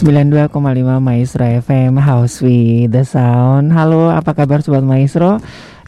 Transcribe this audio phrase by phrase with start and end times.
[0.00, 0.56] 92,5
[1.04, 3.68] Maestro FM House with the Sound.
[3.68, 5.36] Halo apa kabar Sobat Maestro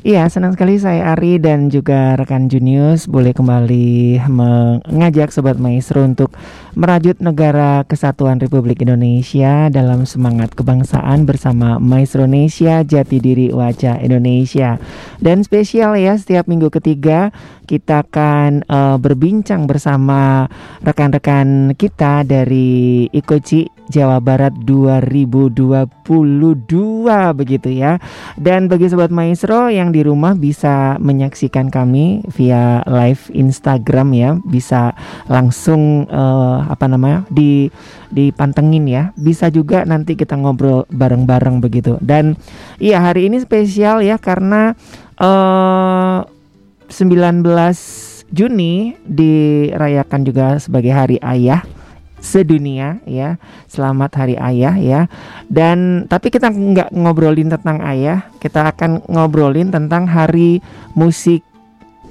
[0.02, 6.34] Iya, senang sekali saya Ari dan juga rekan Junius boleh kembali mengajak Sobat Maestro untuk
[6.74, 14.74] merajut negara kesatuan Republik Indonesia dalam semangat kebangsaan bersama Maestro Indonesia Jati Diri Wajah Indonesia.
[15.22, 17.30] Dan spesial ya setiap minggu ketiga
[17.70, 20.50] kita akan uh, berbincang bersama
[20.82, 26.08] rekan-rekan kita dari Ikoci Jawa Barat 2022
[27.36, 28.00] begitu ya.
[28.40, 34.96] Dan bagi sobat maestro yang di rumah bisa menyaksikan kami via live Instagram ya, bisa
[35.28, 37.68] langsung uh, apa namanya di
[38.08, 39.12] dipantengin ya.
[39.14, 42.00] Bisa juga nanti kita ngobrol bareng-bareng begitu.
[42.00, 42.34] Dan
[42.80, 44.72] iya hari ini spesial ya karena
[45.20, 46.24] uh,
[46.88, 47.44] 19
[48.32, 51.60] Juni dirayakan juga sebagai Hari Ayah
[52.22, 53.36] sedunia ya.
[53.66, 55.00] Selamat Hari Ayah ya.
[55.50, 60.62] Dan tapi kita nggak ngobrolin tentang ayah, kita akan ngobrolin tentang Hari
[60.94, 61.42] Musik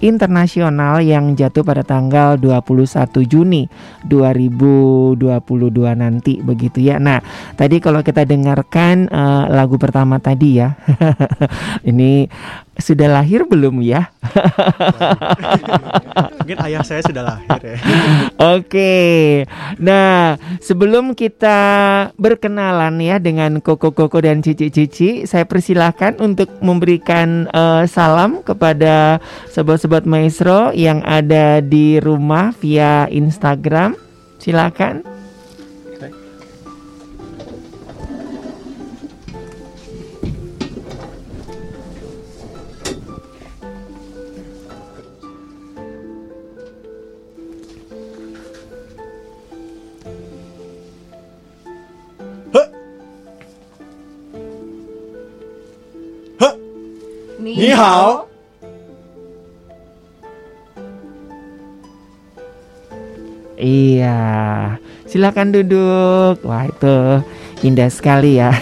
[0.01, 3.69] internasional yang jatuh pada tanggal 21 Juni
[4.09, 5.21] 2022
[5.93, 6.97] nanti begitu ya.
[6.97, 7.21] Nah,
[7.53, 10.75] tadi kalau kita dengarkan uh, lagu pertama tadi ya.
[11.89, 12.25] ini
[12.81, 14.09] sudah lahir belum ya?
[16.41, 17.77] Mungkin ayah saya sudah lahir ya.
[18.57, 18.93] Oke.
[19.77, 21.59] Nah, sebelum kita
[22.17, 29.21] berkenalan ya dengan koko-koko dan cici-cici, saya persilahkan untuk memberikan uh, salam kepada
[29.53, 33.93] sobat-sobat maestro yang ada di rumah via Instagram.
[34.41, 35.20] Silakan.
[57.41, 58.29] Ni hao.
[63.57, 64.17] Iya,
[65.09, 66.37] silakan duduk.
[66.45, 67.25] Wah itu
[67.65, 68.53] indah sekali ya.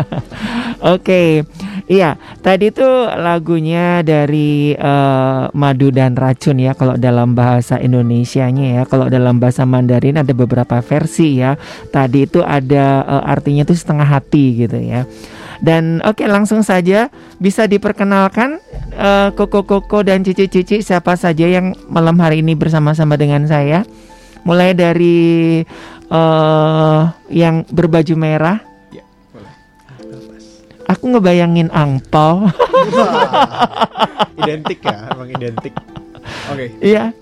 [0.94, 1.42] Oke,
[1.90, 2.14] iya
[2.46, 6.78] tadi tuh lagunya dari uh, Madu dan Racun ya.
[6.78, 11.58] Kalau dalam bahasa Indonesianya ya, kalau dalam bahasa Mandarin ada beberapa versi ya.
[11.90, 15.10] Tadi itu ada uh, artinya tuh setengah hati gitu ya.
[15.61, 18.57] Dan oke okay, langsung saja bisa diperkenalkan
[18.97, 23.85] uh, koko-koko dan cici-cici siapa saja yang malam hari ini bersama-sama dengan saya.
[24.41, 25.61] Mulai dari
[26.09, 28.57] uh, yang berbaju merah.
[28.89, 29.53] Ya, boleh.
[30.89, 32.49] Aku ngebayangin angpau.
[34.41, 35.73] identik ya, emang identik.
[36.49, 36.57] Oke.
[36.57, 36.69] Okay.
[36.81, 37.13] Iya.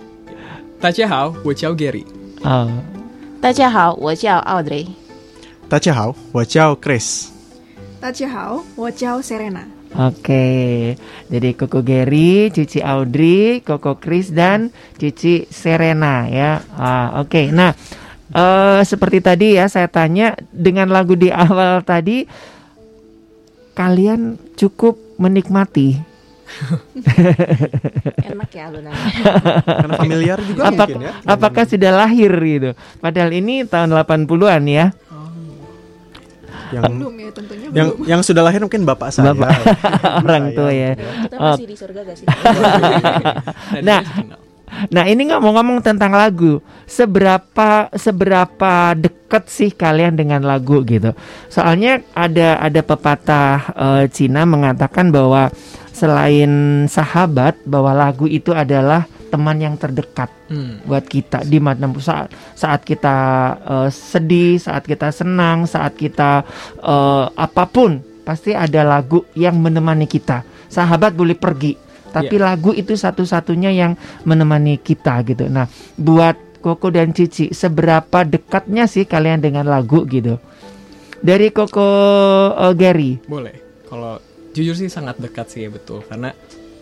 [0.80, 2.06] 大家好，我叫 Gary。
[2.44, 2.72] Oh.
[3.42, 4.88] 大家好，我叫 Audrey。
[5.68, 7.28] 大家好，我叫 Chris。
[8.04, 9.64] 大家好，我叫 Serena。
[9.90, 10.94] Oke,
[11.34, 16.62] jadi Koko Gary, Cici Audrey, Koko Chris dan Cici Serena ya.
[16.78, 17.74] Ah, Oke, nah
[18.32, 22.24] uh, seperti tadi ya saya tanya dengan lagu di awal tadi,
[23.74, 25.98] kalian cukup menikmati.
[28.26, 29.06] Enak ya alunannya.
[29.66, 31.14] Karena familiar juga Apa- mungkin ya.
[31.26, 32.70] Apakah sudah lahir gitu?
[33.02, 34.86] Padahal ini tahun 80-an ya.
[36.75, 38.07] yang Belum ya tentunya yang belum.
[38.11, 39.31] yang sudah lahir mungkin bapak saya.
[39.31, 39.55] Bapak.
[40.27, 40.99] Orang tua ya.
[40.99, 42.27] Kita masih di surga gak sih?
[43.87, 44.03] Nah.
[44.91, 51.15] Nah ini ngomong-ngomong tentang lagu, seberapa seberapa deket sih kalian dengan lagu gitu?
[51.47, 55.55] Soalnya ada ada pepatah eh, Cina mengatakan bahwa
[55.95, 60.85] selain sahabat, bahwa lagu itu adalah teman yang terdekat Hmm.
[60.85, 63.17] buat kita di mana saat saat kita
[63.65, 66.47] eh, sedih, saat kita senang, saat kita
[66.79, 70.47] eh, apa pun pasti ada lagu yang menemani kita.
[70.69, 71.77] Sahabat boleh pergi,
[72.11, 73.93] tapi lagu itu satu-satunya yang
[74.27, 75.51] menemani kita gitu.
[75.51, 75.67] Nah,
[75.99, 76.35] buat
[76.65, 80.41] Koko dan Cici, seberapa dekatnya sih kalian dengan lagu gitu?
[81.21, 81.89] Dari Koko
[82.53, 83.21] eh, Gary.
[83.29, 83.85] Boleh.
[83.85, 84.19] Kalau
[84.57, 86.31] jujur sih sangat dekat sih betul karena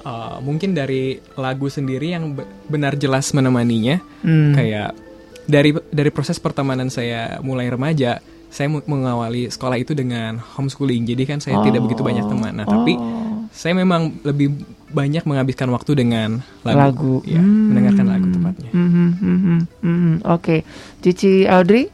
[0.03, 1.05] uh, mungkin dari
[1.35, 4.53] lagu sendiri yang be- benar jelas menemaninya Hmm.
[4.53, 4.95] kayak
[5.43, 11.39] dari dari proses pertemanan saya mulai remaja saya mengawali sekolah itu dengan homeschooling jadi kan
[11.39, 13.49] saya tidak begitu banyak teman nah tapi Oh.
[13.49, 17.15] saya memang lebih banyak menghabiskan waktu dengan lagu, Lagu.
[17.25, 17.73] ya Hmm.
[17.73, 20.15] mendengarkan lagu tepatnya Hmm, hmm, hmm, hmm, hmm.
[20.29, 20.57] Oke,
[21.01, 21.89] Cici Audrey.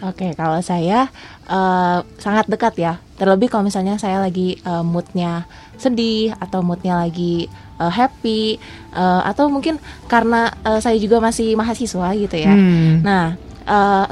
[0.00, 1.10] Oke, kalau saya
[1.44, 2.92] eh, sangat dekat ya.
[3.14, 5.44] Terlebih kalau misalnya saya lagi eh, moodnya
[5.78, 7.46] sedih atau moodnya lagi
[7.78, 8.58] eh, happy
[8.92, 12.52] eh, atau mungkin karena eh, saya juga masih mahasiswa gitu ya.
[12.52, 13.00] Hmm.
[13.00, 13.24] Nah,
[13.64, 14.06] eh,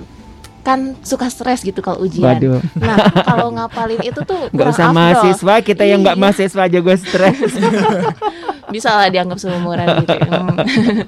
[0.62, 2.26] kan suka stres gitu kalau ujian.
[2.26, 2.58] Waduh.
[2.74, 4.98] Nah, kalau ngapalin itu tuh Nggak usah afdol.
[4.98, 6.22] mahasiswa, kita yang nggak Iya.
[6.22, 7.38] mahasiswa aja gue stres.
[8.66, 10.18] bisa lah dianggap seumuran gitu.
[10.26, 10.58] Hmm.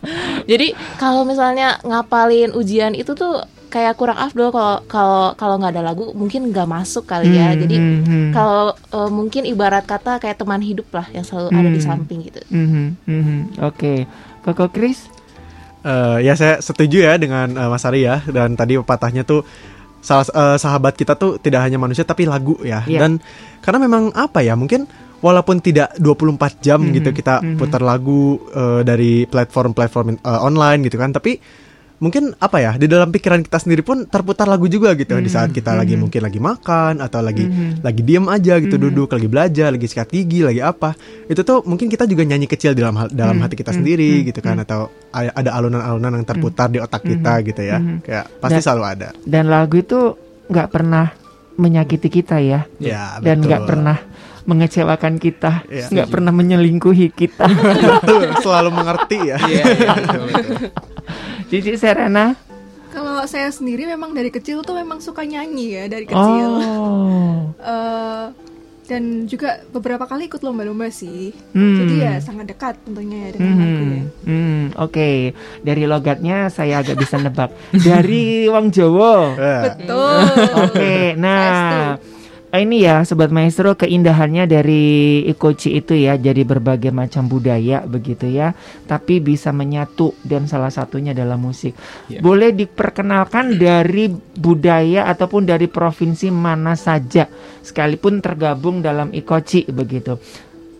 [0.50, 5.82] Jadi kalau misalnya ngapalin ujian itu tuh kayak kurang afdol kalau kalau kalau nggak ada
[5.84, 7.52] lagu mungkin nggak masuk kali ya.
[7.52, 8.30] Hmm, Jadi hmm, hmm.
[8.32, 11.86] kalau eh, mungkin ibarat kata kayak teman hidup lah yang selalu ada di Hmm.
[11.86, 12.40] samping gitu.
[12.48, 13.38] Mhm, mhm.
[13.62, 14.08] Oke,
[14.40, 15.06] Koko Chris.
[15.78, 19.46] Eh, ya saya setuju ya dengan eh, Mas Ari ya dan tadi pepatahnya tuh
[19.98, 22.98] salah eh, sahabat kita tuh tidak hanya manusia tapi lagu ya Iya.
[22.98, 23.22] dan
[23.60, 27.58] karena memang apa ya mungkin walaupun tidak 24 jam Mhm, gitu kita mhm.
[27.58, 31.38] putar lagu eh, dari platform-platform eh, online gitu kan tapi
[31.98, 35.50] mungkin apa ya di dalam pikiran kita sendiri pun terputar lagu juga gitu di saat
[35.50, 36.06] kita lagi mhm.
[36.06, 37.82] mungkin lagi makan atau lagi Mhm.
[37.82, 38.84] lagi diem aja gitu Mhm.
[38.86, 40.94] duduk lagi belajar lagi sikat gigi lagi apa
[41.26, 43.42] itu tuh mungkin kita juga nyanyi kecil dalam dalam Mhm.
[43.42, 43.78] hati kita Mhm.
[43.82, 44.24] sendiri Mhm.
[44.30, 44.80] gitu kan atau
[45.10, 47.44] ada alunan-alunan yang terputar di otak kita Mhm.
[47.50, 47.96] gitu ya Mhm.
[48.06, 49.98] kayak pasti Dan- selalu ada Dan lagu itu
[50.46, 51.06] nggak pernah
[51.58, 53.98] menyakiti kita ya, ya dan nggak pernah
[54.48, 55.92] mengecewakan kita, Iya.
[55.92, 57.44] nggak pernah menyelingkuhi kita.
[58.00, 60.56] betul selalu mengerti ya Iya, betul, betul.
[61.48, 62.32] Cici Serena.
[62.88, 66.50] Kalau saya sendiri memang dari kecil tuh memang suka nyanyi ya dari kecil.
[66.64, 67.36] Oh.
[67.58, 68.26] Eh,
[68.88, 71.34] dan juga beberapa kali ikut lomba-lomba sih.
[71.52, 71.76] Hmm.
[71.76, 73.84] Jadi ya sangat dekat tentunya ya dengan lagu ya.
[73.84, 75.10] Hmm, hmm, oke.
[75.60, 77.52] Dari logatnya saya agak bisa nebak.
[77.76, 79.36] Dari Wong Jowo.
[79.36, 80.22] Betul.
[80.64, 82.00] Oke, Saya nah
[82.56, 88.56] ini ya sobat maestro keindahannya dari Ikoci itu ya jadi berbagai macam budaya begitu ya,
[88.88, 91.76] tapi bisa menyatu dan salah satunya adalah musik.
[92.08, 92.24] Ya.
[92.24, 94.08] Boleh diperkenalkan dari
[94.40, 97.28] budaya ataupun dari provinsi mana saja
[97.60, 100.16] sekalipun tergabung dalam Ikoci begitu.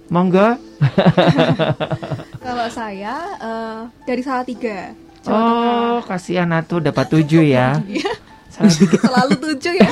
[0.09, 0.57] Monggo.
[2.49, 4.25] Kalau saya eh, dari.
[4.25, 4.87] Jawa Tengah.
[5.29, 7.77] Oh, kasihan atuh dapat tujuh ya.
[8.59, 9.91] Salah, tiga, Selalu tujuh ya.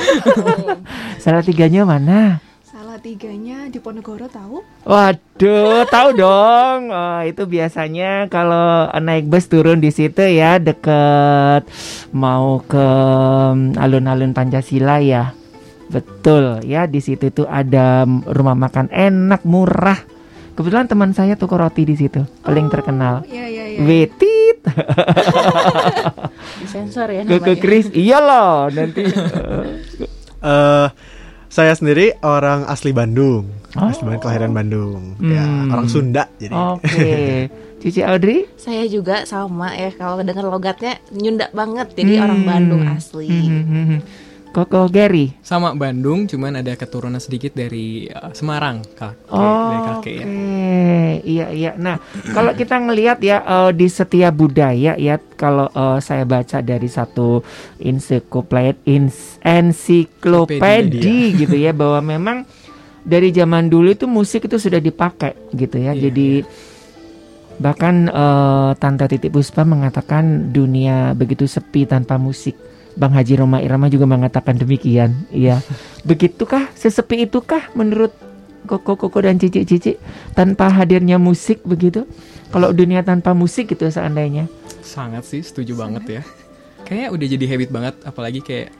[1.23, 2.43] salah tiganya mana?
[2.67, 4.59] Salah tiganya di Ponegoro tahu?
[4.83, 6.91] Waduh, tahu dong.
[6.91, 11.63] Oh, itu biasanya kalau naik bus turun di situ ya deket
[12.11, 12.87] mau ke
[13.55, 15.31] mm, alun-alun Pancasila ya.
[15.87, 20.16] Betul ya di situ tuh ada rumah makan enak murah.
[20.57, 23.21] Kebetulan teman saya tuh roti di situ paling terkenal.
[23.23, 23.79] Iya iya iya.
[23.79, 24.57] Wetit,
[26.59, 27.55] Disensor ya ke ke namanya.
[27.57, 29.05] Chris, iya loh nanti.
[30.49, 30.87] eh,
[31.47, 33.85] saya sendiri orang asli Bandung Oh.
[33.85, 35.69] asli Bandung kelahiran Bandung ya Hmm.
[35.69, 37.13] orang Sunda jadi Oke,
[37.83, 38.49] Cici Audrey.
[38.57, 42.25] Saya juga sama ya kalau dengar logatnya nyunda banget jadi Hmm.
[42.25, 43.29] orang Bandung asli.
[43.29, 43.99] Hmm, hmm, hmm.
[44.55, 45.37] Koko Gary.
[45.45, 50.25] Sama Bandung, cuman ada keturunan sedikit dari uh, Semarang, dari Oh, kakek Oke, ya.
[51.21, 51.71] iya iya.
[51.77, 52.01] Nah,
[52.33, 57.45] kalau kita ngelihat ya eh, di setiap budaya ya, kalau eh, saya baca dari satu
[57.77, 62.37] ensikloped ins, ensiklopedi gitu ya, bahwa memang
[63.07, 65.93] dari zaman dulu itu musik itu sudah dipakai gitu ya.
[65.93, 66.29] Iya, Jadi
[67.57, 72.66] bahkan eh, Tante Titik Puspa mengatakan dunia begitu sepi tanpa musik.
[72.97, 75.13] Bang Haji Roma Irama juga mengatakan demikian.
[75.29, 75.61] Iya.
[76.01, 78.11] Begitukah sesepi itukah menurut
[78.65, 79.95] Koko Koko dan Cici Cici
[80.33, 82.09] tanpa hadirnya musik begitu?
[82.49, 84.49] Kalau dunia tanpa musik gitu seandainya.
[84.81, 86.21] Sangat sih, setuju banget ya.
[86.83, 88.71] Kayaknya udah jadi habit banget, apalagi kayak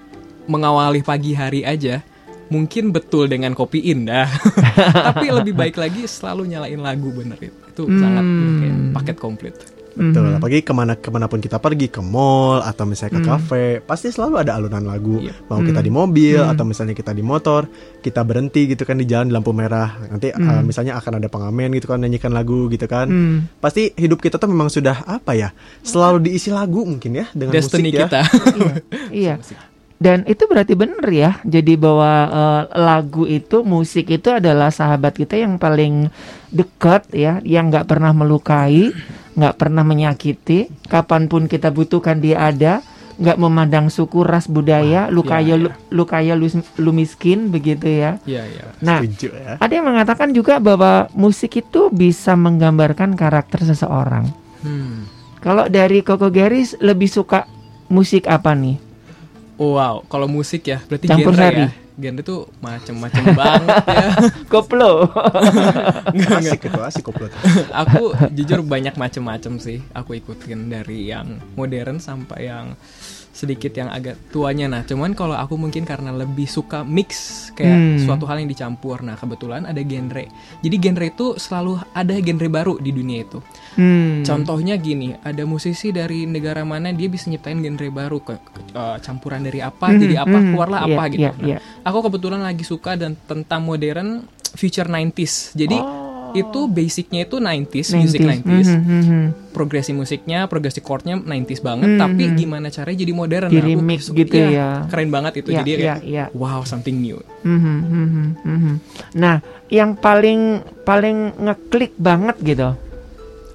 [0.47, 1.99] mengawali pagi hari aja.
[2.47, 4.23] Mungkin betul dengan kopi indah,
[5.11, 7.59] tapi lebih baik lagi selalu nyalain lagu bener itu.
[7.75, 8.55] Itu sangat Hmm.
[8.63, 9.55] kayak paket komplit.
[9.97, 10.37] Betul Mhm.
[10.37, 13.29] apalagi ke mana ke mana pun kita pergi ke mall atau misalnya ke Hmm.
[13.33, 15.33] kafe pasti selalu ada alunan lagu Iya.
[15.49, 16.53] mau kita di mobil Hmm.
[16.53, 17.65] atau misalnya kita di motor
[17.99, 20.45] kita berhenti gitu kan di jalan di lampu merah nanti Hmm.
[20.45, 23.49] uh, misalnya akan ada pengamen gitu kan nyanyikan lagu gitu kan Hmm.
[23.57, 25.49] pasti hidup kita tuh memang sudah apa ya
[25.81, 28.21] selalu diisi lagu mungkin ya dengan Destiny musik ya kita.
[29.09, 29.35] Iya.
[29.97, 31.41] Dan itu berarti bener ya.
[31.41, 36.13] Jadi bahwa eh, lagu itu, musik itu adalah sahabat kita yang paling
[36.53, 38.93] dekat ya, yang nggak pernah melukai,
[39.37, 40.67] nggak pernah menyakiti.
[40.89, 42.81] Kapan pun kita butuhkan dia ada,
[43.21, 45.61] nggak memandang suku, ras, budaya, lu iya, kaya, iya.
[45.61, 46.49] lu, lu kaya, lu,
[46.81, 48.17] lu miskin, begitu ya.
[48.25, 48.63] Iya, iya.
[48.81, 54.29] Nah, setuju ya ada yang mengatakan juga bahwa musik itu bisa menggambarkan karakter seseorang.
[54.61, 55.05] Hmm.
[55.41, 57.45] Kalau dari Koko Geris lebih suka
[57.93, 58.77] musik apa nih?
[59.57, 61.61] Wow, kalau musik ya berarti Campur genre sari.
[61.65, 61.69] ya.
[61.97, 64.07] Genre tuh macem-macem banget ya.
[64.53, 65.09] Koplo.
[66.13, 67.41] asik itu asik koplo tuh.
[67.81, 69.81] Aku jujur banyak macem-macem sih.
[69.97, 72.77] Aku ikutin dari yang modern sampai yang
[73.37, 77.09] sedikit yang agak tuanya nah cuman kalau aku mungkin karena lebih suka mix
[77.53, 77.97] kayak Hmm.
[77.99, 80.25] suatu hal yang dicampur nah kebetulan ada genre
[80.59, 83.37] jadi genre itu selalu ada genre baru di dunia itu
[83.73, 84.21] Hmm.
[84.23, 88.97] contohnya gini ada musisi dari negara mana dia bisa nyiptain genre baru ke, ke- eh,
[88.99, 90.47] campuran dari apa Mhm, jadi apa mhm.
[90.49, 91.57] keluarlah apa gitu iya, Nah, iya.
[91.83, 96.06] aku kebetulan lagi suka dan tentang modern future 90s jadi Oh.
[96.43, 98.43] Itu basicnya itu 90s, music 90s.
[98.45, 99.23] 90s Mhm, mhm.
[99.57, 102.35] progresi musiknya, progresi chordnya 90s banget, Hmm, tapi hmm.
[102.37, 103.49] gimana caranya jadi modern?
[103.49, 104.69] Di Nah, aku remix gitu iya, ya.
[104.85, 105.49] Keren banget itu.
[105.49, 106.25] Iya, jadi kayak, iya.
[106.37, 107.17] wow, something new.
[107.41, 108.73] Mhm, mhm, mhm.
[109.17, 109.41] Nah,
[109.73, 112.69] yang paling paling ngeklik banget gitu.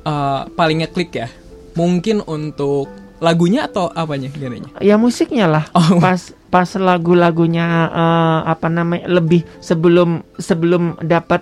[0.02, 1.30] Eh, paling ngeklik ya,
[1.78, 2.90] mungkin untuk
[3.22, 4.74] lagunya atau apanya genrenya?
[4.82, 5.64] Ya musiknya lah.
[5.78, 5.98] Oh.
[6.02, 11.40] Pas pas lagu-lagunya eh, apa namanya lebih sebelum sebelum dapat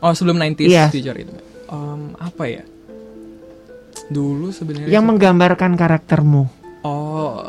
[0.00, 0.86] Oh, sebelum 90s Iya.
[0.88, 1.32] future itu.
[1.70, 2.64] Em, apa ya?
[4.10, 6.42] Dulu sebenarnya yang menggambarkan karaktermu.
[6.80, 7.44] Oh,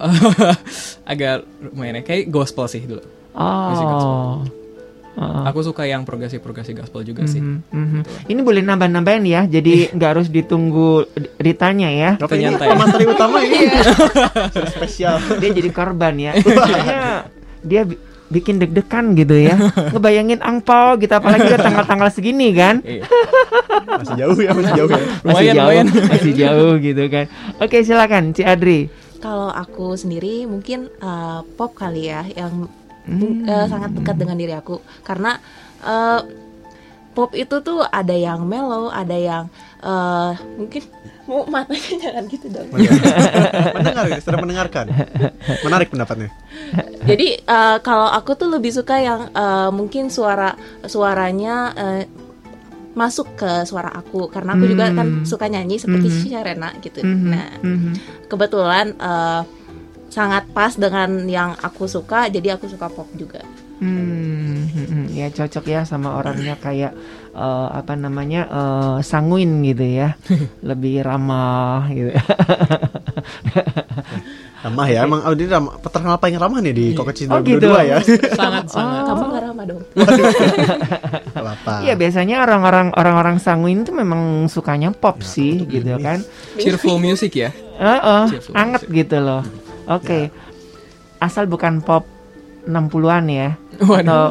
[1.12, 2.04] agak lumayan ya.
[2.04, 3.02] Kayak gospel sih dulu.
[3.34, 4.12] Musik gospel.
[4.12, 4.44] Oh.
[5.12, 5.44] Heeh.
[5.52, 7.44] Aku suka yang progresi-progresi gospel juga sih.
[7.44, 8.02] Mhm, mhm.
[8.32, 11.04] Ini boleh nambah-nambahin ya, jadi nggak harus ditunggu
[11.36, 12.12] ditanya ya.
[12.16, 12.72] Tapi ini ya.
[12.72, 13.68] pemateri utama ini
[14.72, 15.20] spesial.
[15.44, 16.32] Dia jadi korban ya.
[16.40, 17.28] Kayaknya
[17.60, 17.82] dia
[18.32, 19.60] bikin deg-degan gitu ya.
[19.94, 22.80] Ngebayangin angpau gitu, apalagi udah tanggal-tanggal segini kan.
[22.82, 23.04] Iya.
[23.92, 25.00] Masih jauh ya, masih jauh ya.
[25.28, 25.88] Masih Lumayan, jauh, lumayan.
[26.08, 27.26] masih jauh gitu kan.
[27.60, 28.80] Oke silakan, Ci Adri.
[29.20, 32.72] Kalau aku sendiri mungkin eh, pop kali ya yang
[33.02, 33.42] Hmm.
[33.44, 35.42] eh, sangat dekat dengan diri aku karena
[35.82, 36.20] eh,
[37.12, 39.44] pop itu tuh ada yang mellow, ada yang
[39.80, 40.82] eh, mungkin
[41.28, 42.68] mau matanya jangan gitu dong.
[43.76, 44.86] Mendengar ya, sedang mendengarkan.
[45.62, 46.30] Menarik pendapatnya.
[47.04, 52.04] Jadi eh, kalau aku tuh lebih suka yang eh, mungkin suara suaranya eh,
[52.92, 54.98] masuk ke suara aku karena aku juga Hmm.
[54.98, 56.20] kan suka nyanyi seperti Mhm.
[56.28, 57.00] Sharena gitu.
[57.00, 57.92] Mhm, Nah, mhm.
[58.28, 59.42] kebetulan eh,
[60.12, 63.40] sangat pas dengan yang aku suka jadi aku suka pop juga.
[63.82, 65.06] Hmm, hmm, hmm.
[65.10, 66.94] ya cocok ya sama orangnya kayak
[67.34, 70.14] eh, apa namanya eh, sanguin gitu ya,
[70.70, 72.14] lebih ramah gitu.
[74.62, 77.66] Ramah ya, emang Audi ramah, terkenal paling ramah nih di Kokocin Oh, 2022 gitu.
[77.82, 77.98] ya.
[78.38, 79.10] Sangat sangat.
[79.10, 79.82] Kamu gak ramah dong.
[81.34, 81.74] Kelapa.
[81.82, 86.22] Iya biasanya orang-orang orang-orang sanguin tuh memang sukanya pop sih gitu kan.
[86.62, 87.50] Cheerful music ya.
[87.82, 89.42] Heeh, Cheerful anget gitu loh.
[89.90, 90.30] Oke.
[91.18, 92.06] Asal bukan pop
[92.68, 93.50] 60-an ya.
[93.82, 94.02] Waduh.
[94.02, 94.26] Atau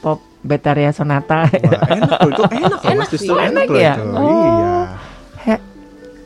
[0.00, 1.44] pop Betaria Sonata.
[1.44, 2.90] Wah, enak loh, itu enak loh.
[2.90, 3.28] Enak sih.
[3.28, 3.94] enak Enak ya?
[4.00, 4.04] itu.
[4.16, 4.24] Oh.
[4.24, 4.79] Iya.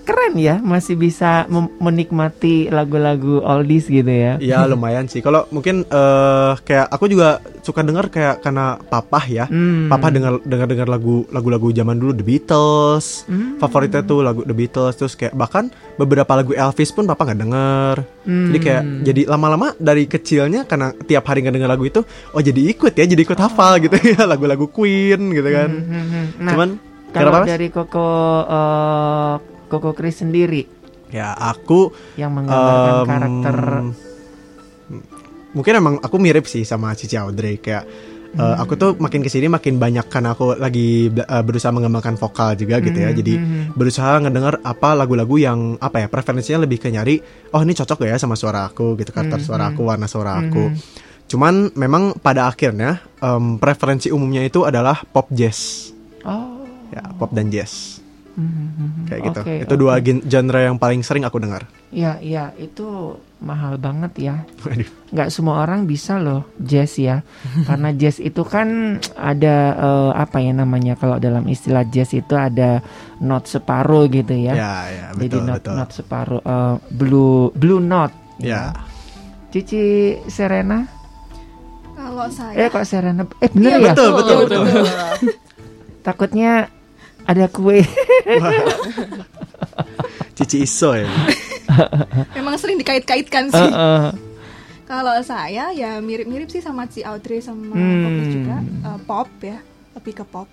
[0.04, 1.48] Keren ya masih bisa
[1.80, 4.36] menikmati lagu-lagu oldies gitu ya.
[4.36, 5.24] Iya lumayan sih.
[5.24, 9.48] Kalau mungkin eh kayak aku juga suka dengar kayak karena papa ya.
[9.48, 9.88] Hmm.
[9.88, 13.24] Papa dengar dengar dengar lagu lagu-lagu zaman dulu The Beatles.
[13.24, 13.56] Hmm.
[13.56, 17.96] Favoritnya tuh lagu The Beatles terus kayak bahkan beberapa lagu Elvis pun papa nggak denger.
[18.28, 18.52] Hmm.
[18.52, 22.60] Jadi kayak jadi lama-lama dari kecilnya karena tiap hari nggak denger lagu itu, oh jadi
[22.76, 25.68] ikut ya, jadi ikut hafal gitu ya lagu-lagu Queen gitu kan.
[25.72, 26.26] Hmm, hmm, hmm.
[26.44, 26.70] Nah, Cuman
[27.14, 28.08] kalau dari Koko
[28.44, 30.70] eh, Koko Chris sendiri
[31.10, 33.56] ya aku yang menggambarkan Em, karakter
[35.54, 38.58] mungkin emang aku mirip sih sama Cici Audrey kayak eh, Hmm.
[38.58, 42.82] aku tuh makin ke sini makin banyak karena aku lagi eh, berusaha mengembangkan vokal juga
[42.82, 43.66] gitu ya Hmm, jadi hmm, hmm.
[43.74, 48.10] berusaha ngedenger apa lagu-lagu yang apa ya preferensinya lebih ke nyari oh ini cocok gak
[48.10, 49.72] ya sama suara aku gitu karakter Hmm, suara hmm.
[49.72, 50.78] aku warna suara aku Hmm.
[51.24, 55.94] cuman memang pada akhirnya em, preferensi umumnya itu adalah pop jazz
[56.26, 56.64] Oh.
[56.90, 57.93] ya pop dan jazz
[58.34, 59.04] Hmm, hmm, hmm.
[59.06, 59.78] kayak gitu Oke, itu oke.
[59.78, 64.36] dua gen- genre yang paling sering aku dengar Ya, ya itu mahal banget ya.
[65.08, 67.22] Nggak semua orang bisa loh jazz ya.
[67.68, 72.82] Karena jazz itu kan ada eh, apa ya namanya kalau dalam istilah jazz itu ada
[73.18, 74.58] not separuh gitu ya.
[74.58, 78.14] ya ya Jadi betul not betul not separuh eh, blue blue note.
[78.42, 78.74] ya
[79.48, 79.82] Cici
[80.26, 80.82] Serena?
[81.94, 83.22] Kalau Eh saya kok Serena?
[83.38, 83.86] Eh bener Iya, ya?
[83.94, 84.62] betul betul betul
[86.06, 86.66] Takutnya
[87.24, 87.80] ada kue.
[90.34, 91.06] Cici Iso ya
[92.36, 93.56] memang sering dikait-kaitkan sih.
[93.64, 94.04] Heeh.
[94.84, 98.04] Kalau saya ya mirip-mirip sih sama si Audrey sama Hmm.
[98.04, 99.58] Popis juga Eh, pop ya,
[99.92, 100.44] lebih ke pop.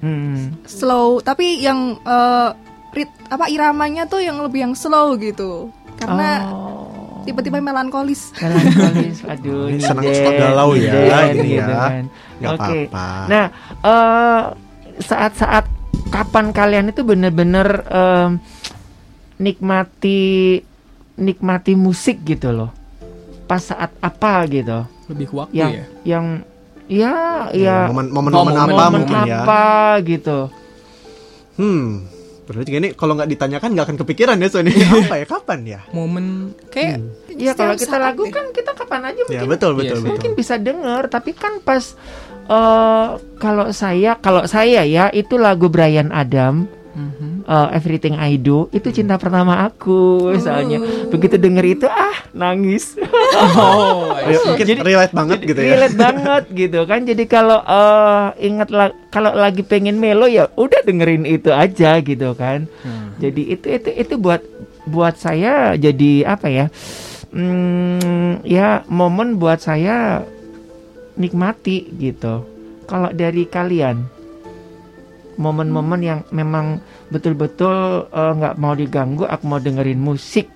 [0.00, 0.56] Hmm.
[0.64, 2.48] Slow, tapi yang eh,
[2.90, 5.70] rit apa iramanya tuh yang lebih yang slow gitu.
[5.94, 7.22] Karena Oh.
[7.22, 8.34] tiba-tiba melankolis.
[8.34, 11.78] Melankolis, aduh, Ini senang suka galau ya, nyindet gini gitu ya.
[11.78, 12.02] kan.
[12.34, 12.60] Nggak Oke.
[12.88, 13.06] apa-apa.
[13.28, 13.46] Nah,
[13.80, 14.42] eh,
[14.98, 15.64] saat-saat
[16.10, 18.30] kapan kalian itu bener-bener em,
[19.38, 20.60] nikmati
[21.16, 22.70] nikmati musik gitu loh?
[23.44, 24.84] Pas saat apa gitu?
[25.06, 25.84] Lebih ke waktu Yang ya.
[26.04, 26.26] yang
[26.86, 27.14] ya
[27.52, 29.62] ya momen momen momen Oh, apa momen mungkin ya apa
[30.02, 30.38] gitu?
[31.56, 31.88] hmm
[32.42, 34.74] Bener juga ini kalau nggak ditanyakan nggak akan kepikiran ya Sony.
[35.06, 35.80] apa ya kapan ya?
[35.90, 36.98] Momen kayak
[37.30, 38.32] Iya kalau Setiap kita lagu deh.
[38.32, 40.00] kan kita kapan aja Ya mungkin betul betul Iya sih.
[40.00, 40.10] betul.
[40.10, 41.94] mungkin bisa denger tapi kan pas
[42.50, 47.46] eh kalau saya kalau saya ya itu lagu Brian Adam Mhm.
[47.46, 49.94] eh, Everything I Do itu cinta pertama aku
[50.36, 52.98] soalnya begitu denger itu ah nangis.
[53.54, 54.10] Oh,
[54.50, 55.78] mungkin Jadi- relate banget gitu ya.
[55.78, 57.00] relate banget gitu kan.
[57.00, 62.34] Jadi kalau eh ingat la- kalau lagi pengen melo ya udah dengerin itu aja gitu
[62.34, 62.66] kan.
[62.82, 63.14] Hmm.
[63.18, 64.42] jadi itu itu itu buat
[64.84, 66.66] buat saya jadi apa ya
[67.30, 70.26] hmm, ya momen buat saya
[71.20, 72.48] nikmati gitu
[72.84, 74.08] kalau dari kalian
[75.36, 80.48] momen-momen yang memang betul-betul eh, nggak mau diganggu aku mau dengerin musik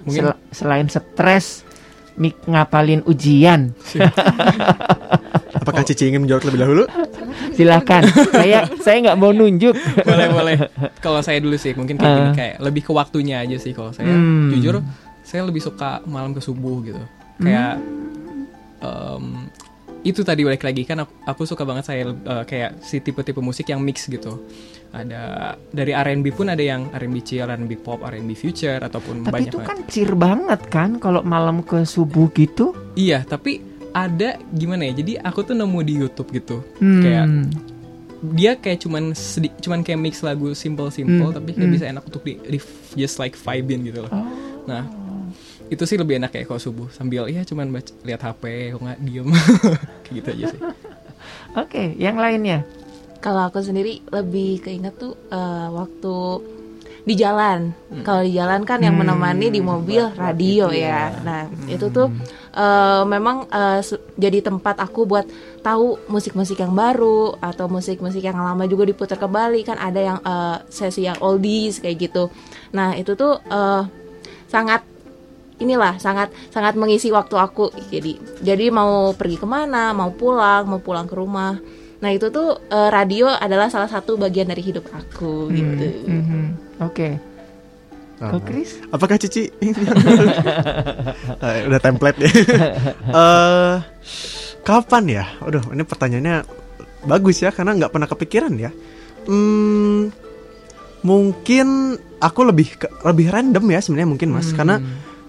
[0.00, 1.66] Mungkin Sel- selain stres
[2.14, 3.76] mik ngapalin ujian
[5.58, 6.84] Apakah Cici ingin menjawab lebih dahulu?
[7.50, 10.56] silakan saya saya nggak mau nunjuk boleh boleh.
[11.04, 12.32] Kalau saya dulu sih mungkin kayak gini Ah.
[12.32, 14.48] kayak lebih ke waktunya aja sih kalau saya Hmm.
[14.48, 14.78] jujur
[15.20, 17.02] saya lebih suka malam ke subuh gitu.
[17.36, 17.82] Kayak
[18.80, 19.48] em,
[20.06, 23.66] itu tadi balik lagi kan aku, aku suka banget saya eh, kayak si tipe-tipe musik
[23.66, 24.46] yang mix gitu.
[24.88, 25.20] Ada
[25.68, 29.58] dari R&B pun ada yang R&B chill, R&B pop, R&B future ataupun tapi banyak itu
[29.60, 29.68] banget.
[29.68, 33.60] kan cheer banget kan kalau malam ke subuh gitu Iya, tapi
[33.92, 35.02] ada gimana ya?
[35.02, 36.64] Jadi aku tuh nemu di YouTube gitu.
[36.80, 37.02] Hmm.
[37.04, 37.26] Kayak
[38.18, 41.76] dia kayak cuman sedi- cuman kayak mix lagu simple-simple Hmm, tapi kayak hmm.
[41.76, 42.58] bisa enak untuk di, di
[42.96, 44.10] just like vibin gitu loh.
[44.10, 44.26] Oh.
[44.66, 44.82] Nah,
[45.68, 48.98] itu sih lebih enak kayak kalau subuh sambil ya cuman baca, lihat HP kok nggak
[49.04, 49.28] diem
[50.04, 50.60] kayak gitu aja sih.
[51.56, 52.64] Oke, yang lainnya.
[53.18, 56.16] Kalau aku sendiri lebih keinget tuh eh, waktu
[57.08, 57.72] di jalan.
[57.88, 58.04] Hmm.
[58.04, 61.08] Kalau di jalan kan yang menemani di mobil radio ya.
[61.24, 62.12] Nah itu tuh
[62.52, 63.48] eh, memang
[63.80, 65.24] se- jadi tempat aku buat
[65.64, 70.56] tahu musik-musik yang baru atau musik-musik yang lama juga diputar kembali kan ada yang eh,
[70.68, 72.28] sesi yang oldies kayak gitu.
[72.76, 73.82] Nah itu tuh eh,
[74.48, 74.84] sangat
[75.58, 80.78] inilah sangat sangat mengisi waktu aku jadi jadi mau pergi ke mana mau pulang mau
[80.78, 81.58] pulang ke rumah
[81.98, 86.42] nah itu tuh eh, radio adalah salah satu bagian dari hidup aku gitu Mhm.
[86.80, 87.18] Oke.
[88.18, 88.30] Ah.
[88.30, 88.78] Kok Chris?
[88.88, 89.46] Apakah Cici
[91.40, 92.30] Eh, udah template ya?
[93.18, 93.74] Eh
[94.62, 95.24] kapan ya?
[95.40, 96.36] Aduh, ini pertanyaannya
[97.02, 98.70] bagus ya karena nggak pernah kepikiran ya.
[99.24, 100.10] Hmm,
[101.00, 101.66] mungkin
[102.18, 104.82] aku lebih ke- lebih random ya sebenarnya mungkin mas karena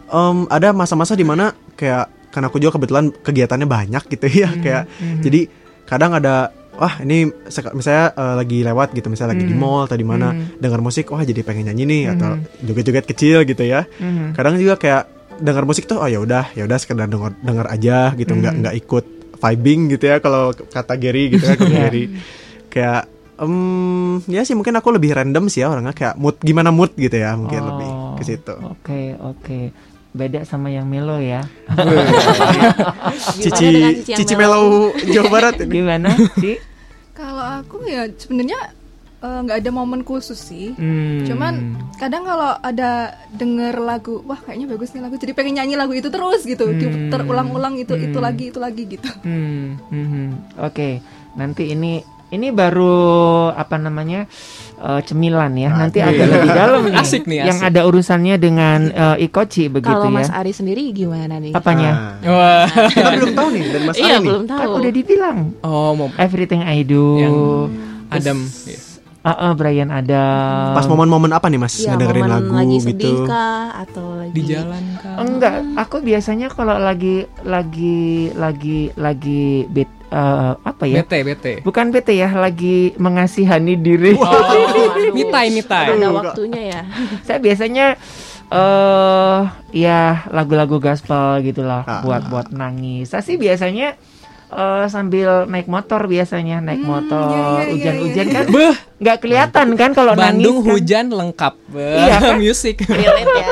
[0.09, 4.83] em, ada masa-masa di mana kayak karena aku juga kebetulan kegiatannya banyak gitu ya kayak
[5.19, 5.49] jadi
[5.83, 7.27] kadang ada wah ini
[7.73, 9.59] misalnya eh, lagi lewat gitu misalnya lagi di Hmm.
[9.59, 10.55] mall atau di mana Hmm.
[10.55, 12.45] dengar musik wah jadi pengen nyanyi nih atau Hmm.
[12.61, 14.31] joget-joget kecil gitu ya Mhm.
[14.31, 15.03] kadang juga kayak
[15.39, 18.61] dengar musik tuh oh ya udah ya udah sekedar denger denger aja gitu nggak Hmm.
[18.61, 19.05] nggak ikut
[19.39, 21.81] vibing gitu ya kalau kata Gary gitu kan kalau Iya.
[21.81, 22.03] Gary
[22.69, 23.01] kayak
[23.39, 23.53] em,
[24.27, 27.33] ya sih mungkin aku lebih random sih ya orangnya kayak mood gimana mood gitu ya
[27.33, 29.59] mungkin Oh, lebih ke situ Oke, oke.
[30.09, 31.45] Beda sama yang melo ya.
[33.43, 33.69] Cici
[34.09, 34.33] Cici?
[34.33, 36.09] Melau Jawa Barat ini Gimana
[36.41, 36.57] sih?
[37.19, 38.71] Kalau aku ya sebenarnya
[39.19, 40.71] eh, nggak ada momen khusus sih.
[40.73, 41.27] Hmm.
[41.27, 41.53] Cuman
[41.99, 46.07] kadang kalau ada denger lagu, wah kayaknya bagus nih lagu, jadi pengen nyanyi lagu itu
[46.07, 46.79] terus gitu, Hmm.
[46.79, 48.23] diputer ulang-ulang itu itu Hmm.
[48.23, 49.09] lagi itu lagi gitu.
[49.27, 50.27] Hmm, hmm, hmm.
[50.63, 51.03] Oke,
[51.35, 52.97] nanti ini ini baru
[53.51, 54.29] apa namanya
[54.77, 55.69] eh, cemilan ya.
[55.71, 56.13] Nanti Aduh.
[56.13, 56.97] agak lebih dalam nih.
[56.97, 57.69] Asik nih, Yang asik.
[57.69, 60.15] ada urusannya dengan eh, ikoci begitu kalau ya.
[60.15, 62.19] Mas Ari sendiri gimana nih Apanya?
[62.21, 62.65] Nah, Wah.
[62.87, 65.91] kita belum tahu nih dari Mas iya Ari nih belum Kan tahu udah dibilang Oh,
[65.93, 67.05] mau Everything I Do.
[67.15, 67.35] Yang
[68.09, 68.39] Adam.
[68.65, 68.79] Iya.
[69.19, 70.71] Ah, ah, Brian Adam.
[70.71, 74.31] pas momen-momen apa nih Mas ya ngedengerin momen lagu lagi gitu sedih kah atau lagi
[74.31, 75.15] di jalan kan.
[75.19, 77.99] Enggak, aku biasanya kalau lagi lagi
[78.33, 81.01] lagi lagi bet eh, apa ya?
[81.01, 81.45] BT, BT.
[81.61, 84.13] Bukan bete ya, lagi mengasihani diri.
[84.13, 84.25] Oh,
[85.09, 85.95] me time, me time.
[85.95, 86.81] ada waktunya ya
[87.25, 87.97] Saya biasanya
[88.49, 89.41] eh
[89.71, 92.01] ya lagu-lagu gospel gitulah Ah.
[92.01, 93.13] buat buat nangis.
[93.13, 93.93] Saya sih biasanya
[94.49, 98.33] eh, sambil naik motor biasanya naik Hmm, motor iya, iya, iya, hujan-hujan iya.
[98.33, 98.45] kan
[98.99, 100.71] nggak kelihatan kan kalau Bandung nangis kan.
[100.73, 101.53] hujan lengkap.
[101.71, 102.35] Iya, kan?
[102.41, 102.75] Musik.
[102.83, 103.47] relate ya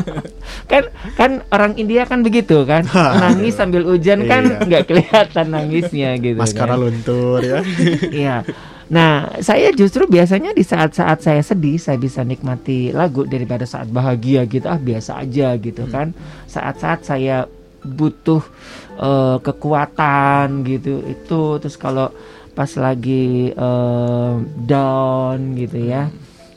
[0.72, 0.82] kan
[1.12, 4.64] kan orang India kan begitu kan nangis sambil hujan kan Iya.
[4.64, 6.80] nggak kelihatan nangisnya gitu maskara kan.
[6.80, 7.60] luntur ya
[8.08, 8.36] Iya.
[8.88, 14.44] Nah, saya justru biasanya di saat-saat saya sedih saya bisa nikmati lagu daripada saat bahagia
[14.44, 16.12] gitu ah biasa aja gitu kan.
[16.44, 17.48] Saat-saat saya
[17.84, 18.42] butuh
[18.96, 21.02] eh, kekuatan gitu.
[21.04, 22.10] Itu terus kalau
[22.52, 26.08] pas lagi eh, down gitu ya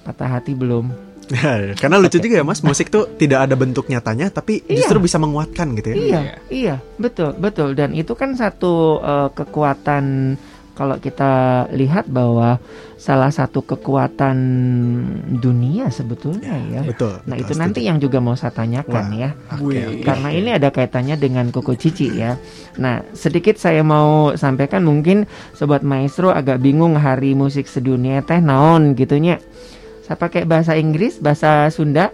[0.03, 0.91] patah hati belum.
[1.81, 4.85] Karena lucu juga ya Mas musik tuh tidak ada bentuk nyatanya tapi Iya.
[4.85, 5.95] justru bisa menguatkan gitu ya.
[5.97, 6.21] Iya,
[6.53, 7.73] iya, betul, betul.
[7.73, 10.37] Dan itu kan satu eh, kekuatan
[10.75, 12.59] kalau kita lihat bahwa
[12.99, 14.37] salah satu kekuatan
[15.39, 16.81] dunia sebetulnya ya.
[16.83, 17.23] Betul.
[17.23, 17.89] Nah, betul, itu nanti setuju.
[17.89, 19.29] yang juga mau saya tanyakan Wah, ya.
[19.55, 20.03] Oke.
[20.03, 22.35] Karena ini ada kaitannya dengan Koko Cici ya.
[22.75, 25.23] Nah, sedikit saya mau sampaikan mungkin
[25.55, 29.39] sobat maestro agak bingung hari musik sedunia teh naon gitunya.
[30.05, 32.13] Saya pakai bahasa Inggris, bahasa Sunda,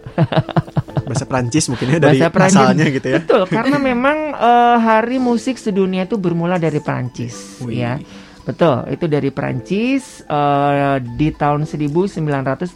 [1.12, 2.56] bahasa Prancis mungkin ya dari bahasa Perancis.
[2.56, 3.20] asalnya gitu ya.
[3.20, 7.84] Betul, karena memang eh, hari musik sedunia itu bermula dari Perancis Wih.
[7.84, 8.00] ya.
[8.42, 12.74] Betul, itu dari Perancis eh, di tahun 1982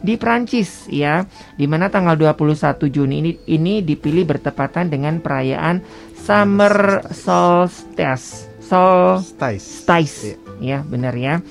[0.00, 1.28] di Perancis ya,
[1.60, 5.84] di mana tanggal 21 Juni ini ini dipilih bertepatan dengan perayaan
[6.16, 8.48] Summer Solstice.
[8.64, 10.14] Solstice, Stais.
[10.24, 10.78] ya Iya.
[10.88, 11.42] benar ya.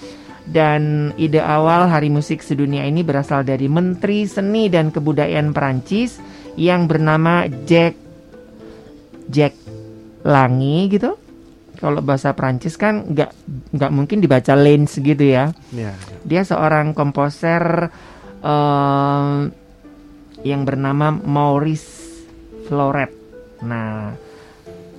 [0.49, 6.17] Dan ide awal Hari Musik Sedunia ini berasal dari Menteri Seni dan Kebudayaan Perancis
[6.57, 7.93] yang bernama Jack
[9.29, 9.53] Jack
[10.25, 11.28] Langi gitu.
[11.79, 13.31] Kalau bahasa Perancis kan nggak
[13.71, 15.55] nggak mungkin dibaca Lens gitu ya.
[15.71, 15.95] Ya.
[16.27, 17.87] Dia seorang komposer
[18.43, 19.39] eh,
[20.43, 21.87] yang bernama Maurice
[22.67, 23.11] Floret.
[23.63, 24.11] Nah,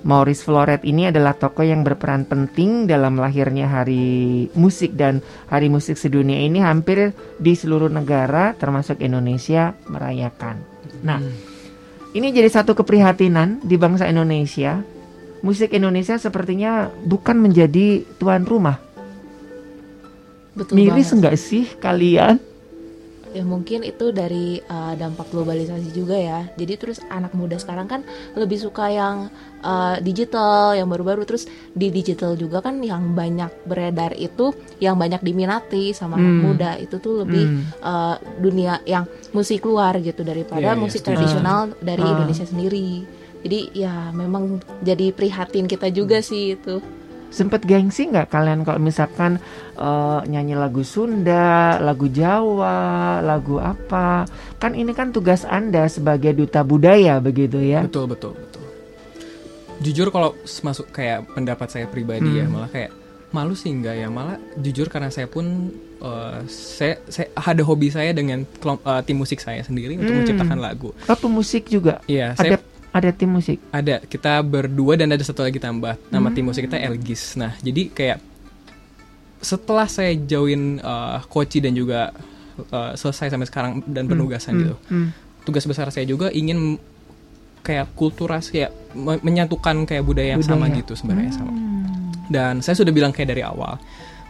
[0.01, 5.21] Maurice Floret ini adalah tokoh yang berperan penting dalam lahirnya Hari Musik dan
[5.53, 10.57] Hari Musik Sedunia ini hampir di seluruh negara termasuk Indonesia merayakan.
[11.05, 11.21] Nah,
[12.17, 14.81] ini jadi satu keprihatinan di bangsa Indonesia.
[15.41, 18.77] Musik Indonesia sepertinya bukan menjadi tuan rumah.
[20.51, 22.37] Betul Miris enggak sih kalian?
[23.31, 26.51] Ya mungkin itu dari uh, dampak globalisasi juga ya.
[26.59, 28.03] Jadi terus anak muda sekarang kan
[28.35, 29.31] lebih suka yang
[29.63, 31.23] uh, digital, yang baru-baru.
[31.23, 34.51] Terus di digital juga kan yang banyak beredar itu,
[34.83, 36.43] yang banyak diminati sama anak Hmm.
[36.43, 37.63] muda itu tuh lebih Hmm.
[37.79, 42.11] uh, dunia yang musik luar gitu daripada Iya, iya, musik tradisional dari Ah.
[42.11, 43.07] Indonesia sendiri.
[43.41, 46.77] Jadi ya memang jadi prihatin kita juga sih itu.
[47.31, 49.39] Sempet gengsi nggak kalian kalau misalkan
[49.73, 52.77] eh, nyanyi lagu Sunda, lagu Jawa,
[53.19, 54.27] lagu apa?
[54.57, 57.81] Kan ini kan tugas Anda sebagai duta budaya begitu ya.
[57.81, 58.61] Betul betul betul.
[59.81, 62.53] Jujur kalau masuk kayak pendapat saya pribadi ya Hmm.
[62.53, 62.91] malah kayak
[63.31, 68.11] malu sih enggak ya malah jujur karena saya pun eh, saya saya ada hobi saya
[68.11, 70.21] dengan eh, tim musik saya sendiri untuk Hmm.
[70.21, 70.91] menciptakan lagu.
[71.07, 72.03] Oh, pemusik juga.
[72.05, 72.59] Iya, Ada saya
[72.91, 73.57] ada tim musik.
[73.69, 76.35] ada kita berdua dan ada satu lagi tambah nama Hmm.
[76.35, 77.35] tim musik kita Elgis.
[77.35, 78.17] Nah jadi kayak
[79.39, 82.11] setelah saya join eh, Koci dan juga
[82.61, 85.07] eh, selesai sampai sekarang dan penugasan Hmm, gitu hmm.
[85.41, 86.77] tugas besar saya juga ingin
[87.61, 90.79] kayak kulturasi kayak me- menyatukan kayak budaya yang sama Budaya.
[90.79, 91.49] gitu sebenarnya sama.
[91.49, 91.85] Hmm.
[92.27, 93.77] Dan saya sudah bilang kayak dari awal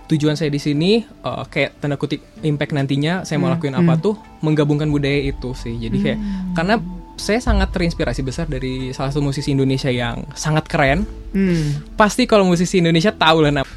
[0.05, 3.93] tujuan saya di sini eh, kayak tanda kutip impact nantinya saya mau Hmm, lakuin apa
[3.93, 4.01] hmm.
[4.01, 5.75] tuh menggabungkan budaya itu sih.
[5.75, 6.19] Jadi kayak
[6.53, 6.75] karena
[7.21, 11.05] saya sangat terinspirasi besar dari salah satu musisi Indonesia yang sangat keren.
[11.31, 11.85] Hmm.
[11.93, 13.69] Pasti kalau musisi Indonesia tahu lah nama.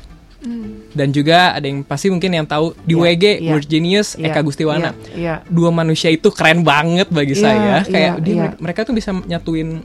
[0.95, 3.51] Dan juga ada yang pasti mungkin yang tahu di Iya, WG, iya.
[3.51, 5.17] Word Genius, Iya, Eka Gustiwana Iya.
[5.19, 5.35] iya.
[5.51, 7.77] dua manusia itu keren banget bagi Iya, saya.
[7.83, 8.49] Kayak iya, dia iya.
[8.63, 9.83] mereka tuh bisa nyatuin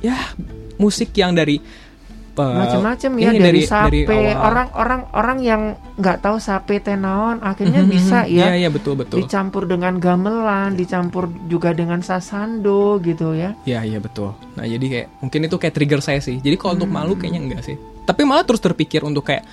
[0.00, 0.16] ya
[0.80, 1.60] musik yang dari
[2.40, 5.62] uh, macam-macam ya ini dari, sape orang-orang orang yang
[5.94, 8.30] nggak tahu sape tenaon akhirnya Mhm, bisa mhm.
[8.30, 9.20] Iya, ya iya betul betul.
[9.20, 14.32] dicampur dengan gamelan dicampur juga dengan sasando gitu ya Iya, iya betul.
[14.54, 16.38] Nah, jadi kayak mungkin itu kayak trigger saya sih.
[16.38, 16.98] Jadi kalau untuk Hmm.
[16.98, 17.76] malu kayaknya enggak sih.
[18.02, 19.44] Tapi malah terus terpikir untuk kayak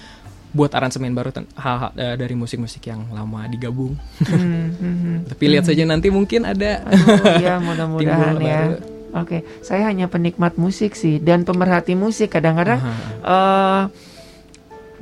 [0.50, 4.00] buat aransemen baru ten- hal-hal eh, dari musik-musik yang lama digabung.
[4.22, 5.18] Hmm, hmm, hmm.
[5.32, 8.95] Tapi lihat saja nanti mungkin ada Aduh, ya mudah-mudahan ya baru.
[9.16, 11.18] Oke saya hanya penikmat musik sih.
[11.24, 12.84] Dan pemerhati musik kadang-kadang
[13.24, 13.84] eh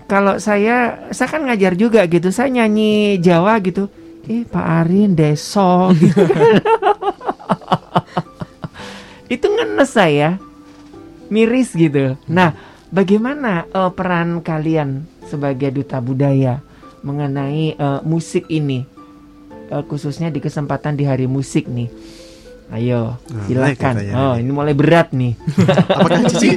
[0.06, 2.30] kalau saya saya kan ngajar juga gitu.
[2.30, 3.90] Saya nyanyi Jawa gitu.
[4.30, 6.24] Eh Pak Arin deso gitu.
[9.28, 10.38] Itu ngenes saya.
[11.34, 12.14] Miris gitu.
[12.30, 12.54] Nah
[12.94, 16.62] bagaimana eh, peran kalian sebagai duta budaya
[17.02, 18.86] mengenai eh, musik ini?
[19.74, 21.90] Eh, khususnya di kesempatan di hari musik nih
[22.74, 24.14] ayo Nah, silakan katanya.
[24.16, 25.34] oh ini mulai berat nih
[25.98, 26.50] Apakah Cici?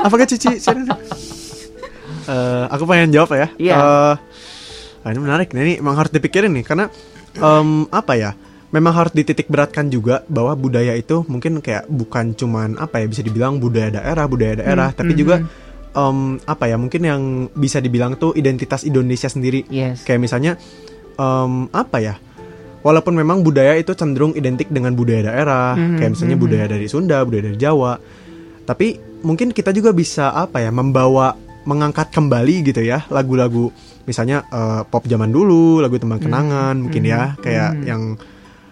[0.00, 0.52] Apakah Cici?
[2.26, 3.48] Eh, aku pengen jawab ya.
[3.56, 3.74] Iya.
[3.74, 4.14] Eh,
[5.02, 5.48] nah, ini menarik.
[5.50, 6.86] Nah, ini memang harus dipikirin nih karena
[7.34, 8.32] em, apa ya?
[8.70, 13.18] Memang harus dititik beratkan juga bahwa budaya itu mungkin kayak bukan cuman apa ya bisa
[13.20, 15.36] dibilang budaya daerah, budaya daerah, Hmm, tapi hmm, juga
[15.90, 16.76] em, apa ya?
[16.78, 19.66] Mungkin yang bisa dibilang tuh identitas Indonesia sendiri.
[19.66, 20.52] yes Kayak misalnya
[21.12, 22.14] em, apa ya?
[22.80, 26.44] Walaupun memang budaya itu cenderung identik dengan budaya daerah, Mhm, kayak misalnya mhm.
[26.44, 27.92] budaya dari Sunda, budaya dari Jawa.
[28.64, 28.86] Tapi
[29.20, 33.68] mungkin kita juga bisa apa ya, membawa mengangkat kembali gitu ya lagu-lagu
[34.08, 37.84] misalnya eh, pop zaman dulu, lagu tembang kenangan mungkin ya, mhm, kayak mhm.
[37.84, 38.02] yang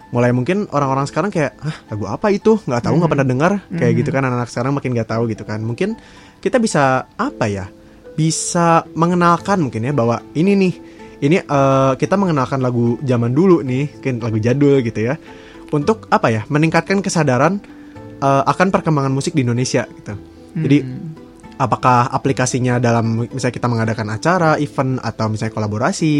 [0.09, 3.13] mulai mungkin orang-orang sekarang kayak ah lagu apa itu nggak tahu nggak Mhm.
[3.13, 3.99] pernah dengar kayak Mhm.
[4.01, 5.93] gitu kan anak-anak sekarang makin nggak tahu gitu kan mungkin
[6.41, 7.69] kita bisa apa ya
[8.17, 10.73] bisa mengenalkan mungkin ya bahwa ini nih
[11.19, 15.15] ini eh, kita mengenalkan lagu zaman dulu nih, mungkin lagu jadul gitu ya.
[15.69, 16.41] Untuk apa ya?
[16.49, 17.59] Meningkatkan kesadaran
[18.19, 20.13] eh, akan perkembangan musik di Indonesia gitu.
[20.59, 20.77] Jadi
[21.59, 26.13] apakah aplikasinya dalam misalnya kita mengadakan acara, event atau misalnya kolaborasi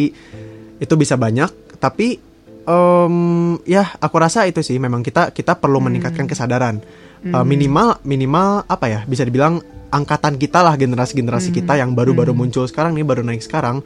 [0.79, 2.19] itu bisa banyak, tapi
[2.67, 3.15] em,
[3.65, 6.83] ya aku rasa itu sih memang kita kita perlu meningkatkan kesadaran
[7.19, 9.59] Eh, minimal minimal apa ya bisa dibilang
[9.91, 13.83] angkatan kita lah generasi-generasi kita yang baru-baru muncul sekarang nih baru naik sekarang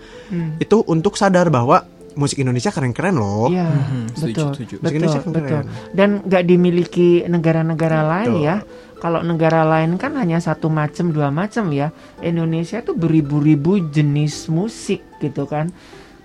[0.61, 1.81] itu untuk sadar bahwa
[2.13, 3.49] musik Indonesia keren-keren loh.
[3.49, 4.75] Iya, Mhm, setuju, betul, setuju.
[4.77, 5.33] betul, Indonesia betul.
[5.33, 5.65] keren.
[5.97, 8.45] Dan nggak dimiliki negara-negara lain Betul.
[8.45, 8.55] ya.
[9.01, 11.91] Kalau negara lain kan hanya satu macam, dua macam ya.
[12.23, 15.73] Indonesia tuh beribu-ribu jenis musik gitu kan.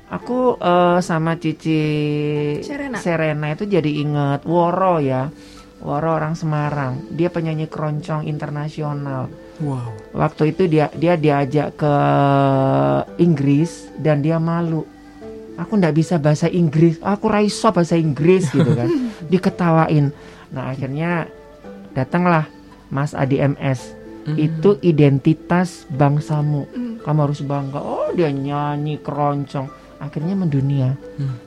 [0.09, 1.81] Aku eh, sama Cici
[2.61, 3.49] Serena.
[3.53, 5.29] itu jadi inget Woro ya.
[5.79, 7.07] Woro orang Semarang.
[7.15, 9.31] Dia penyanyi keroncong internasional.
[9.63, 9.95] Wow.
[10.15, 11.95] Waktu itu dia dia diajak ke
[13.23, 14.83] Inggris dan dia malu.
[15.59, 16.99] Aku ndak bisa bahasa Inggris.
[17.03, 18.91] Aku raiso bahasa Inggris gitu kan.
[19.33, 20.11] Diketawain.
[20.55, 21.27] Nah akhirnya
[21.95, 22.47] datanglah
[22.91, 23.99] Mas Adi MS.
[24.37, 26.69] Itu identitas bangsamu.
[27.01, 27.81] Kamu harus bangga.
[27.81, 29.71] Oh dia nyanyi keroncong.
[29.99, 30.95] Akhirnya mendunia,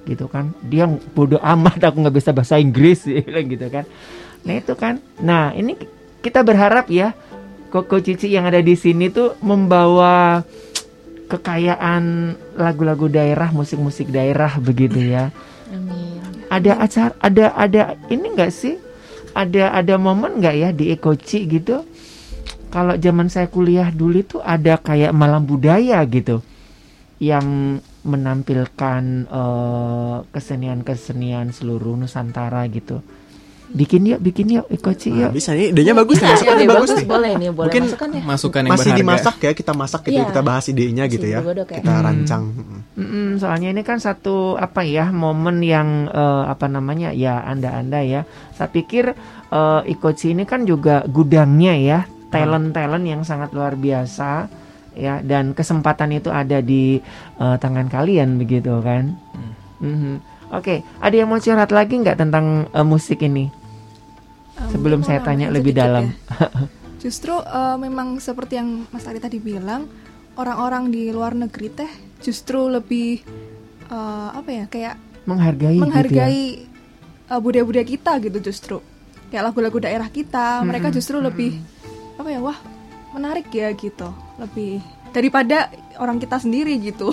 [0.04, 0.52] gitu kan.
[0.68, 0.84] Dia
[1.16, 1.80] bodoh amat.
[1.88, 3.08] Aku nggak bisa bahasa Inggris,
[3.56, 3.88] gitu kan.
[4.46, 5.02] Nah itu kan.
[5.22, 5.78] Nah ini
[6.22, 7.14] kita berharap ya
[7.72, 10.44] Koko Cici yang ada di sini tuh membawa
[11.32, 15.32] kekayaan lagu-lagu daerah, musik-musik daerah begitu ya.
[15.72, 16.20] Amin.
[16.52, 18.76] Ada acara, ada ada ini enggak sih?
[19.32, 21.88] Ada ada momen nggak ya di Ekoci gitu?
[22.68, 26.44] Kalau zaman saya kuliah dulu itu ada kayak malam budaya gitu
[27.24, 33.00] yang menampilkan eh, kesenian-kesenian seluruh Nusantara gitu.
[33.72, 35.32] Bikin yuk, bikin yuk Ekoci Nah, yuk.
[35.32, 37.08] bisa nih, idenya bagus nih, Iya, masukan ide yang bagus bagus, nih.
[37.08, 38.22] boleh nih, boleh Mungkin masukan ya.
[38.22, 39.00] Masukan yang Masih berharga.
[39.02, 40.28] dimasak ya, kita masak gitu, Iya.
[40.28, 41.40] kita bahas idenya gitu ya.
[41.40, 41.64] ya.
[41.64, 42.44] Kita rancang.
[42.92, 48.22] Mm-mm, soalnya ini kan satu apa ya momen yang eh, apa namanya ya anda-anda ya.
[48.52, 49.16] Saya pikir
[49.48, 54.48] eh, Ikochi ini kan juga gudangnya ya talent-talent yang sangat luar biasa
[54.92, 57.00] ya dan kesempatan itu ada di
[57.38, 59.16] eh, tangan kalian begitu kan.
[59.80, 60.28] Mhm.
[60.52, 63.48] Oke, ada yang mau curhat lagi nggak tentang eh, musik ini?
[64.62, 66.14] Um, Sebelum saya tanya lebih dalam.
[66.14, 66.50] ya.
[67.02, 69.90] Justru uh, memang seperti yang Mas Ari tadi bilang,
[70.38, 73.26] orang-orang di luar negeri teh justru lebih
[73.90, 74.96] uh, apa ya kayak
[75.26, 75.82] Menghargai, gitu ya.
[75.82, 76.42] menghargai
[77.30, 78.78] uh, budaya-budaya kita gitu justru.
[79.34, 81.58] Kayak lagu-lagu daerah kita, mereka justru lebih
[82.22, 82.58] apa ya wah
[83.18, 84.78] menarik ya gitu, lebih
[85.10, 87.10] daripada orang kita sendiri gitu.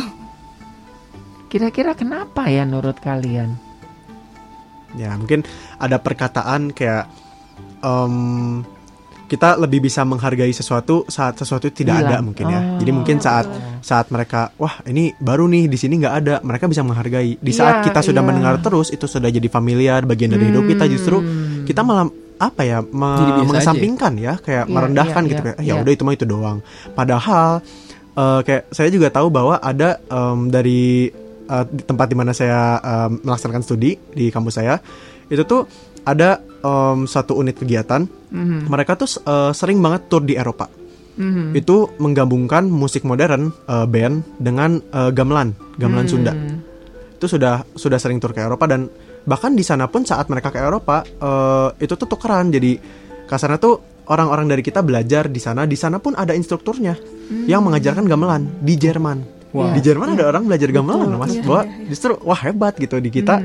[1.48, 3.56] Kira-kira kenapa ya menurut kalian?
[4.96, 5.44] Ya, mungkin
[5.76, 7.08] ada perkataan kayak
[7.80, 8.14] em,
[9.28, 12.08] kita lebih bisa menghargai sesuatu saat sesuatu tidak Hilang.
[12.08, 12.60] ada mungkin ya.
[12.64, 12.80] Oh.
[12.80, 13.44] Jadi mungkin saat
[13.78, 17.36] saat mereka wah ini baru nih di sini nggak ada, mereka bisa menghargai.
[17.36, 18.26] Di saat Iya, kita sudah iya.
[18.26, 21.62] mendengar terus itu sudah jadi familiar bagian dari hidup kita justru Hmm.
[21.62, 25.44] kita malah apa ya me- biasa aja mengesampingkan ya kayak Iya, merendahkan iya, gitu iya,
[25.44, 25.74] kayak "Ah, ya iya.
[25.76, 26.58] udah itu mah itu doang.
[26.94, 27.48] Padahal
[28.14, 31.12] eh, kayak saya juga tahu bahwa ada em, dari
[31.48, 34.76] di tempat di mana saya em, melaksanakan studi di kampus saya
[35.28, 35.64] itu tuh
[36.02, 38.04] ada em, satu unit kegiatan.
[38.28, 40.68] Mhm, mereka tuh eh, sering banget tour di Eropa.
[41.18, 41.50] Mhm.
[41.50, 46.12] itu menggabungkan musik modern eh, band dengan eh, gamelan gamelan Hmm.
[46.14, 46.32] Sunda.
[47.18, 48.86] Itu sudah sudah sering tur ke Eropa dan
[49.26, 52.54] bahkan di sana pun saat mereka ke Eropa eh, itu tuh tukeran.
[52.54, 52.78] Jadi
[53.26, 55.66] kasarnya tuh orang-orang dari kita belajar di sana.
[55.66, 56.94] Di sana pun ada instrukturnya
[57.50, 59.18] yang mengajarkan gamelan di Jerman.
[59.48, 59.72] Wow.
[59.74, 61.32] di Jerman ada orang belajar gamelan mas.
[61.34, 61.86] Iya, bahwa iya, iya.
[61.90, 63.40] justru wah hebat gitu di kita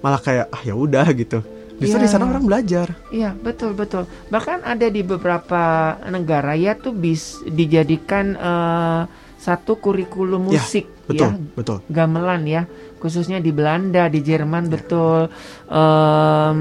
[0.00, 1.40] malah kayak ah ya udah gitu
[1.76, 2.04] justru Iya.
[2.04, 4.04] di sana orang belajar Iya betul betul.
[4.28, 5.62] Bahkan ada di beberapa
[6.06, 9.02] negara ya tuh bis dijadikan eh,
[9.36, 12.62] satu kurikulum Ya, musik betul ya betul gamelan ya
[12.96, 15.32] khususnya di Belanda di Jerman betul
[15.66, 16.60] Em,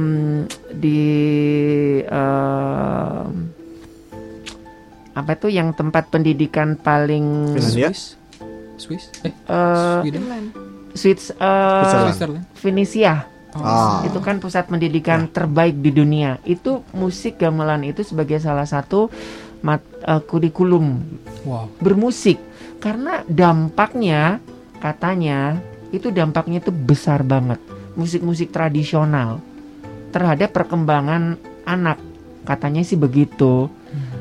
[0.72, 1.04] di
[2.02, 3.32] em,
[5.12, 7.92] apa itu yang tempat pendidikan paling Finlandia?
[7.92, 8.16] Swiss.
[8.80, 9.04] Swiss?
[9.22, 10.24] Eh, eh, Sweden?
[10.94, 12.46] Swiss eh, Switzerland.
[12.58, 13.16] Venesia
[13.50, 13.66] Oh.
[13.66, 16.38] ah itu kan pusat pendidikan terbaik di dunia.
[16.46, 19.10] Itu musik gamelan itu sebagai salah satu
[19.66, 21.02] mat, eh, kurikulum
[21.50, 21.66] Wow.
[21.82, 22.38] bermusik
[22.78, 24.38] karena dampaknya
[24.78, 25.58] katanya
[25.90, 27.58] itu dampaknya itu besar banget
[27.98, 29.42] musik-musik tradisional
[30.14, 31.98] terhadap perkembangan anak
[32.46, 33.66] katanya sih begitu.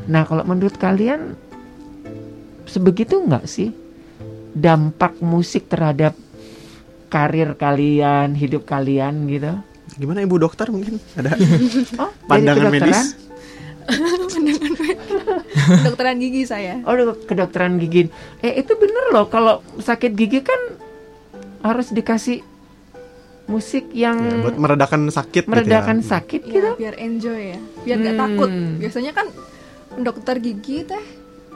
[0.08, 1.36] Nah kalau menurut kalian
[2.64, 3.76] sebegitu nggak sih
[4.56, 6.16] dampak musik terhadap
[7.08, 9.52] karir kalian, hidup kalian gitu?
[9.96, 11.32] gimana ibu dokter mungkin ada
[11.98, 12.72] Oh, pandangan kedokteran?
[12.76, 13.00] medis
[15.80, 16.84] Kedokteran gigi saya.
[16.84, 18.12] Oh, kedokteran gigi.
[18.38, 20.60] Eh, itu bener loh kalau sakit gigi kan
[21.60, 22.44] harus dikasih
[23.48, 25.52] musik yang Ya, buat meredakan sakit Hmm.
[25.56, 26.10] meredakan gitu ya.
[26.12, 26.68] sakit Iya, gitu.
[26.76, 27.60] biar enjoy ya.
[27.82, 28.22] Biar nggak Hmm.
[28.22, 28.50] takut.
[28.78, 29.26] Biasanya kan
[29.98, 31.04] dokter gigi teh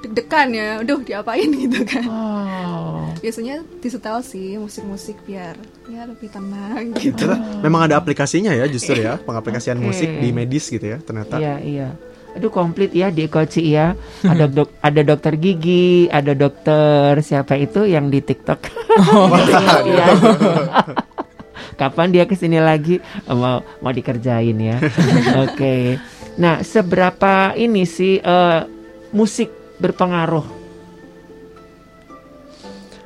[0.03, 0.69] deg-degan ya.
[0.83, 2.05] Aduh, diapain gitu kan.
[2.11, 3.07] Oh.
[3.23, 5.55] Biasanya disetel sih musik-musik biar
[5.87, 7.31] ya lebih tenang gitu.
[7.31, 9.87] Ternyata memang ada aplikasinya ya justru ya pengaplikasian Oke.
[9.95, 11.39] musik di medis gitu ya ternyata.
[11.39, 11.89] Iya, iya.
[12.33, 13.95] Aduh komplit ya di Koci ya.
[14.25, 18.61] Ada dok ada dokter gigi, ada dokter siapa itu yang di TikTok.
[19.83, 20.07] Iya.
[21.79, 24.77] Kapan dia ke sini lagi Oh, mau mau dikerjain ya.
[25.47, 25.97] Oke.
[26.37, 28.61] Nah, seberapa ini sih eh,
[29.13, 30.47] musik berpengaruh?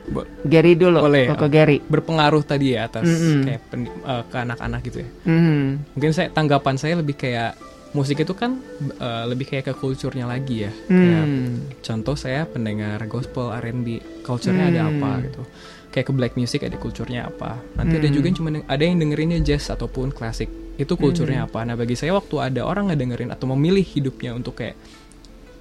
[0.07, 1.53] Bo- Gary dulu, Boleh, Koko ya.
[1.53, 1.77] Gary.
[1.83, 3.43] berpengaruh tadi ya atas Mm-mm.
[3.43, 5.09] kayak pen- eh, ke anak-anak gitu ya.
[5.27, 5.83] Hmm.
[5.93, 7.59] Mungkin saya tanggapan saya lebih kayak
[7.91, 8.63] musik itu kan
[8.95, 10.71] eh, lebih kayak ke kulturnya lagi ya.
[10.87, 11.51] Kayak Hmm.
[11.81, 14.91] contoh saya pendengar gospel R&B, culture-nya ada Hmm.
[14.95, 15.43] apa gitu.
[15.91, 17.59] Kayak ke black music ada kulturnya apa.
[17.75, 18.15] Nanti ada Hmm.
[18.15, 20.47] juga yang cuma ada yang dengerinnya jazz ataupun klasik.
[20.77, 21.65] Itu kulturnya apa.
[21.65, 24.77] Nah, bagi saya waktu ada orang ngedengerin atau memilih hidupnya untuk kayak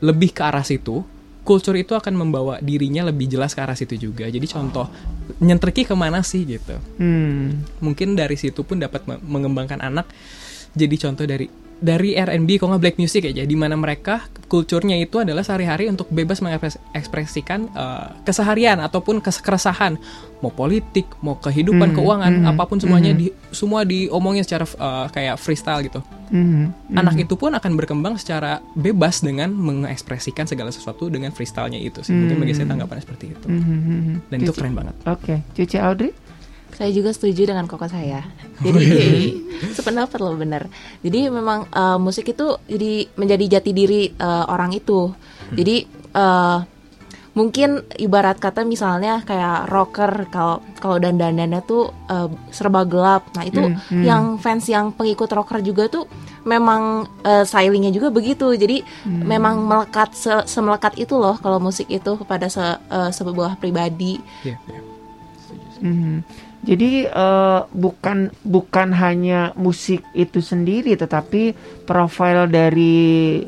[0.02, 1.04] lebih ke arah situ,
[1.46, 4.26] kultur itu akan membawa dirinya lebih jelas ke arah situ juga.
[4.28, 4.90] Jadi contoh
[5.42, 7.66] nyentriki ke mana sih gitu Hmm.
[7.82, 10.06] mungkin dari situ pun dapat me- mengembangkan anak
[10.72, 15.18] jadi contoh dari dari R&B kok nggak black music aja di mana mereka kulturnya itu
[15.18, 20.00] adalah sehari-hari untuk bebas mengekspresikan eh, keseharian ataupun keresahan
[20.40, 23.20] mau politik mau kehidupan Hmm, keuangan hmm, apa pun semuanya hmm.
[23.20, 26.74] di semua diomongin secara eh, kayak freestyle gitu Hmm.
[26.90, 32.12] anak itu pun akan berkembang secara bebas dengan mengekspresikan segala sesuatu dengan freestylenya itu sih
[32.12, 34.16] mungkin bagi saya tanggapannya seperti itu Hmm, hmm, hmm.
[34.26, 36.10] dan itu Cici- keren banget Oke, Cici Audrey?
[36.72, 38.26] Saya juga setuju dengan koko saya.
[38.66, 40.68] Jadi sependapat loh bener.
[41.00, 45.14] Jadi memang eh, musik itu jadi menjadi jati diri eh, orang itu.
[45.52, 45.76] Jadi
[46.12, 46.60] eh,
[47.32, 53.28] mungkin ibarat kata misalnya kayak rocker kalau kalau dandanannya tuh eh, serba gelap.
[53.34, 54.04] Nah itu Hmm, hmm.
[54.04, 56.08] yang fans yang pengikut rocker juga tuh
[56.44, 58.52] memang eh, stylingnya juga begitu.
[58.52, 64.20] Jadi memang melekat se- semelekat itu loh kalau musik itu kepada se- eh, sebuah pribadi.
[64.44, 64.80] Iya, iya.
[65.78, 66.16] Mhm.
[66.66, 72.98] Jadi eh, bukan bukan hanya musik itu sendiri, tetapi profil dari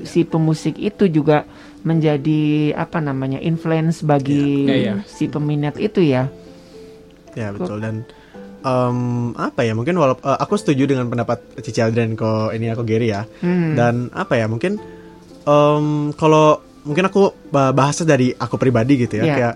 [0.04, 1.42] si pemusik itu juga
[1.82, 2.42] menjadi
[2.74, 4.94] apa namanya influence bagi Iya, iya.
[5.04, 6.30] si peminat itu ya.
[7.34, 8.06] Ya betul dan
[8.60, 8.98] em,
[9.34, 13.24] apa ya mungkin walaupun aku setuju dengan pendapat Cici Adrian ko ini aku Gary ya
[13.40, 13.74] Hmm.
[13.74, 14.82] dan apa ya mungkin
[15.42, 19.36] em, kalau mungkin aku bah- bahasnya dari aku pribadi gitu ya Iya.
[19.36, 19.56] kayak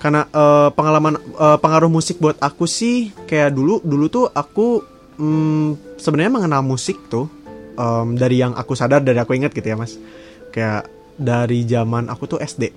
[0.00, 4.80] karena eh, pengalaman eh, pengaruh musik buat aku sih kayak dulu dulu tuh aku
[5.14, 7.28] mm, sebenarnya mengenal musik tuh
[7.72, 10.00] em, dari yang aku sadar dari aku ingat gitu ya mas
[10.48, 12.72] kayak dari zaman aku tuh SD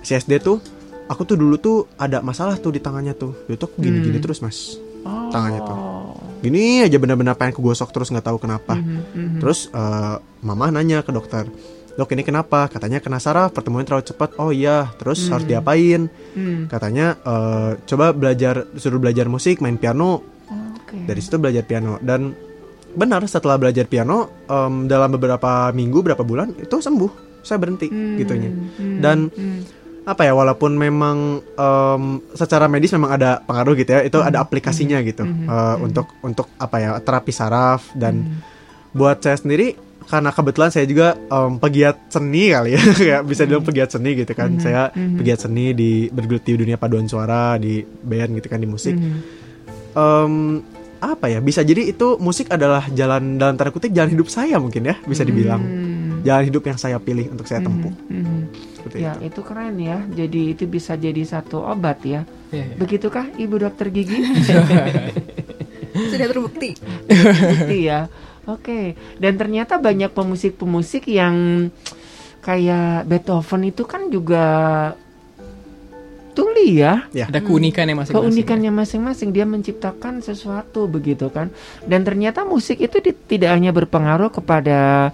[0.00, 0.58] si SD tuh
[1.06, 4.24] aku tuh dulu tuh ada masalah tuh di tangannya tuh itu tuh gini-gini Hmm.
[4.24, 5.32] terus mas Oh.
[5.32, 5.78] tangannya tuh
[6.40, 9.38] gini aja bener-bener pengen kegosok terus nggak tahu kenapa Mhm, mhm.
[9.40, 11.48] terus eh, mama nanya ke dokter
[11.92, 16.66] dok ini kenapa katanya kena saraf pertemuan terlalu cepat oh iya terus harus diapain Hmm.
[16.66, 20.96] katanya eh, coba belajar suruh belajar musik main piano Oke.
[21.04, 22.30] dari situ belajar piano dan
[22.90, 28.14] benar setelah belajar piano em, dalam beberapa minggu berapa bulan itu sembuh saya berhenti Hmm,
[28.16, 29.60] gitunya hmm, dan hmm.
[30.02, 34.98] apa ya walaupun memang em, secara medis memang ada pengaruh gitu ya itu ada aplikasinya
[35.02, 35.46] gitu Mhm.
[35.46, 38.38] eh, untuk untuk apa ya terapi saraf dan Hmm.
[38.90, 43.62] buat saya sendiri karena kebetulan saya juga em, pegiat seni kali ya kayak bisa dibilang
[43.62, 44.58] pegiat seni gitu kan Mhm.
[44.58, 45.16] saya Mhm.
[45.16, 49.18] pegiat seni di bergelut di dunia paduan suara di band gitu kan di musik Mhm.
[49.90, 50.34] Em,
[51.00, 54.84] apa ya bisa jadi itu musik adalah jalan dalam tanda kutip jalan hidup saya mungkin
[54.84, 56.20] ya bisa dibilang Hmm.
[56.20, 58.40] jalan hidup yang saya pilih untuk saya tempuh Mhm, mhm.
[58.76, 59.30] seperti Ya itu.
[59.30, 59.98] itu keren ya.
[60.06, 62.28] Jadi itu bisa jadi satu obat ya.
[62.50, 62.74] Iya, iya.
[62.76, 64.20] Begitukah ibu dokter gigi?
[66.10, 66.70] Sudah terbukti.
[67.66, 68.06] Iya.
[68.50, 68.98] Oke.
[69.18, 71.68] Dan ternyata banyak pemusik-pemusik yang
[72.40, 74.46] kayak Beethoven itu kan juga
[76.32, 77.06] tuli ya.
[77.12, 77.28] Ya.
[77.28, 78.16] Ada keunikannya masing-masing.
[78.16, 81.52] Keunikannya masing-masing dia menciptakan sesuatu begitu kan.
[81.84, 85.10] Dan ternyata musik itu di- tidak hanya berpengaruh kepada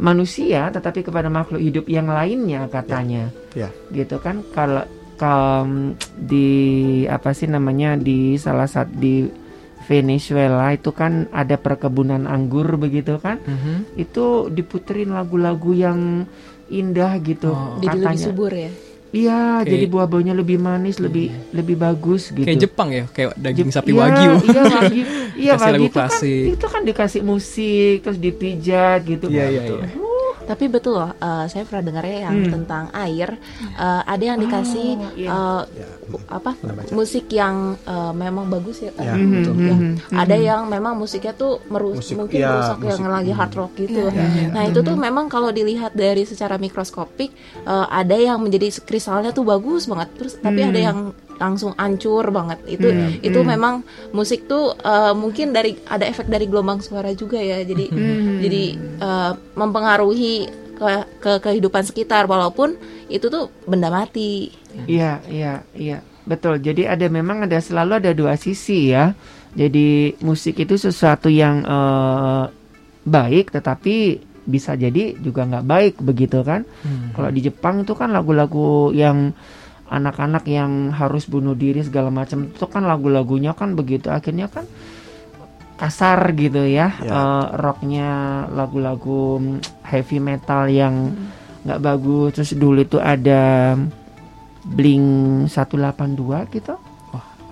[0.00, 3.28] manusia tetapi kepada makhluk hidup yang lainnya katanya.
[3.52, 3.68] Ya.
[3.92, 4.86] Gitu kan kalau
[5.20, 9.28] kalau di apa sih namanya di salah satu di
[9.90, 13.42] Venezuela itu kan ada perkebunan anggur begitu kan.
[13.42, 13.98] Mhm.
[13.98, 16.30] Itu diputerin lagu-lagu yang
[16.70, 17.76] indah gitu Oh.
[17.76, 18.24] Jadi lebih katanya.
[18.24, 18.70] subur ya.
[19.10, 22.46] Iya, Kayak- jadi buah-buahnya lebih manis, lebih lebih bagus gitu.
[22.46, 24.32] Kayak Jepang ya, kayak daging Jep- sapi iya, wagyu.
[24.46, 25.04] Iya, wagyu.
[25.40, 26.20] Iya, Kasih wagyu itu kan
[26.54, 29.26] itu kan dikasih musik, terus dipijat gitu.
[29.26, 29.86] Iya, iya, iya.
[30.50, 32.50] Uh, Tapi betul loh, eh, saya pernah dengar ya yang Hmm.
[32.52, 33.38] tentang air.
[33.72, 35.30] eh, ada yang dikasih Oh, iya.
[35.30, 35.88] eh, Ya,
[36.28, 36.50] apa
[36.90, 38.90] musik yang eh, memang bagus ya.
[38.90, 39.54] Betul.
[39.56, 39.72] ya.
[39.72, 43.14] mhm, Ada yang memang musiknya tuh merus Musik- mungkin ya, merusak yang musik.
[43.14, 44.02] lagi hard rock gitu.
[44.04, 47.30] Iya, iya, Nah itu tuh memang kalau dilihat dari secara mikroskopik
[47.62, 50.98] eh, ada yang menjadi kristalnya tuh bagus banget, terus tapi ada yang
[51.40, 52.60] langsung hancur banget.
[52.68, 53.48] Itu Hmm, itu hmm.
[53.48, 53.74] memang
[54.12, 57.64] musik tuh eh, mungkin dari ada efek dari gelombang suara juga ya.
[57.64, 58.38] Jadi Hmm.
[58.44, 58.62] jadi
[59.00, 60.34] eh, mempengaruhi
[60.76, 60.88] ke,
[61.18, 62.76] ke kehidupan sekitar walaupun
[63.08, 64.52] itu tuh benda mati.
[64.86, 65.98] Iya, iya, iya.
[66.28, 66.60] Betul.
[66.60, 69.16] Jadi ada memang ada selalu ada dua sisi ya.
[69.56, 72.44] Jadi musik itu sesuatu yang eh,
[73.00, 76.66] baik tetapi bisa jadi juga nggak baik begitu kan.
[77.14, 79.30] Kalau di Jepang itu kan lagu-lagu yang
[79.90, 82.46] anak-anak yang harus bunuh diri segala macam.
[82.48, 84.06] Itu kan lagu-lagunya kan begitu.
[84.08, 84.64] Akhirnya kan
[85.76, 87.10] kasar gitu ya, Ya.
[87.10, 88.10] Eh, rocknya
[88.52, 91.10] lagu-lagu mm, heavy metal yang
[91.66, 92.30] nggak bagus.
[92.38, 93.74] Terus dulu itu ada
[94.60, 95.06] Blink
[95.48, 96.74] 182 gitu.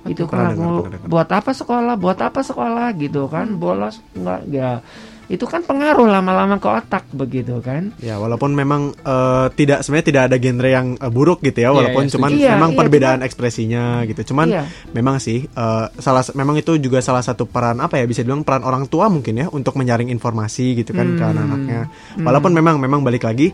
[0.06, 1.08] Itu Pernah kan lagu dengar, pernah dengar.
[1.10, 4.80] buat apa sekolah buat apa sekolah gitu kan bolos nggak ya
[5.28, 10.22] itu kan pengaruh lama-lama ke otak begitu kan Ya walaupun memang eh, tidak sebenarnya tidak
[10.24, 12.42] ada genre yang eh, buruk gitu ya Iya, walaupun iya, cuman setuju.
[12.42, 14.62] Iya, memang iya, perbedaan ekspresinya gitu cuman Iya.
[14.90, 18.62] memang sih eh, salah memang itu juga salah satu peran apa ya bisa dibilang peran
[18.62, 21.30] orang tua mungkin ya untuk menyaring informasi gitu kan ke Hmm.
[21.30, 21.80] anak-anaknya
[22.18, 23.52] walaupun memang memang balik lagi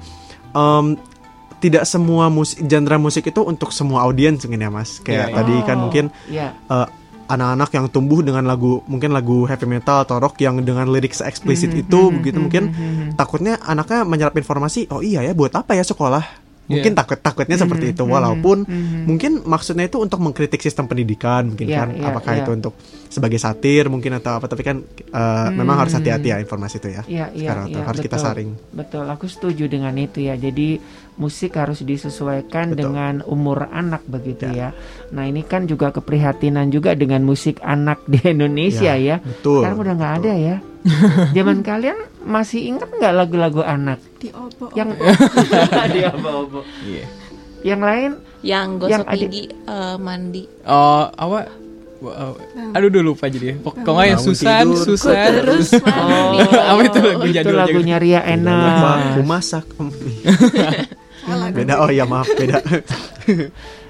[0.51, 0.87] em,
[1.57, 5.37] tidak semua musik genre musik itu untuk semua audiens mungkin ya mas kayak Iya, iya.
[5.37, 6.89] tadi kan Oh, mungkin ya eh,
[7.27, 11.73] anak-anak yang tumbuh dengan lagu mungkin lagu heavy metal atau rock yang dengan lirik se-eksplisit
[11.73, 13.07] Mhm, itu mhm, begitu mhm, mungkin mhm.
[13.17, 16.99] takutnya anaknya menyerap informasi oh iya ya buat apa ya sekolah mungkin Iya.
[16.99, 19.05] takut takutnya seperti itu Mhm, walaupun mhm.
[19.05, 22.41] mungkin maksudnya itu untuk mengkritik sistem pendidikan mungkin Iya, kan iya, apakah iya.
[22.41, 22.73] itu untuk
[23.07, 27.03] sebagai satir mungkin atau apa tapi kan eh, memang harus hati-hati ya informasi itu ya
[27.05, 28.27] Iya, iya, sekarang iya, harus kita betul.
[28.27, 30.35] saring Betul, aku setuju dengan itu ya.
[30.35, 30.81] Jadi
[31.15, 32.91] musik harus disesuaikan Betul.
[32.91, 34.75] dengan umur anak begitu ya.
[35.13, 39.21] Nah ini kan juga keprihatinan juga dengan musik anak di Indonesia ya.
[39.21, 40.57] betul Sekarang udah nggak ada ya.
[41.37, 44.93] Zaman kalian masih ingat nggak lagu-lagu anak di obo yang
[45.95, 46.61] di obo-obo.
[46.81, 47.05] Iya.
[47.65, 48.13] Yang lain
[48.45, 50.43] Yang gosok Yang adik- gigi eh, mandi.
[50.63, 51.39] Oh, apa?
[51.99, 52.37] Wah,
[52.77, 53.57] Aduh, udah lupa jadi.
[53.57, 55.31] Pokoknya yang Bangun Susan, tidur, Susan.
[55.33, 59.25] terus Oh, Apa itu lagu itu jadul lagunya Ria Jangan lupa, aku Enak.
[59.25, 59.65] masak
[61.25, 61.49] Salah.
[61.49, 62.61] beda oh ya maaf beda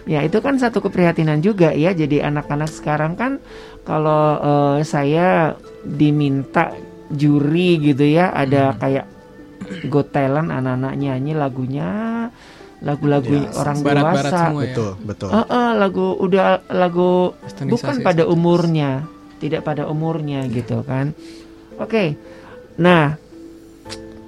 [0.04, 1.90] Ya itu kan satu keprihatinan juga ya.
[1.90, 3.42] Jadi anak-anak sekarang kan
[3.82, 6.72] kalau eh, saya diminta
[7.12, 9.06] juri gitu ya, ada kayak
[9.88, 11.88] Got Talent anak-anak nyanyi lagunya
[12.84, 14.40] lagu-lagu Ya, orang barat-barat dewasa.
[14.44, 14.66] semua ya.
[14.68, 17.10] betul betul Eh, eh, lagu udah lagu
[17.64, 19.08] bukan pada umurnya,
[19.40, 21.16] tidak pada umurnya gitu kan.
[21.80, 22.12] Oke.
[22.76, 23.16] Nah,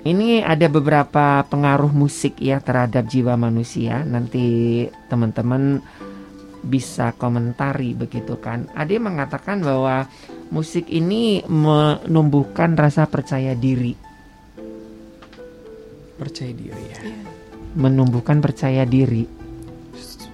[0.06, 4.00] ini ada beberapa pengaruh musik ya terhadap jiwa manusia.
[4.06, 5.84] Nanti teman-teman
[6.64, 8.72] bisa komentari begitu kan.
[8.72, 10.08] Ada yang mengatakan bahwa
[10.56, 13.92] musik ini menumbuhkan rasa percaya diri,
[16.16, 17.00] Percaya diri ya.
[17.76, 19.28] menumbuhkan percaya diri.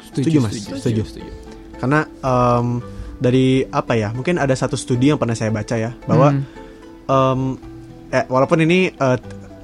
[0.06, 0.62] Setuju, Mas.
[0.62, 1.02] Setuju.
[1.74, 2.78] karena em,
[3.18, 6.46] dari apa ya mungkin ada satu studi yang pernah saya baca ya bahwa Hmm.
[7.04, 7.40] em,
[8.08, 9.18] eh, walaupun ini eh,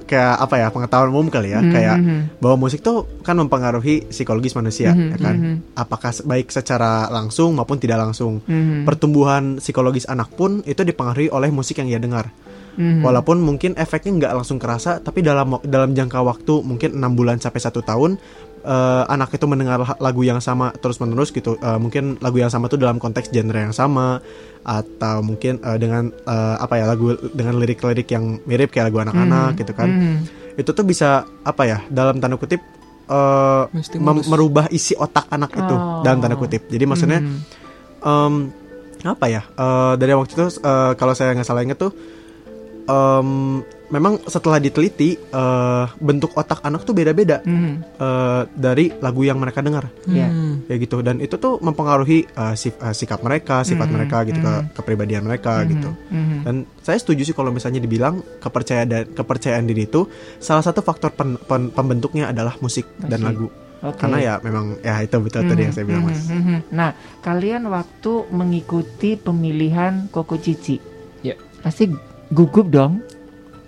[0.09, 1.61] kayak apa ya pengetahuan umum kali ya.
[1.61, 5.35] Hmm, kayak hmm, bahwa musik tuh kan mempengaruhi psikologis manusia Mhm, ya kan?
[5.35, 5.55] mhm.
[5.75, 8.41] apakah se- baik secara langsung maupun tidak langsung.
[8.43, 12.33] Hmm, pertumbuhan psikologis anak pun itu dipengaruhi oleh musik yang ia dengar.
[12.69, 13.03] Hmm.
[13.03, 17.59] walaupun mungkin efeknya nggak langsung kerasa tapi dalam dalam jangka waktu mungkin enam bulan sampai
[17.59, 18.15] satu tahun
[18.61, 22.67] eh, anak itu mendengar lagu yang sama terus menerus gitu Eh, mungkin lagu yang sama
[22.67, 24.19] tuh dalam konteks genre yang sama
[24.59, 29.53] atau mungkin eh, dengan eh, apa ya lagu dengan lirik-lirik yang mirip kayak lagu anak-anak
[29.53, 30.17] Hmm, gitu kan hmm.
[30.55, 31.09] itu tuh bisa
[31.41, 32.59] apa ya dalam tanda kutip
[33.97, 36.01] mem- merubah isi otak anak itu Oh.
[36.01, 37.39] dalam tanda kutip jadi maksudnya Hmm.
[37.99, 38.33] em,
[39.01, 41.91] apa ya eh, dari waktu itu eh, kalau saya nggak salah inget tuh
[42.85, 47.81] em, memang setelah diteliti eh, bentuk otak anak tuh beda-beda Hmm.
[47.83, 50.25] eh, dari lagu yang mereka dengar Ya.
[50.25, 50.61] Hmm.
[50.65, 54.39] ya gitu dan itu tuh mempengaruhi eh, sif- eh, sikap mereka sifat Mhm, mereka gitu
[54.39, 54.65] ke mhm.
[54.73, 56.37] kepribadian mereka Mhm, gitu mhm.
[56.41, 60.05] dan saya setuju sih kalau misalnya dibilang kepercayaan dan kepercayaan diri itu
[60.37, 63.25] salah satu faktor pen- pen- pembentuknya adalah musik, dan Musik.
[63.25, 63.47] lagu
[63.81, 63.95] Oke.
[63.97, 66.67] karena ya memang ya itu betul tadi yang saya bilang mas mhm.
[66.69, 70.77] Nah, kalian waktu mengikuti pemilihan Koko Cici,
[71.19, 71.33] Ya.
[71.59, 71.87] pasti
[72.29, 72.99] gugup dong,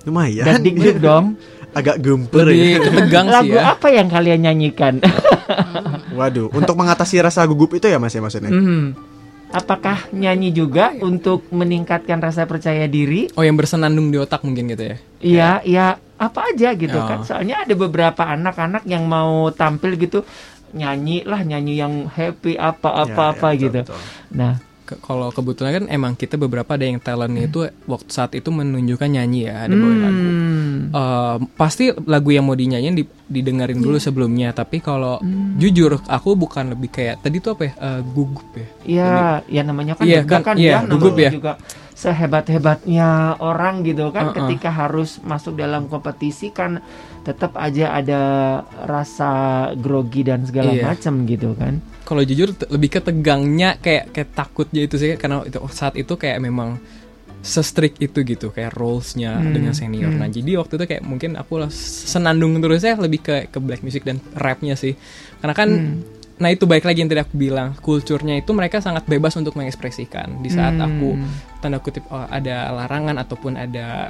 [0.03, 1.25] lumayan dan dikduk dong.
[1.71, 3.63] agak gemper Lebih ya ketegang sih Lagu ya.
[3.71, 4.99] apa yang kalian nyanyikan?
[6.17, 8.91] waduh untuk mengatasi rasa gugup itu ya mas ya maksudnya Mhm.
[9.51, 13.31] apakah nyanyi juga untuk meningkatkan rasa percaya diri?
[13.33, 14.95] Oh yang bersenandung di otak mungkin gitu ya?
[15.19, 15.85] Iya, ya
[16.17, 17.03] apa aja gitu Oh.
[17.03, 17.23] kan.
[17.23, 20.23] Soalnya ada beberapa anak-anak yang mau tampil gitu
[20.71, 23.79] nyanyi lah nyanyi yang happy apa-apa Ya, apa ya, betul, gitu.
[23.91, 23.99] betul.
[24.31, 24.53] Nah,
[24.91, 29.07] Ke- Kalau kebetulan kan emang kita beberapa ada yang talentnya itu waktu saat itu menunjukkan
[29.09, 30.19] nyanyi ya ada bawain lagu.
[30.21, 34.03] hmm, Eh, pasti lagu yang mau dinyanyiin di- didengerin dulu Iya.
[34.03, 34.49] sebelumnya.
[34.51, 35.55] Tapi kalau Hmm.
[35.55, 38.67] jujur aku bukan lebih kayak tadi tuh apa ya eh, gugup ya.
[38.83, 39.11] ya
[39.47, 41.31] ya namanya kan Iya, deg-degan kan, ya, iya, gugup ya.
[41.31, 41.51] juga
[42.01, 44.37] sehebat-hebatnya orang gitu kan Uh-uh.
[44.43, 46.81] ketika harus masuk dalam kompetisi kan
[47.21, 48.21] tetap aja ada
[48.81, 49.31] rasa
[49.75, 50.89] grogi dan segala Iya.
[50.89, 51.77] macam gitu kan.
[52.01, 56.41] Kalau jujur lebih ke tegangnya kayak kayak takutnya itu sih karena itu saat itu kayak
[56.41, 56.81] memang
[57.41, 60.09] se-strict itu gitu kayak roles-nya Hmm, dengan senior.
[60.09, 60.19] hmm.
[60.19, 64.21] Nah, jadi waktu itu kayak mungkin aku senandung terusnya lebih ke ke black music dan
[64.31, 64.93] rapnya sih.
[65.37, 66.20] Karena kan Hmm.
[66.41, 70.41] Nah itu baik lagi yang tadi aku bilang, kulturnya itu mereka sangat bebas untuk mengekspresikan.
[70.41, 70.89] Di saat Hmm.
[70.89, 71.09] aku
[71.61, 74.09] tanda kutip oh, ada larangan ataupun ada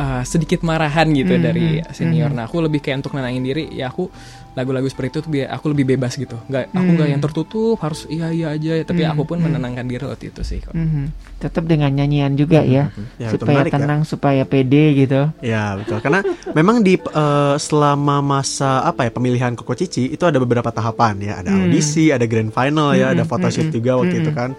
[0.00, 2.32] uh, sedikit marahan gitu Hmm, dari hmm, senior.
[2.32, 2.40] hmm.
[2.40, 4.08] Nah, aku lebih kayak untuk nenangin diri, ya aku
[4.50, 6.34] lagu-lagu seperti itu tuh biar aku lebih bebas gitu.
[6.42, 8.82] Nggak, aku nggak yang tertutup harus iya iya aja.
[8.82, 9.46] Tapi Hmm, aku pun hmm.
[9.46, 10.58] menenangkan diri waktu itu sih.
[10.66, 11.04] Mhm.
[11.38, 13.78] Tetap dengan nyanyian juga ya, Ya, itu supaya menarik ya.
[13.78, 15.20] tenang, supaya pede gitu.
[15.40, 16.20] Ya betul karena
[16.50, 21.32] memang di eh, selama masa apa ya pemilihan Koko Cici itu ada beberapa tahapan ya
[21.38, 24.52] ada audisi ada grand final ya ada photoshoot juga waktu itu kan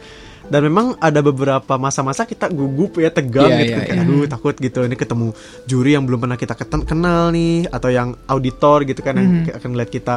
[0.52, 4.04] dan memang ada beberapa masa-masa kita gugup ya tegang Iya, gitu kan kayak iya.
[4.04, 5.28] aduh takut gitu ini ketemu
[5.64, 9.44] juri yang belum pernah kita kenal nih atau yang auditor gitu kan yang Hmm.
[9.48, 10.16] kayak akan ngeliat kita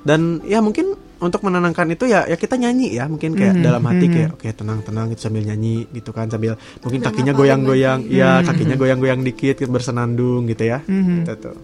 [0.00, 3.82] dan ya mungkin untuk menenangkan itu ya ya kita nyanyi ya mungkin kayak Mhm, dalam
[3.84, 4.12] hati mhm.
[4.12, 8.44] kayak oke tenang tenang gitu sambil nyanyi gitu kan sambil mungkin kakinya goyang-goyang ya Mhm.
[8.46, 11.14] kakinya goyang-goyang dikit bersenandung gitu ya Mhm.
[11.20, 11.56] Gitu tuh.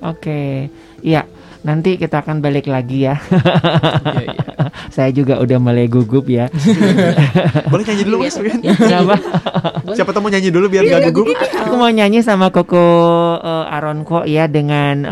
[0.00, 0.72] Oke,
[1.04, 1.28] iya.
[1.60, 3.20] Nanti kita akan balik lagi ya.
[3.20, 4.44] Iya, iya.
[4.94, 6.48] Saya juga udah mulai gugup ya.
[7.72, 8.36] boleh nyanyi dulu mas.
[8.40, 8.64] Win?
[8.64, 9.20] Kenapa?
[9.96, 12.80] siapa tahu mau nyanyi dulu biar gak gugup Aku mau nyanyi sama Koko
[13.40, 15.04] eh, Aronko ya dengan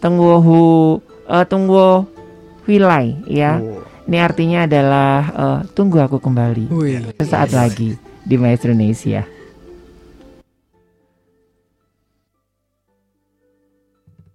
[0.00, 0.98] Tungguhu
[1.28, 2.08] eh, Tunggu
[2.64, 3.60] Wilai ya.
[3.60, 3.84] Oh.
[4.08, 6.72] Ini artinya adalah eh, tunggu aku kembali.
[6.72, 7.20] Wih.
[7.20, 7.92] Sesaat lagi
[8.24, 9.28] di Maestro Indonesia.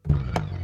[0.08, 0.57] baby，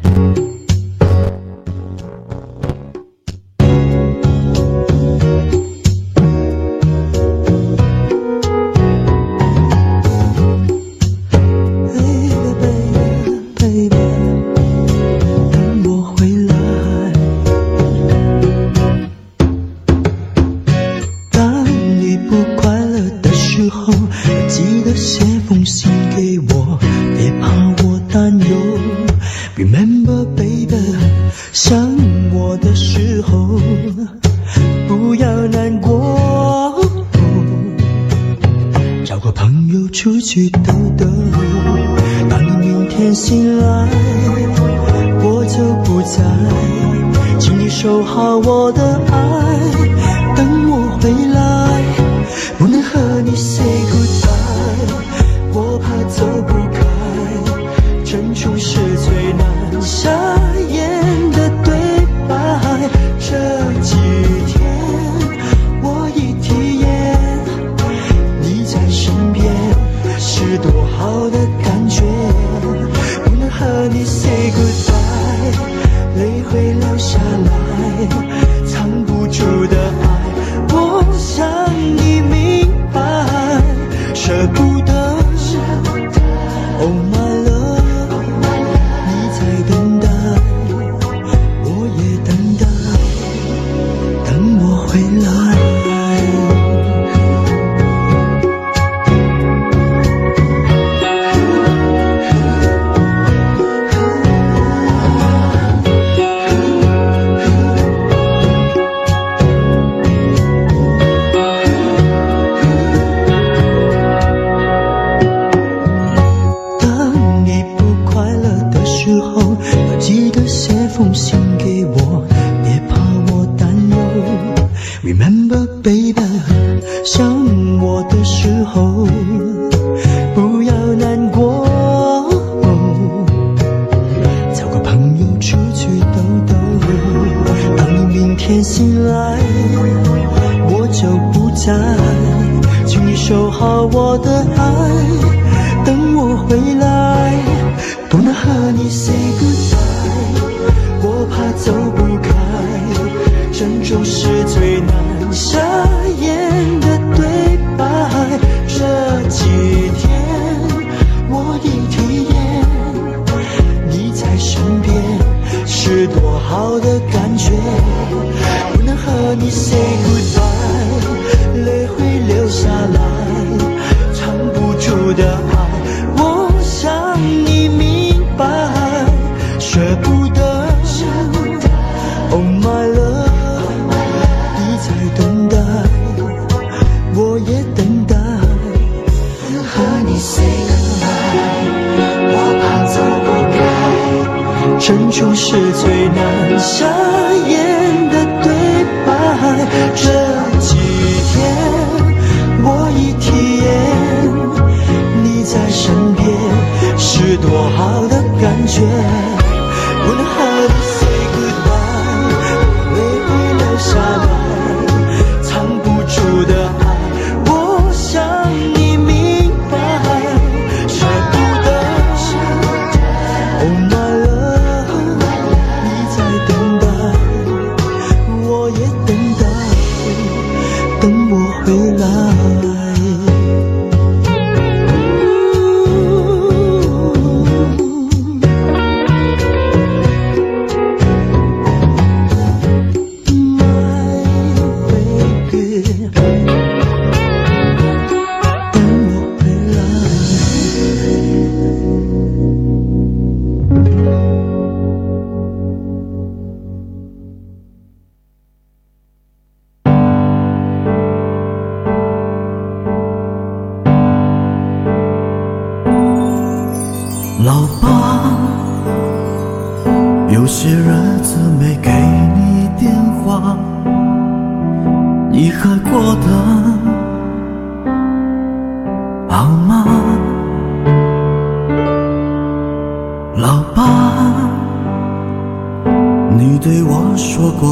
[25.04, 26.80] 写封信给我，
[27.18, 27.50] 别怕
[27.84, 28.56] 我担忧。
[29.58, 30.78] Remember baby，
[31.52, 31.78] 想
[32.32, 33.60] 我的时候，
[34.88, 36.80] 不要难过。
[39.04, 41.06] 找个朋友出去兜兜。
[42.30, 43.90] 当你明天醒来，
[45.22, 46.24] 我就不在，
[47.38, 49.60] 请你收好我的爱，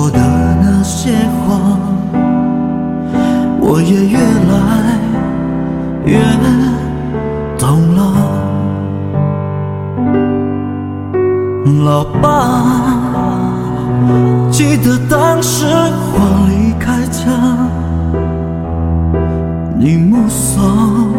[0.02, 0.20] 说的
[0.60, 1.78] 那些话
[3.60, 4.18] 我也越
[4.49, 4.58] 来
[6.06, 6.18] 越
[7.60, 8.02] 懂了。
[11.86, 12.26] 老爸
[14.49, 16.18] 记得当时我
[16.49, 17.22] 离开家
[19.78, 21.14] 你目送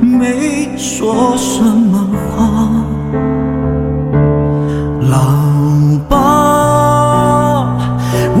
[0.00, 2.80] 没说什么话。
[5.10, 5.59] 老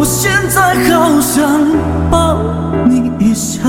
[0.00, 2.42] 我现在好想抱
[2.88, 3.60] 你一下。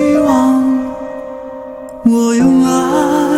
[0.00, 0.64] 希望
[2.06, 3.29] 我用爱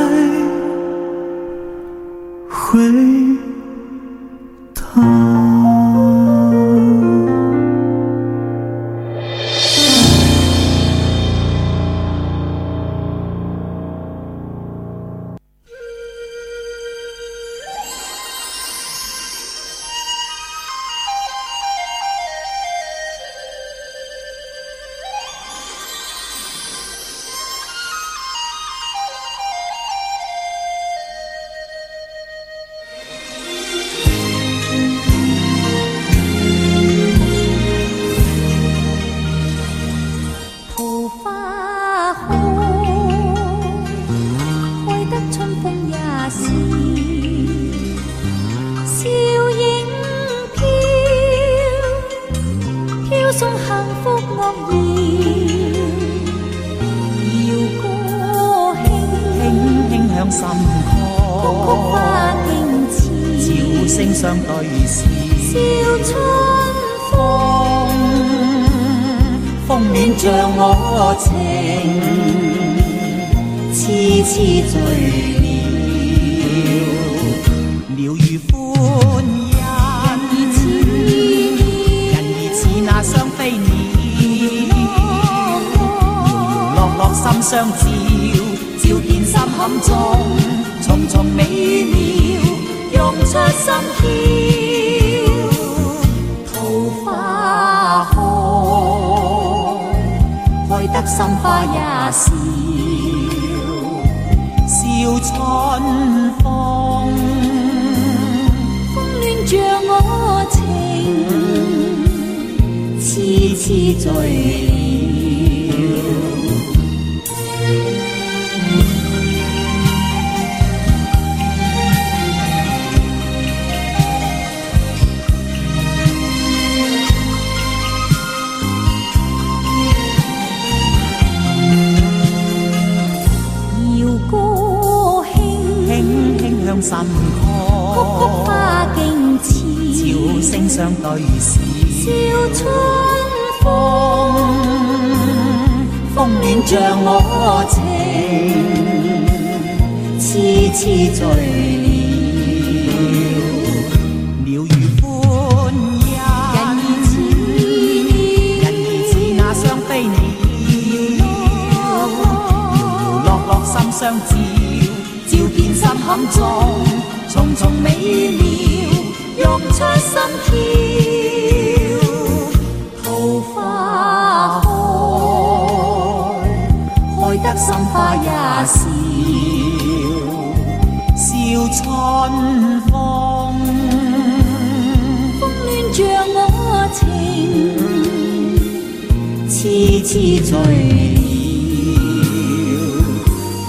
[189.83, 191.19] 痴痴醉了，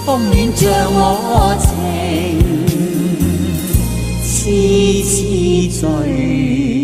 [0.06, 1.66] 风暖着我情，
[4.22, 5.10] 痴痴
[5.80, 6.83] 醉。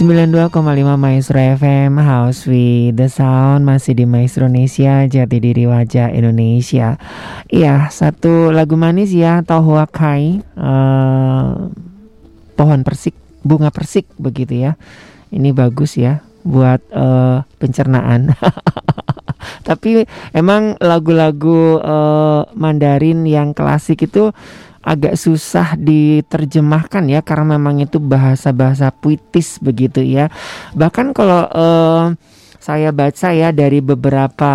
[0.00, 6.96] 92,5 Maestro FM House with the Sound Masih di Maestro Indonesia Jati diri wajah Indonesia.
[7.52, 11.48] Iya satu lagu manis ya Tohua Kai eh,
[12.56, 13.12] Pohon persik
[13.44, 14.80] Bunga persik begitu ya.
[15.28, 18.32] Ini bagus ya Buat eh, pencernaan.
[19.68, 24.32] Tapi emang lagu-lagu eh, Mandarin yang klasik itu
[24.80, 30.32] agak susah diterjemahkan ya karena memang itu bahasa-bahasa puitis begitu ya.
[30.72, 32.04] Bahkan kalau eh,
[32.60, 34.52] saya baca ya dari beberapa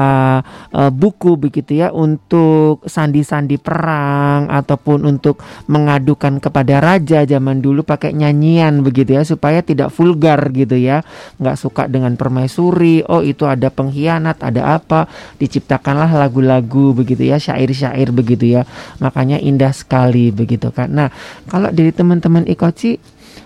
[0.70, 8.14] eh, buku begitu ya untuk sandi-sandi perang ataupun untuk mengadukan kepada raja zaman dulu pakai
[8.14, 11.02] nyanyian begitu ya supaya tidak vulgar gitu ya.
[11.42, 15.10] Nggak suka dengan permaisuri oh itu ada pengkhianat ada apa?
[15.42, 18.70] Diciptakanlah lagu-lagu begitu ya syair-syair begitu ya.
[19.02, 20.94] Makanya indah sekali begitu kan.
[20.94, 21.10] Nah
[21.50, 23.02] kalau dari teman-teman Ikoci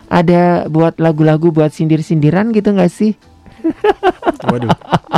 [0.10, 3.14] ada buat lagu-lagu buat sindir-sindiran gitu nggak sih
[4.49, 4.71] Waduh,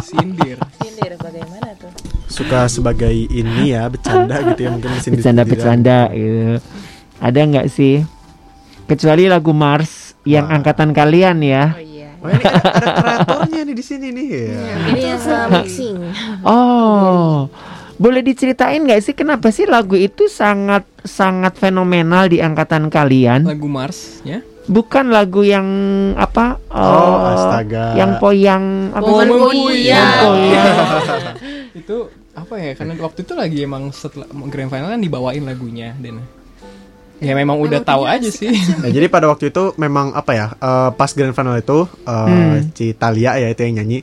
[0.04, 0.58] Sindir.
[0.80, 1.92] Sindir bagaimana tuh?
[2.32, 6.64] suka sebagai ini ya bercanda gitu ya mungkin mesin bercanda-bercanda gitu
[7.20, 8.08] ada nggak sih
[8.88, 10.56] kecuali lagu Mars yang Wah.
[10.58, 12.10] angkatan kalian ya Oh iya.
[12.22, 14.46] Oh ini ada, ada kreatornya nih di sini nih ya.
[14.94, 15.98] Ini yang sama mixing.
[16.46, 17.50] Oh,
[17.98, 23.50] boleh diceritain nggak sih kenapa sih lagu itu sangat sangat fenomenal di angkatan kalian?
[23.50, 24.46] Lagu Mars ya.
[24.66, 25.66] Bukan lagu yang
[26.14, 26.62] apa?
[26.70, 27.86] Oh, eh, astaga.
[27.96, 29.06] Yang poyang apa?
[29.06, 29.40] Momen sih?
[29.40, 30.20] Poyang.
[30.22, 30.76] Poyang.
[31.72, 31.98] itu
[32.32, 36.24] apa ya karena waktu itu lagi emang setelah grand final kan dibawain lagunya dan
[37.20, 38.50] ya memang udah tahu aja sih
[38.82, 42.72] Nah, jadi pada waktu itu memang apa ya eh, pas grand final itu eh, Hmm.
[42.72, 44.00] si Talia ya itu yang nyanyi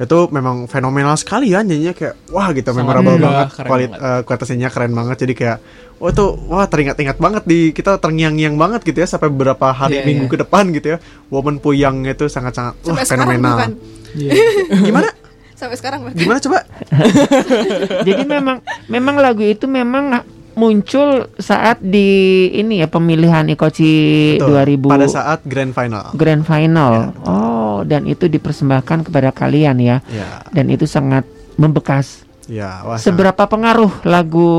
[0.00, 4.08] itu memang fenomenal sekali ya nyanyinya kayak wah gitu Sangat memorable megah, banget kualit banget.
[4.08, 5.58] eh, kualitasnya keren banget jadi kayak
[5.96, 10.04] wah tuh wah teringat-ingat banget di kita terngiang-ngiang banget gitu ya sampai beberapa hari Iya,
[10.04, 10.32] minggu iya.
[10.32, 10.98] ke depan gitu ya
[11.28, 13.70] Woman Puyang itu sangat-sangat wah fenomenal bukan?
[14.14, 14.32] Iya.
[14.88, 15.08] gimana
[15.52, 16.16] Sampai sekarang bahkan.
[16.16, 16.58] gimana coba
[18.08, 20.24] Jadi memang memang lagu itu memang
[20.60, 22.08] muncul saat di
[22.52, 23.92] ini ya pemilihan Ikoci
[24.36, 27.16] Betul, 2000 pada saat grand final Grand Final.
[27.24, 30.04] oh, dan itu dipersembahkan kepada kalian ya.
[30.06, 31.24] ya Dan itu sangat
[31.56, 32.28] membekas.
[32.46, 34.50] ya wah sangat- Seberapa pengaruh lagu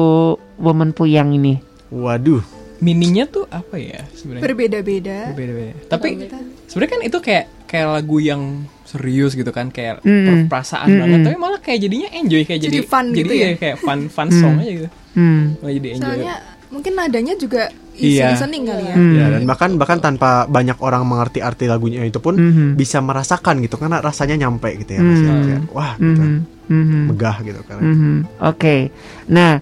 [0.58, 1.62] Woman Puyang ini?
[1.88, 2.42] waduh
[2.80, 5.20] mininya tuh apa ya sebenarnya Berbeda-beda.
[5.32, 6.18] beda-beda tapi
[6.66, 8.42] sebenarnya kan itu kayak kayak lagu yang
[8.84, 10.48] serius gitu kan kayak Mm-mm.
[10.48, 11.00] perasaan Mm-mm.
[11.00, 13.46] banget tapi malah kayak jadinya enjoy kayak jadi Jadi fun jadi gitu ya?
[13.46, 15.60] iya, kayak fun fun song aja gitu Hmm.
[15.60, 16.36] malah jadi enjoy Soalnya
[16.72, 18.32] mungkin nadanya juga easy Iya.
[18.32, 18.96] listening kali ya.
[18.96, 19.14] Hmm.
[19.14, 22.68] Ya, dan bahkan bahkan tanpa banyak orang mengerti arti lagunya itu pun Mhm.
[22.76, 25.12] bisa merasakan gitu karena rasanya nyampe gitu ya ya.
[25.12, 25.44] Hmm.
[25.44, 26.40] Kayak, wah gitu Mhm.
[26.72, 27.02] Mhm.
[27.12, 28.14] megah gitu kan Mhm.
[28.42, 28.76] Oke,
[29.28, 29.60] nah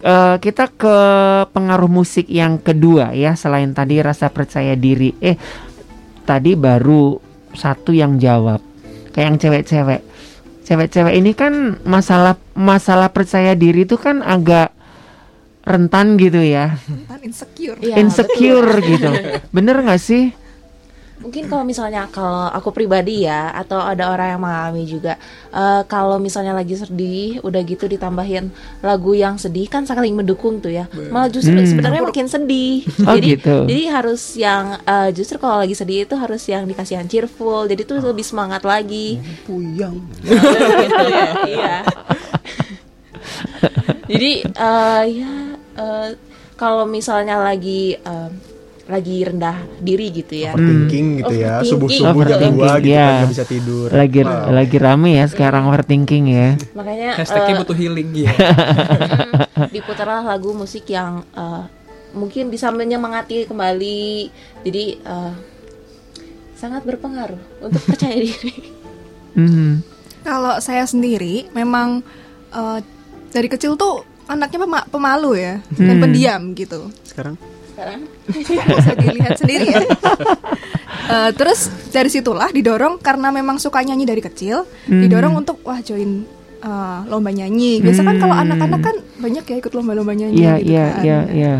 [0.00, 0.96] eh, kita ke
[1.48, 5.12] pengaruh musik yang kedua ya selain tadi rasa percaya diri.
[5.18, 5.36] Eh,
[6.22, 7.20] tadi baru
[7.52, 8.60] satu yang jawab,
[9.10, 10.00] kayak yang cewek-cewek.
[10.62, 14.70] Cewek-cewek ini kan masalah masalah percaya diri itu kan agak
[15.70, 16.74] rentan gitu ya,
[17.06, 17.78] Kan insecure.
[17.78, 18.90] Iya, insecure betul.
[18.90, 19.10] gitu.
[19.56, 20.24] Bener nggak sih?
[21.20, 25.20] Mungkin kalau misalnya kalau aku pribadi ya atau ada orang yang mengalami juga
[25.52, 28.48] eh, kalau misalnya lagi sedih udah gitu ditambahin
[28.80, 31.68] lagu yang sedih kan saling mendukung tuh ya malah justru Hmm.
[31.68, 33.56] sebenarnya makin sedih Oh, jadi gitu.
[33.68, 37.84] jadi harus yang eh, justru kalau lagi sedih itu harus yang dikasih yang cheerful jadi
[37.84, 41.76] tuh lebih semangat lagi puyang Iya, iya.
[44.08, 45.32] Jadi eh, ya
[45.72, 46.08] eh,
[46.54, 48.30] kalau misalnya lagi eh,
[48.86, 50.50] lagi rendah diri gitu ya.
[50.50, 51.70] overthinking gitu ya Overthinking.
[51.70, 52.98] subuh subuh jam dua gitu ya.
[52.98, 54.50] kan nggak bisa tidur Lagi Wah.
[54.50, 56.48] lagi rame ya sekarang overthinking ya.
[56.74, 58.34] Makanya hashtagnya eh, butuh healing gitu
[59.74, 61.62] diputarlah lagu musik yang eh,
[62.10, 64.02] mungkin bisa menyemangati kembali.
[64.66, 65.32] Jadi eh,
[66.58, 68.54] sangat berpengaruh untuk percaya diri.
[69.38, 69.86] Mhm.
[70.20, 72.02] Kalau saya sendiri memang
[72.50, 72.78] eh,
[73.30, 76.02] dari kecil tuh anaknya pema- pemalu ya dan Hmm.
[76.02, 76.86] pendiam gitu.
[77.02, 77.34] sekarang
[77.68, 78.00] Sekarang
[78.70, 79.82] Bisa dilihat sendiri ya.
[81.02, 85.02] Eh, terus dari situlah didorong karena memang suka nyanyi dari kecil, Hmm.
[85.02, 86.22] didorong untuk wah join
[86.56, 87.80] eh, lomba nyanyi.
[87.80, 88.44] Biasa kan kalau Hmm.
[88.44, 91.02] anak-anak kan banyak ya ikut lomba-lomba nyanyi Iya gitu iya kan.
[91.02, 91.54] iya iya.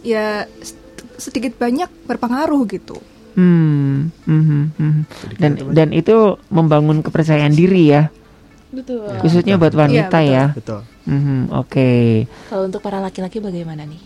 [0.00, 0.26] Ya
[0.58, 0.74] s-
[1.16, 2.98] sedikit banyak berpengaruh gitu.
[3.34, 5.02] Hmm, mhm, mhm.
[5.36, 6.16] dan dan itu
[6.48, 8.10] membangun kepercayaan diri ya,
[8.70, 9.08] betul.
[9.20, 10.44] khususnya buat wanita Iya, ya.
[10.52, 14.00] betul Mhm, Oke, Kalau untuk para laki-laki bagaimana nih?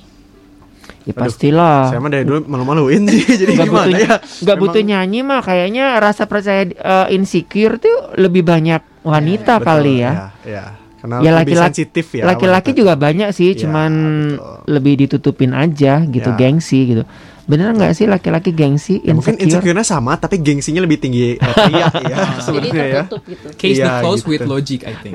[1.02, 1.90] ya Aduh, pastilah.
[1.90, 5.40] saya mah dari dulu malu-maluin sih jadi Gak gimana butuh, ya nggak butuh nyanyi mah
[5.42, 10.12] kayaknya rasa percaya eh, insecure tuh lebih banyak wanita Betul, kali ya.
[10.12, 10.64] ya, ya.
[11.02, 13.90] karena Ya lebih laki-laki sensitif ya laki-laki juga banyak sih, Ya, cuman
[14.38, 14.56] betul.
[14.70, 16.38] lebih ditutupin aja gitu, Ya.
[16.38, 17.02] gengsi gitu.
[17.42, 19.74] Bener nggak sih laki-laki gengsi Ya, mungkin insecure?
[19.74, 23.16] insecure-nya sama tapi gengsinya lebih tinggi eh, pria ya Jadi sebenarnya ya gitu.
[23.58, 24.30] case Iya, the close gitu.
[24.30, 25.14] with logic I think.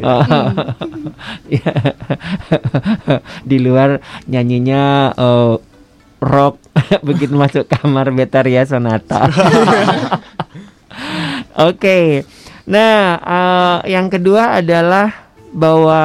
[1.48, 1.72] Iya.
[3.50, 3.90] Di luar
[4.26, 5.56] nyanyinya eh,
[6.18, 6.56] rock
[7.00, 9.30] begitu masuk kamar Betaria Sonata.
[11.58, 12.28] Oke.
[12.66, 16.02] Nah, eh, yang kedua adalah bahwa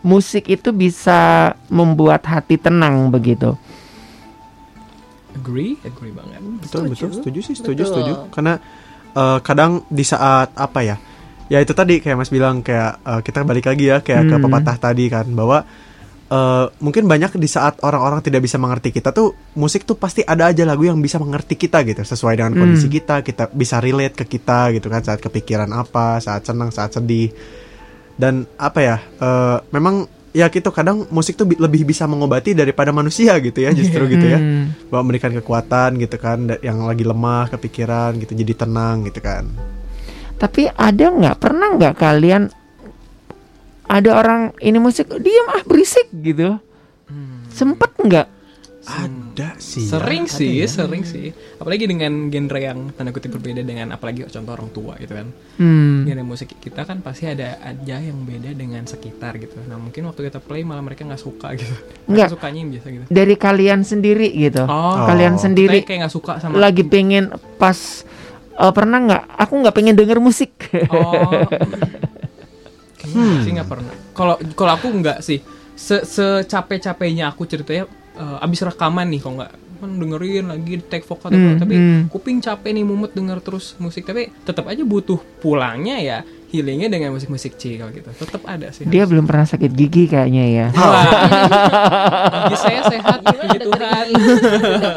[0.00, 3.54] musik itu bisa membuat hati tenang begitu.
[5.36, 7.92] Agree agree banget betul betul setuju sih setuju Betul.
[7.92, 8.54] setuju karena
[9.12, 10.96] eh, kadang di saat apa ya
[11.46, 14.44] ya itu tadi kayak mas bilang kayak eh, kita balik lagi ya kayak ke Hmm.
[14.44, 15.62] pepatah tadi kan bahwa
[16.26, 20.50] eh, mungkin banyak di saat orang-orang tidak bisa mengerti kita tuh musik tuh pasti ada
[20.50, 22.96] aja lagu yang bisa mengerti kita gitu sesuai dengan kondisi Hmm.
[22.98, 27.30] kita kita bisa relate ke kita gitu kan saat kepikiran apa saat senang saat sedih
[28.16, 32.92] dan apa ya eh, memang ya gitu kadang musik tuh bi- lebih bisa mengobati daripada
[32.92, 34.76] manusia gitu ya justru gitu ya Hmm.
[34.86, 39.48] bahwa memberikan kekuatan gitu kan yang lagi lemah kepikiran gitu jadi tenang gitu kan
[40.36, 42.52] Tapi ada nggak pernah nggak kalian
[43.86, 46.60] ada orang ini musik diam ah berisik gitu?
[47.48, 48.26] Sempet nggak?
[48.86, 49.82] Ada sih.
[49.82, 50.68] ya, Sering ada sih, ya.
[50.70, 51.34] sering sih.
[51.58, 55.26] Apalagi dengan genre yang tanda kutip berbeda dengan apalagi contoh orang tua gitu kan.
[55.58, 56.06] Hmm.
[56.06, 59.58] Genre musik kita kan pasti ada aja yang beda dengan sekitar gitu.
[59.66, 61.74] Nah mungkin waktu kita play malah mereka nggak suka gitu.
[62.06, 62.38] Nggak.
[62.38, 63.04] sukanya yang biasa gitu.
[63.10, 64.62] Dari kalian sendiri gitu.
[64.64, 68.06] Oh, Kalian sendiri Kita kayak nggak suka sama lagi pengen pas
[68.54, 69.22] eh, pernah nggak?
[69.34, 70.54] Aku nggak pengen denger musik.
[70.94, 71.42] Oh.
[73.02, 73.92] Kayaknya sih nggak pernah.
[74.14, 75.42] Kalau kalau aku nggak sih.
[75.76, 77.84] Se secapek-capeknya aku ceritanya
[78.16, 82.02] eh, abis rekaman nih kalau nggak kan dengerin lagi take vokal Hmm, tapi hmm.
[82.08, 87.12] kuping capek nih mumet denger terus musik tapi tetap aja butuh pulangnya ya healingnya dengan
[87.12, 90.66] musik-musik chill gitu tetap ada sih Dia belum pernah sakit gigi kayaknya ya.
[90.72, 91.04] Wah,
[92.40, 94.06] gigi saya sehat puji Tuhan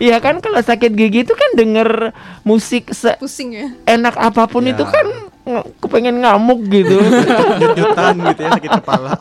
[0.00, 3.66] Iya kan kalau sakit gigi itu kan denger musik Pusing ya.
[3.84, 4.72] seenak apa pun Ya.
[4.72, 5.06] itu kan
[5.42, 6.96] nge- kepengen ngamuk gitu.
[7.00, 9.18] Gitu ya sakit kepala.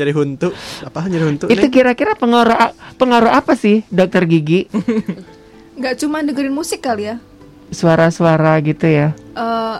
[0.00, 0.48] Jadi huntu.
[0.80, 1.44] Apa jadi huntu?
[1.46, 2.56] itu kira-kira pengaruh
[2.96, 4.64] pengaruh apa sih dokter gigi?
[5.76, 7.16] Nggak cuma dengerin musik kali ya.
[7.68, 9.12] Suara-suara gitu ya.
[9.36, 9.76] Eh,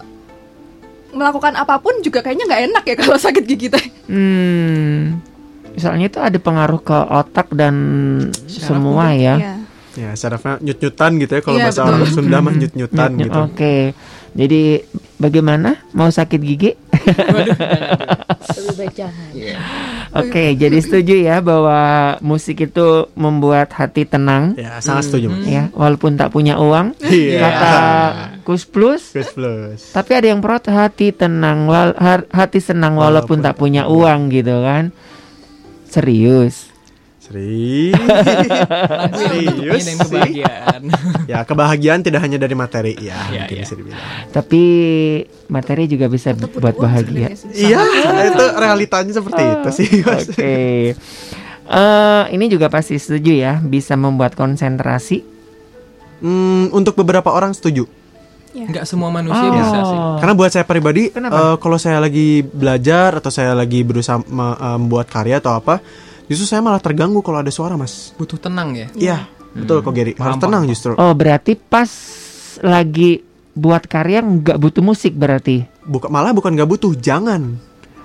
[1.10, 3.84] melakukan apa pun juga kayaknya nggak enak ya kalau sakit gigi teh.
[4.06, 5.24] Hmm.
[5.70, 7.74] Misalnya itu ada pengaruh ke otak dan
[8.44, 9.34] semua ya.
[9.36, 9.54] Iya.
[9.90, 11.94] Ya, sarafnya nyut-nyutan gitu ya kalau Iya, bahasa betul.
[11.96, 13.26] orang Sunda mah nyut-nyutan Nyut-nyut.
[13.26, 13.40] gitu.
[13.42, 13.74] Oke.
[14.30, 15.82] Jadi bagaimana?
[15.90, 16.70] Mau sakit gigi?
[18.40, 19.28] Lebih baik jangan.
[20.12, 21.78] Oke, jadi setuju ya bahwa
[22.20, 25.46] musik itu membuat hati tenang Ya, sangat setuju, Mas.
[25.46, 26.94] ya, walaupun tak punya uang.
[27.00, 27.38] Iya.
[27.40, 27.72] Kata
[28.42, 29.80] Kus Plus, Plus plus.
[29.90, 31.94] tapi ada yang protes hati tenang, wal-
[32.26, 34.90] hati senang walaupun, tak punya uang gitu kan.
[35.84, 36.69] Serius.
[37.30, 37.94] Serius.
[39.14, 39.96] Serius sih.
[39.96, 40.82] kebahagiaan
[41.30, 43.62] Ya, kebahagiaan tidak hanya dari materi ya, mungkin iya.
[43.62, 44.02] bisa dibilang.
[44.34, 44.62] Tapi
[45.46, 47.30] materi juga bisa buat bahagia.
[47.54, 47.80] Iya,
[48.34, 50.26] itu realitanya seperti itu sih, Mas.
[50.26, 50.58] Oke.
[51.70, 55.22] Eh, ini juga pasti setuju ya, bisa membuat konsentrasi.
[56.20, 57.86] Hmm, untuk beberapa orang setuju.
[58.50, 59.54] nggak semua manusia Oh.
[59.54, 61.54] bisa sih Karena buat saya pribadi, Kenapa?
[61.54, 65.78] eh, kalau saya lagi belajar atau saya lagi berusaha eh, membuat karya atau apa,
[66.30, 68.14] justru saya malah terganggu kalau ada suara, Mas.
[68.14, 69.18] butuh tenang ya Iya,
[69.50, 70.14] betul kok Gary.
[70.14, 70.70] Harus tenang paham.
[70.70, 70.92] justru.
[70.94, 71.90] Oh, berarti pas
[72.62, 75.66] lagi buat karya nggak butuh musik berarti.
[75.82, 77.58] Buka, malah bukan nggak butuh, jangan.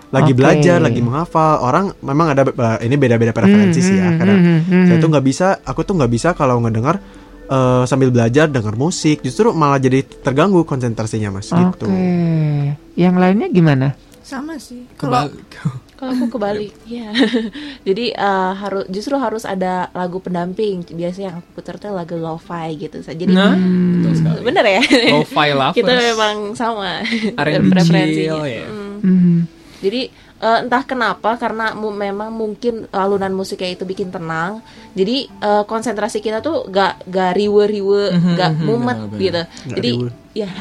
[0.10, 0.38] Lagi Oke.
[0.42, 1.62] belajar, lagi menghafal.
[1.62, 2.44] Orang memang ada
[2.82, 4.10] ini beda-beda preferensi sih ya.
[4.16, 5.04] Hmm, hmm, hmm, saya hmm.
[5.04, 6.98] tuh nggak bisa, aku tuh nggak bisa kalau ngedengar
[7.46, 11.52] eh, sambil belajar denger musik, justru malah jadi terganggu konsentrasinya, Mas.
[11.52, 11.86] Gitu.
[11.86, 12.74] Oke.
[12.96, 13.88] Yang lainnya gimana?
[14.26, 14.88] Sama sih.
[14.98, 15.30] Kalau
[15.96, 17.08] Kalau aku kebalik, ya.
[17.88, 20.84] Jadi eh, harus justru harus ada lagu pendamping.
[20.86, 23.00] Biasanya yang aku putar tuh lagu lo-fi gitu.
[23.00, 24.82] Jadi nah betul sekali bener ya.
[25.16, 25.76] Lo-fi lovers.
[25.78, 27.00] Kita memang sama
[27.34, 28.12] R&B preferensinya.
[28.12, 28.66] chill, ya.
[28.66, 28.98] Hmm.
[29.00, 29.40] Hmm.
[29.78, 30.02] Jadi
[30.36, 34.60] eh, entah kenapa karena mu- memang mungkin alunan musiknya itu bikin tenang.
[34.92, 39.22] Jadi eh, konsentrasi kita tuh gak gak riwe-riwe, Mhm, gak mhm, mumet benar-benar.
[39.22, 39.42] gitu.
[39.64, 40.10] Nggak Jadi riwe.
[40.36, 40.52] Ya.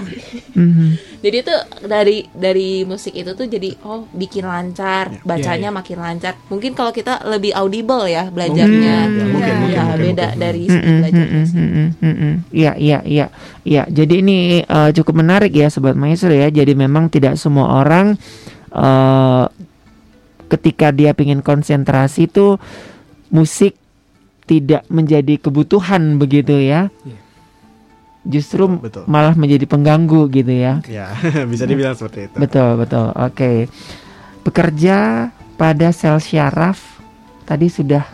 [0.55, 1.19] Mhm.
[1.19, 1.55] Jadi itu
[1.85, 5.79] dari dari musik itu tuh jadi oh bikin lancar, bacanya Iya, iya.
[5.83, 6.33] makin lancar.
[6.47, 8.97] Mungkin kalau kita lebih audible ya belajarnya.
[9.11, 10.41] Mungkin, ya, mungkin, Ya, mungkin, mungkin, beda mungkin.
[10.41, 11.43] dari belajarnya.
[11.51, 12.35] mm-mm, mm-mm.
[12.55, 13.27] Iya, iya, iya.
[13.65, 16.47] Iya, jadi ini eh, cukup menarik ya sobat maestro ya.
[16.49, 18.15] Jadi memang tidak semua orang
[18.71, 19.45] eh
[20.47, 22.61] ketika dia ingin konsentrasi itu
[23.33, 23.75] musik
[24.45, 26.93] tidak menjadi kebutuhan begitu ya.
[27.03, 27.24] Iya.
[28.25, 29.05] Justru Betul.
[29.05, 30.81] malah menjadi pengganggu gitu ya.
[30.89, 31.13] Ya,
[31.53, 32.37] bisa dibilang seperti itu.
[32.41, 33.13] Betul, betul.
[33.13, 33.69] Oke.
[34.41, 36.81] Bekerja pada sel syaraf
[37.45, 38.05] tadi sudah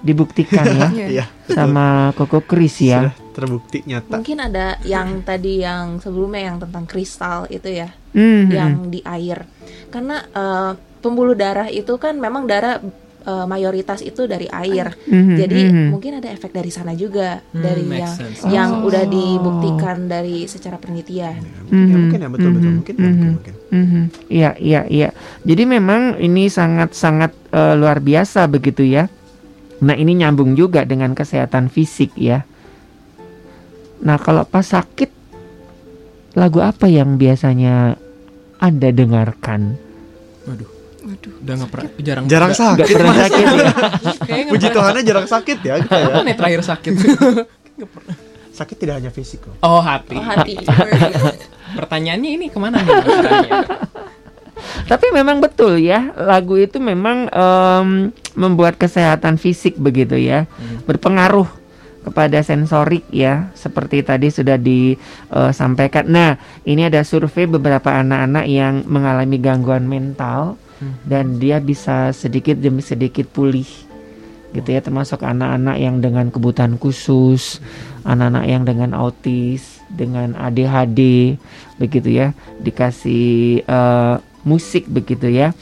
[0.00, 0.88] dibuktikan ya
[1.20, 3.12] Iya, sama Koko Kris ya.
[3.12, 4.16] sudah terbukti nyata.
[4.16, 9.46] Mungkin ada yang tadi yang sebelumnya yang tentang kristal itu ya, Hmm, yang di air.
[9.88, 12.82] Karena eh, pembuluh darah itu kan memang darah
[13.20, 14.92] eh, mayoritas itu dari air.
[15.04, 15.86] mhm, Jadi mhm.
[15.90, 18.44] mungkin ada efek dari sana juga Hmm, dari yang sense.
[18.46, 18.88] yang Oh.
[18.88, 21.36] udah dibuktikan dari secara penelitian.
[21.38, 23.32] Ya, Mhm, mungkin ya betul betul mhm, mungkin ya, mungkin mhm.
[23.34, 23.54] mungkin.
[23.70, 24.02] Mhm.
[24.28, 25.08] Iya, iya, iya.
[25.42, 29.10] Jadi memang ini sangat-sangat eh, luar biasa begitu ya.
[29.80, 32.44] Nah, ini nyambung juga dengan kesehatan fisik ya.
[34.00, 35.08] Nah, kalau pas sakit
[36.32, 37.96] lagu apa yang biasanya
[38.56, 39.76] Anda dengarkan?
[40.44, 40.68] Waduh,
[41.10, 41.34] Waduh.
[41.42, 42.78] udah nggak pernah jarang Jarang sakit.
[42.78, 43.68] Nggak pernah sakit ya?
[44.46, 46.06] Puji Tuhannya jarang sakit ya kita ya.
[46.06, 46.92] Kapan ya terakhir sakit
[48.60, 49.56] Sakit tidak hanya fisik loh.
[49.60, 50.54] oh hati Oh hati.
[51.78, 52.92] pertanyaannya ini ke mana nih?
[54.90, 60.44] Tapi memang betul ya, lagu itu memang em, membuat kesehatan fisik begitu ya,
[60.84, 61.48] berpengaruh
[62.04, 66.04] kepada sensorik ya, seperti tadi sudah disampaikan.
[66.12, 66.36] Nah,
[66.68, 70.60] ini ada survei beberapa anak-anak yang mengalami gangguan mental
[71.04, 73.68] dan dia bisa sedikit demi sedikit pulih
[74.50, 77.62] gitu ya termasuk anak-anak yang dengan kebutuhan khusus,
[78.02, 81.34] anak-anak yang dengan autis, dengan ADHD
[81.78, 85.54] begitu ya, dikasih eh, musik begitu ya.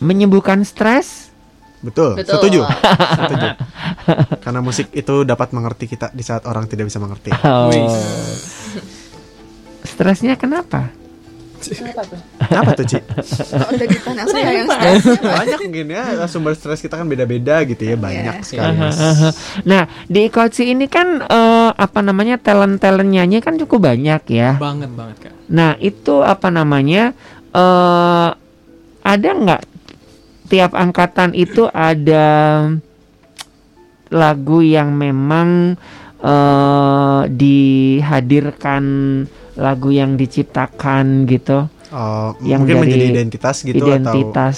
[0.00, 1.26] Menyembuhkan stres
[1.84, 2.34] Betul, Betul.
[2.40, 2.60] setuju.
[3.20, 3.48] setuju.
[4.42, 7.30] Karena musik itu dapat mengerti kita di saat orang tidak bisa mengerti.
[7.44, 7.68] Oh.
[7.70, 7.86] Wih.
[9.86, 10.90] Stresnya kenapa?
[11.72, 12.20] Kenapa tuh?
[12.38, 12.98] Apa tuh, Ci?
[13.02, 17.82] Kok udah ditanya saya yang stres Banyak mungkin ya sumber stres kita kan beda-beda gitu
[17.82, 18.44] ya, banyak Iya.
[18.44, 18.76] sekali.
[18.76, 18.98] Mas.
[19.62, 24.54] Nah, di Ikoci ini kan eh, apa namanya talent-talent nyanyi kan cukup banyak ya.
[24.56, 25.32] Banget banget kak.
[25.48, 27.10] Nah, itu apa namanya?
[27.50, 28.30] eh
[29.00, 29.62] ada nggak
[30.46, 32.26] tiap angkatan itu ada
[34.06, 35.74] lagu yang memang
[36.20, 38.84] eh dihadirkan
[39.56, 44.56] lagu yang diciptakan gitu, Oh, Yang mungkin dari menjadi identitas gitu atau identitas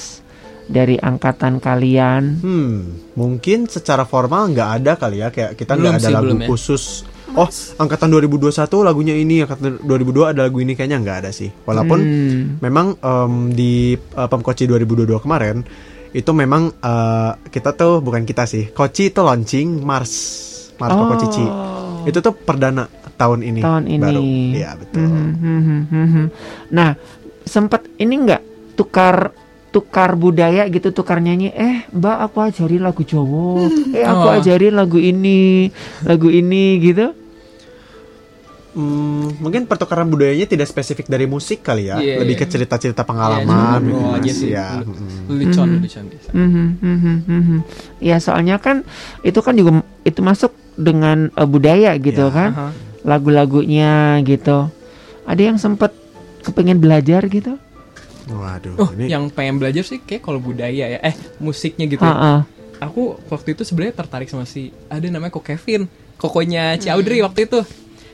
[0.64, 2.40] dari angkatan kalian.
[2.40, 2.76] Hmm,
[3.12, 6.48] mungkin secara formal nggak ada kali ya kayak kita nggak ada sih, lagu belum ya.
[6.48, 6.84] khusus.
[7.30, 7.44] Oh,
[7.78, 8.48] angkatan 2021
[8.82, 11.52] lagunya ini, angkatan 2002 ada lagu ini kayaknya nggak ada sih.
[11.62, 12.44] Walaupun Hmm.
[12.58, 15.60] memang em, di uh, Pemkoci 2022 kemarin
[16.08, 18.72] itu memang eh, kita tuh bukan kita sih.
[18.72, 20.12] Koci itu launching Mars.
[20.76, 21.04] Mars Oh.
[21.04, 21.44] Pemkoci Ci.
[22.08, 22.88] Itu tuh perdana
[23.18, 23.60] tahun ini.
[23.60, 24.00] tahun ini.
[24.00, 24.22] Baru.
[24.54, 25.02] Iya, betul.
[25.02, 26.24] Mhm, mhm, mhm.
[26.70, 26.94] Nah,
[27.42, 28.42] sempat ini nggak
[28.78, 29.34] tukar
[29.68, 31.52] tukar budaya gitu, tukar nyanyi.
[31.52, 33.68] Eh, Mbak, aku ajarin lagu Jawa.
[33.98, 34.36] Eh, aku Oh.
[34.38, 35.68] ajarin lagu ini,
[36.02, 37.12] lagu ini gitu.
[38.68, 42.42] Hmm, mungkin pertukaran budayanya tidak spesifik dari musik kali ya, Iya, lebih iya.
[42.44, 44.86] ke cerita-cerita Iya, pengalaman cuma gitu, ya.
[44.86, 45.26] Mm.
[45.26, 46.06] Lelucon, lelucon.
[47.98, 48.86] Ya, soalnya kan
[49.26, 52.68] itu kan juga itu masuk dengan eh, budaya gitu Ya, kan, Aha.
[53.08, 54.68] Lagu-lagunya gitu.
[55.24, 55.96] Ada yang sempat
[56.44, 57.56] kepengen belajar gitu?
[58.28, 60.98] Waduh, Oh, ini yang pengen belajar sih kayak kalau budaya ya.
[61.00, 62.04] Eh, musiknya gitu.
[62.04, 62.12] ya.
[62.12, 62.40] Heeh.
[62.84, 65.88] Aku waktu itu sebenarnya tertarik sama si ada namanya Ko Kevin.
[66.20, 67.64] Kokonya Ci Audrey waktu itu.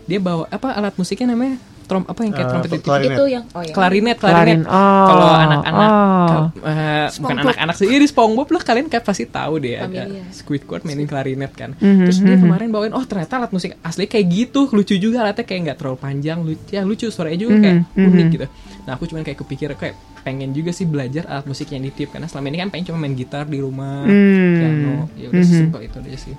[0.07, 1.59] Dia bawa apa alat musiknya namanya?
[1.85, 2.82] Trom apa yang kayak Eh, trompet itu?
[2.82, 3.16] klarinet.
[3.16, 3.72] Itu yang oh ya.
[3.72, 4.35] Klarinet, Klarin.
[4.35, 4.66] klarinet.
[4.66, 5.07] Oh.
[5.07, 6.45] Kalau anak-anak oh.
[6.62, 10.28] eh, bukan anak-anak sih, ini SpongeBob lah kalian kayak pasti tahu deh ada Familiar.
[10.30, 11.70] Squidward mainin klarinet kan.
[11.74, 12.43] Mhm, Terus dia mhm.
[12.43, 15.99] kemarin bawain oh ternyata alat musik asli kayak gitu, lucu juga alatnya kayak nggak terlalu
[15.99, 18.09] panjang, lucu ya lucu suaranya juga kayak Mhm, mhm.
[18.11, 18.47] unik gitu.
[18.85, 22.24] Nah, aku cuman kayak kepikir kayak pengen juga sih belajar alat musik yang ditiup karena
[22.24, 24.55] selama ini kan pengen cuma main gitar di rumah, Hmm.
[24.55, 25.53] piano, ya udah Mhm.
[25.55, 26.35] simpel itu aja sih.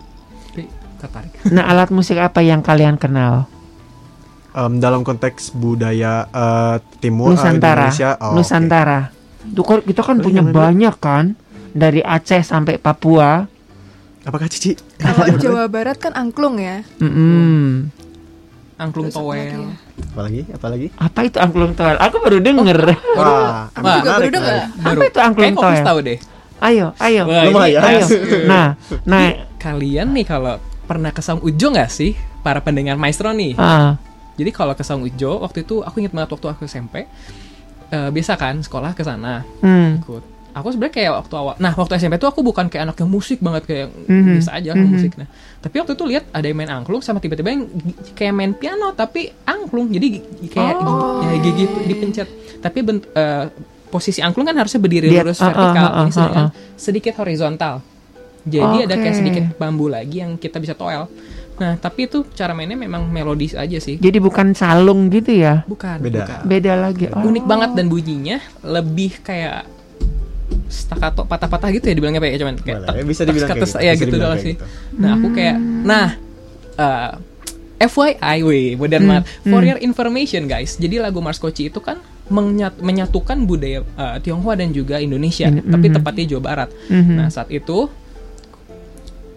[0.47, 0.63] Tapi
[0.95, 1.31] tertarik.
[1.47, 3.45] Nah, alat musik apa yang kalian kenal?
[4.55, 7.85] Em, dalam konteks budaya eh, timur eh, Nusantara.
[7.85, 8.09] Indonesia.
[8.17, 8.33] Oh.
[8.33, 8.99] Nusantara.
[9.45, 11.25] Tuh kan kita kan Oh, punya iya, banyak kan
[11.69, 13.45] dari Aceh sampai Papua.
[14.23, 14.73] Apakah Cici?
[14.97, 16.81] Kalau Jawa Barat kan angklung ya.
[16.97, 17.93] Mm-mm.
[18.75, 19.63] Angklung Terus apa lagi towel.
[19.63, 19.75] ya?
[20.05, 20.41] Apalagi?
[20.51, 20.87] Apalagi?
[20.97, 21.95] Apa itu angklung toel?
[21.95, 22.79] Aku baru denger.
[23.15, 24.59] Wah, Wah, emang juga baru.
[24.75, 24.99] Baru.
[24.99, 25.85] Apa itu angklung Kayak toel?
[25.85, 26.19] tahu deh.
[26.57, 27.21] ayo, ayo.
[27.23, 27.81] Wah, ini- Lumayan.
[27.85, 28.05] Ayo.
[28.51, 28.67] Nah,
[29.03, 29.25] nah,
[29.55, 33.55] Kalian nih kalau pernah ke Ujo nggak sih para pendengar maestro nih?
[33.55, 33.95] ah,
[34.35, 37.07] Jadi kalau ke Saung Ujo waktu itu aku inget banget waktu aku SMP
[37.87, 40.23] eh, biasa kan sekolah ke sana hmm, ikut.
[40.53, 41.53] Aku sebenarnya kayak waktu awal.
[41.57, 44.33] Nah waktu SMP tuh aku bukan kayak anak yang musik banget kayak Mhm.
[44.33, 44.87] biasa aja Mhm.
[44.87, 45.11] musik.
[45.15, 45.27] Nah
[45.59, 47.67] tapi waktu itu lihat ada yang main angklung sama tiba-tiba yang
[48.11, 49.91] kayak main piano tapi angklung.
[49.91, 50.07] Jadi
[50.47, 51.19] kayak Oh.
[51.21, 52.27] ya gigi gitu, dipencet.
[52.57, 53.51] Tapi bent- eh,
[53.85, 55.85] posisi angklung kan harusnya berdiri lurus ah, vertikal.
[55.85, 56.51] ah, Ini ah, sedangkan ah.
[56.73, 57.75] sedikit horizontal.
[58.45, 61.11] Jadi ada kayak sedikit bambu lagi yang kita bisa toel.
[61.55, 63.95] Nah tapi itu cara mainnya memang melodis aja sih.
[63.95, 65.63] jadi bukan calung gitu ya?
[65.63, 65.99] Bukan.
[65.99, 66.19] Beda.
[66.21, 66.39] bukan.
[66.45, 67.05] Beda lagi.
[67.09, 67.23] Oh.
[67.23, 69.63] Unik banget dan bunyinya lebih kayak
[70.67, 73.81] staccato patah-patah gitu ya dibilangnya kayak cuman kayak Boleh, tek- bisa dibilang kayak gitu, ya
[73.87, 74.53] bisa gitu dibilang doang sih.
[74.53, 74.65] gitu.
[74.95, 76.07] Nah, aku kayak nah
[76.75, 77.11] eh,
[77.77, 79.23] FYI weh, modern Hmm, banget.
[79.43, 79.69] For hmm.
[79.69, 80.75] your information guys.
[80.75, 85.63] Jadi lagu Mars Koci itu kan menyat- menyatukan budaya eh, Tionghoa dan juga Indonesia, In-
[85.65, 85.95] tapi mhm.
[85.95, 86.69] tepatnya Jawa Barat.
[86.87, 87.15] Mhm.
[87.15, 87.87] Nah, saat itu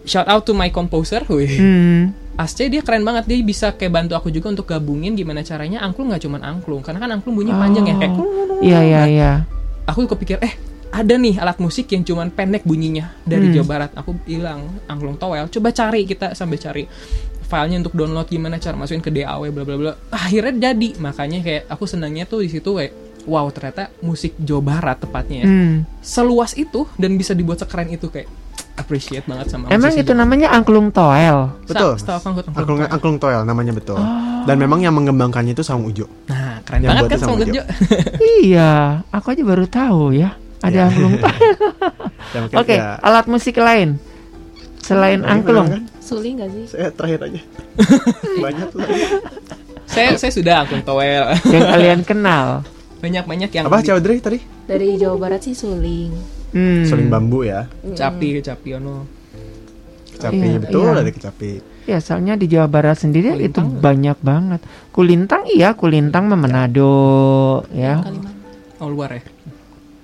[0.09, 1.45] shout out to my composer, weh.
[1.47, 2.01] Hmm.
[2.33, 6.07] Asce dia keren banget dia bisa kayak bantu aku juga untuk gabungin gimana caranya angklung
[6.07, 8.13] nggak cuman angklung karena kan angklung bunyi panjang ya kayak
[8.59, 9.31] Iya, iya, iya.
[9.83, 10.55] aku kepikir eh
[10.89, 13.53] ada nih alat musik yang cuman pendek bunyinya dari Hmm.
[13.53, 16.87] Jawa Barat aku bilang angklung towel coba cari kita sambil cari
[17.41, 21.63] filenya untuk download gimana cara masukin ke DAW bla bla bla akhirnya jadi makanya kayak
[21.67, 22.93] aku senangnya tuh di situ kayak
[23.25, 25.75] wow ternyata musik Jawa Barat tepatnya ya Hmm.
[25.99, 28.31] seluas itu dan bisa dibuat sekeren itu kayak
[28.79, 30.19] appreciate banget sama Emang itu Jawa.
[30.19, 31.51] namanya angklung toel.
[31.63, 31.93] Betul.
[31.95, 32.89] Setahu aku angklung, angklung Angklung, towel.
[32.89, 33.99] angklung toel namanya betul.
[34.41, 36.07] Dan memang yang mengembangkannya itu Saung Ujo.
[36.25, 37.51] nah keren Yang banget kan sama Song Ujo.
[37.51, 37.61] Ujo
[38.41, 38.71] iya,
[39.09, 40.29] aku aja baru tahu ya.
[40.59, 40.83] Ada Iya.
[40.85, 41.53] angklung toel.
[42.29, 43.99] Ya, Oke, ya, alat musik lain
[44.79, 45.67] selain angklung.
[45.67, 46.65] kan, Suling gak sih?
[46.67, 47.41] Saya terakhir aja.
[48.43, 48.87] Banyak lah.
[49.85, 52.65] saya saya sudah angklung towel yang kalian kenal.
[52.99, 54.39] Banyak banyak yang Apa di- Caudry tadi?
[54.63, 56.11] Dari Jawa Barat sih suling.
[56.49, 56.83] Hmm.
[56.83, 57.65] Suling bambu ya.
[57.89, 59.05] capi capi ono
[60.09, 60.99] kecapi Iya, betul iya.
[60.99, 61.51] ada kecapi
[61.85, 63.81] Ya, soalnya di Jawa Barat sendiri itu Kulintang.
[63.81, 64.61] banyak banget.
[64.91, 66.93] Kulintang iya, Kulintang mah Manado
[67.71, 67.97] ya.
[67.99, 68.35] Kalimantan.
[68.77, 69.23] Oh luar ya.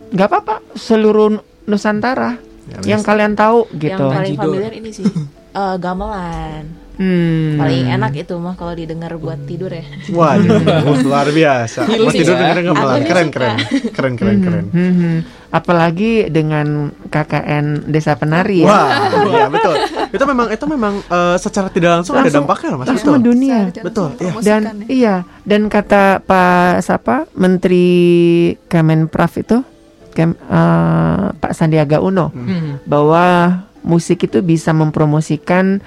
[0.07, 4.05] nggak apa-apa, seluruh Nusantara Ya, yang kalian tahu Yang gitu.
[4.07, 4.41] paling Jido.
[4.43, 5.05] familiar ini sih
[5.59, 6.63] eh, gamelan.
[6.95, 7.55] Hmm.
[7.55, 9.83] Paling enak itu mah kalau didengar buat tidur ya.
[10.07, 11.83] Waduh, wah, luar biasa.
[11.83, 12.39] Healing Mas tidur ya.
[12.41, 12.83] dengerin gamelan.
[12.85, 13.55] Aku nih Keren, keren,
[13.91, 14.65] keren, keren, keren.
[14.69, 15.17] Hmm, hmm.
[15.49, 16.67] Apalagi dengan
[17.05, 18.67] KKN Desa Penari ya.
[18.67, 18.87] Wah,
[19.25, 19.73] iya betul.
[20.11, 22.87] Itu memang itu memang eh, secara tidak langsung, ada Langsung- dampaknya loh, Mas.
[22.89, 23.23] langsung Betul.
[23.23, 24.41] Bisa Betul, iya.
[24.41, 24.85] Dan ya.
[24.89, 27.87] iya, dan kata Pak siapa Menteri
[28.65, 29.57] Kemenprov itu
[30.11, 32.79] Kem- eh, Pak Sandiaga Uno Hmm.
[32.83, 33.23] bahwa
[33.81, 35.77] musik itu bisa mempromosikan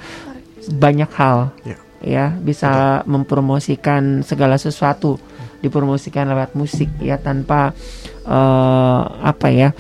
[0.69, 1.53] banyak hal.
[1.65, 1.77] Ya.
[1.99, 5.19] Ya, bisa mempromosikan segala sesuatu,
[5.59, 7.75] dipromosikan lewat musik ya tanpa
[8.23, 9.75] eh, apa ya?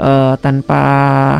[0.00, 0.82] eh, tanpa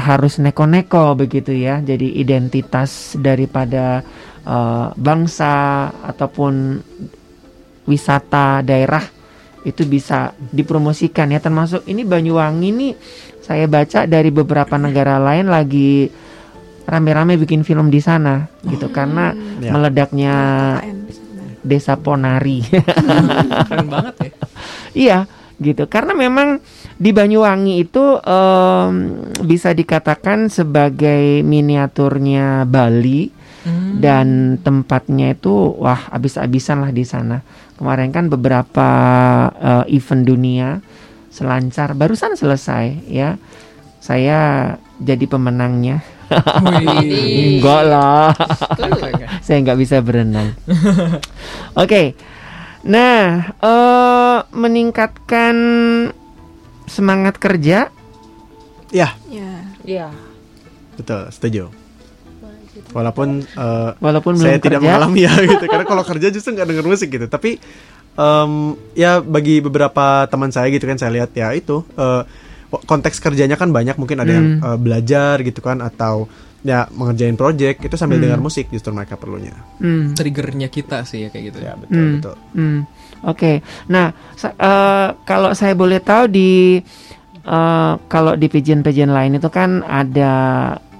[0.02, 1.78] harus neko-neko begitu ya.
[1.78, 4.02] Jadi identitas daripada
[4.42, 6.82] eh, bangsa ataupun
[7.86, 9.02] wisata daerah
[9.60, 12.94] itu bisa dipromosikan ya termasuk ini Banyuwangi nih
[13.44, 16.08] saya baca dari beberapa negara lain lagi
[16.90, 19.30] rame-rame bikin film di sana gitu karena
[19.62, 19.70] Ya.
[19.70, 20.34] meledaknya.
[21.60, 22.64] Desa Ponari.
[23.68, 24.30] Keren banget ya.
[24.96, 25.18] iya,
[25.56, 25.84] gitu.
[25.86, 26.56] Karena memang
[26.96, 28.92] di Banyuwangi itu em,
[29.44, 33.28] bisa dikatakan sebagai miniaturnya Bali
[33.60, 34.00] Hmm.
[34.00, 37.44] dan tempatnya itu wah abis-abisan lah di sana.
[37.76, 38.88] Kemarin kan beberapa
[39.52, 40.80] eh, event dunia
[41.28, 43.36] selancar barusan selesai ya.
[44.00, 46.00] Saya jadi pemenangnya.
[46.30, 47.58] Wih.
[47.58, 48.30] Enggak lah.
[48.76, 49.26] Keren.
[49.40, 50.54] saya nggak bisa berenang.
[51.82, 52.14] Oke,
[52.82, 55.56] nah eh meningkatkan
[56.86, 57.90] semangat kerja,
[58.90, 59.62] Ya, Ya.
[59.82, 60.08] Iya.
[60.94, 61.64] betul, setuju.
[62.90, 64.98] Walaupun eh, walaupun saya tidak kerja.
[64.98, 67.62] mengalami ya gitu karena kalau kerja justru nggak denger musik gitu tapi
[68.12, 68.52] em,
[68.92, 72.22] ya bagi beberapa teman saya gitu kan saya lihat ya itu eh,
[72.70, 74.64] konteks kerjanya kan banyak mungkin ada yang Hmm.
[74.64, 76.30] eh, belajar gitu kan atau
[76.60, 78.24] ya mengerjain project itu sambil Hmm.
[78.26, 81.58] dengar musik justru mereka perlunya Hmm, Triggernya kita sih ya kayak gitu.
[81.58, 82.12] ya betul Hmm.
[82.14, 82.80] betul hmm.
[83.22, 83.52] Oke,
[83.86, 86.80] nah sa- eh, kalau saya boleh tahu di
[87.40, 90.32] eh, kalau di pigeon-pigeon lain itu kan ada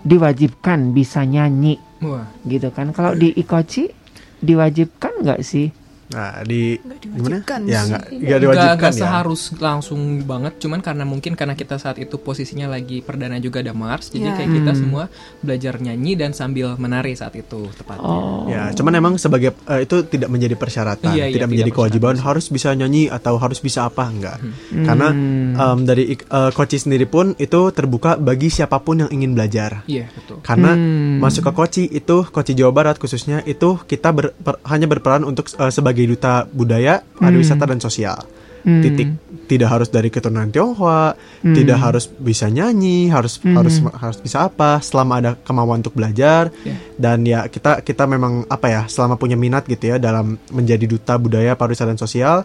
[0.01, 2.24] diwajibkan bisa nyanyi Wah.
[2.42, 2.90] gitu kan.
[2.90, 3.92] Kalau di Ikochi
[4.38, 5.68] diwajibkan nggak sih?
[6.10, 7.88] Nah di gimana diwajibkan ya sih.
[7.88, 11.96] nggak nggak Nggak, diwajibkan nggak ya seharus langsung banget, cuman karena mungkin karena kita saat
[11.96, 14.34] itu posisinya lagi perdana juga ada Mars, jadi Ya.
[14.34, 14.80] kayak kita Hmm.
[14.80, 15.02] semua
[15.40, 18.02] belajar nyanyi dan sambil menari saat itu tepatnya.
[18.02, 21.70] Oh, Ya, cuman emang sebagai eh, itu tidak menjadi persyaratan, Iya, iya, tidak tidak menjadi
[21.72, 22.28] kewajiban persyaratan.
[22.28, 24.36] harus bisa nyanyi atau harus bisa apa enggak.
[24.36, 24.84] Hmm.
[24.84, 25.08] Karena
[25.52, 29.86] em, dari ik- eh, Koci sendiri pun itu terbuka bagi siapa pun yang ingin belajar.
[29.86, 30.42] Iya betul.
[30.42, 31.18] Karena Hmm.
[31.18, 35.46] masuk ke Koci itu Koci Jawa Barat khususnya itu kita ber- per- hanya berperan untuk
[35.48, 38.20] eh, sebagai duta budaya, pariwisata dan sosial.
[38.60, 38.85] Hmm.
[38.85, 39.09] Titik.
[39.51, 41.56] Tidak harus dari keturunan Tionghoa, Hmm.
[41.56, 43.56] tidak harus bisa nyanyi, harus Hmm.
[43.59, 46.77] harus harus bisa apa, selama ada kemauan untuk belajar Iya.
[46.94, 51.18] dan ya kita kita memang apa ya, selama punya minat gitu ya dalam menjadi duta
[51.18, 52.36] budaya, pariwisata dan sosial,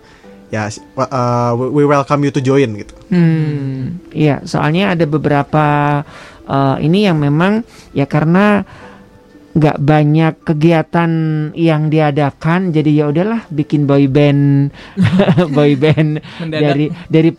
[0.50, 0.66] ya
[0.98, 2.96] uh, we we welcome you to join gitu.
[3.14, 5.66] Hmm, iya, soalnya ada beberapa
[6.46, 8.62] eh, ini yang memang ya karena
[9.56, 11.12] nggak banyak kegiatan
[11.56, 14.70] yang diadakan, jadi ya udahlah bikin boy band,
[15.56, 16.60] boy band Mendadak.
[16.62, 17.30] dari dari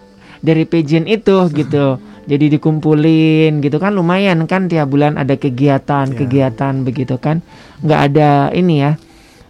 [0.41, 1.87] dari pageant itu gitu.
[2.27, 6.17] Jadi dikumpulin gitu kan lumayan kan tiap bulan ada kegiatan Ya.
[6.17, 7.39] kegiatan begitu kan.
[7.79, 8.93] nggak ada ini ya.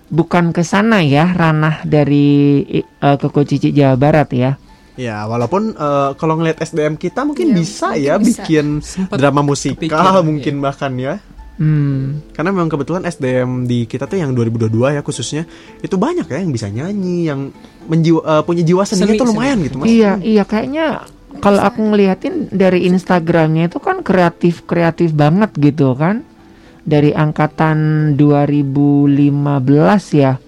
[0.06, 2.84] Bukan ke sana ya ranah dari eh,
[3.16, 4.55] Koko Cici Jawa Barat ya.
[4.94, 8.40] Ya, walaupun uh, kalau ngelihat SDM kita mungkin Iya, bisa mungkin ya bisa.
[8.40, 11.20] bikin Sempet drama musikal mungkin bahkan ya.
[11.56, 12.20] Hmm.
[12.36, 15.48] Karena memang kebetulan SDM di kita tuh yang 2022 ya khususnya
[15.80, 17.48] itu banyak ya yang bisa nyanyi, yang
[17.88, 19.36] menjiwa, eh, punya jiwa seninya Seni, tuh seni.
[19.36, 19.88] lumayan gitu mas.
[19.88, 21.08] Iya, iya kayaknya
[21.40, 26.24] kalau aku ngeliatin dari Instagramnya itu kan kreatif kreatif banget gitu kan.
[26.86, 30.38] Dari angkatan 2015 ya.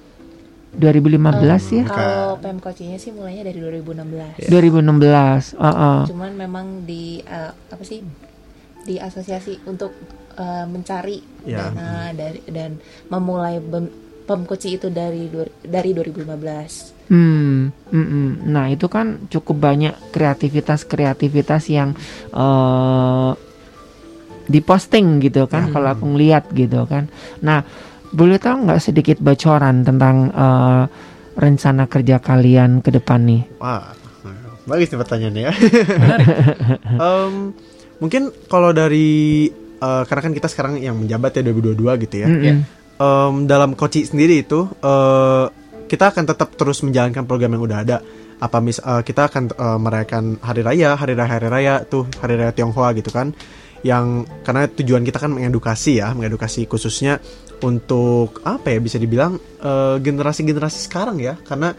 [0.78, 1.84] 2015 ya.
[1.90, 4.46] Kalau Pemkocinya sih mulainya dari 2016.
[4.46, 5.58] 2016.
[5.58, 5.98] Heeh.
[6.06, 8.06] Cuman memang di eh, apa sih
[8.86, 9.90] di asosiasi untuk
[10.38, 11.70] eh, mencari Ya.
[11.72, 12.76] dana dari dan
[13.08, 13.58] memulai
[14.28, 16.92] Pemkoci itu dari dua- dari 2015.
[17.08, 18.44] Hmm, mm-mm.
[18.44, 21.96] nah itu kan cukup banyak kreativitas-kreativitas yang
[22.30, 23.32] eh
[24.46, 27.08] diposting gitu kan, kalau aku ngeliat gitu kan.
[27.40, 27.64] Nah,
[28.08, 30.84] boleh tahu nggak sedikit bocoran tentang eh,
[31.36, 33.42] rencana kerja kalian ke depan nih?
[33.60, 33.92] Wah,
[34.64, 35.52] bagus nih pertanyaannya ya.
[37.08, 37.52] Em,
[37.96, 39.48] mungkin kalau dari
[39.78, 42.28] eh, karena kan kita sekarang yang menjabat ya 2022 gitu ya.
[42.28, 42.58] Mm-mm.
[42.98, 45.44] Em, dalam Koci sendiri itu eh,
[45.86, 47.96] kita akan tetap terus menjalankan program yang udah ada.
[48.38, 52.34] Apa mis eh, kita akan eh, merayakan hari raya, hari raya hari raya tuh hari
[52.34, 53.30] raya Tionghoa gitu kan.
[53.86, 57.22] Yang karena tujuan kita kan mengedukasi ya, mengedukasi khususnya
[57.62, 59.38] untuk apa ya bisa dibilang
[60.02, 61.38] generasi-generasi sekarang ya.
[61.38, 61.70] Karena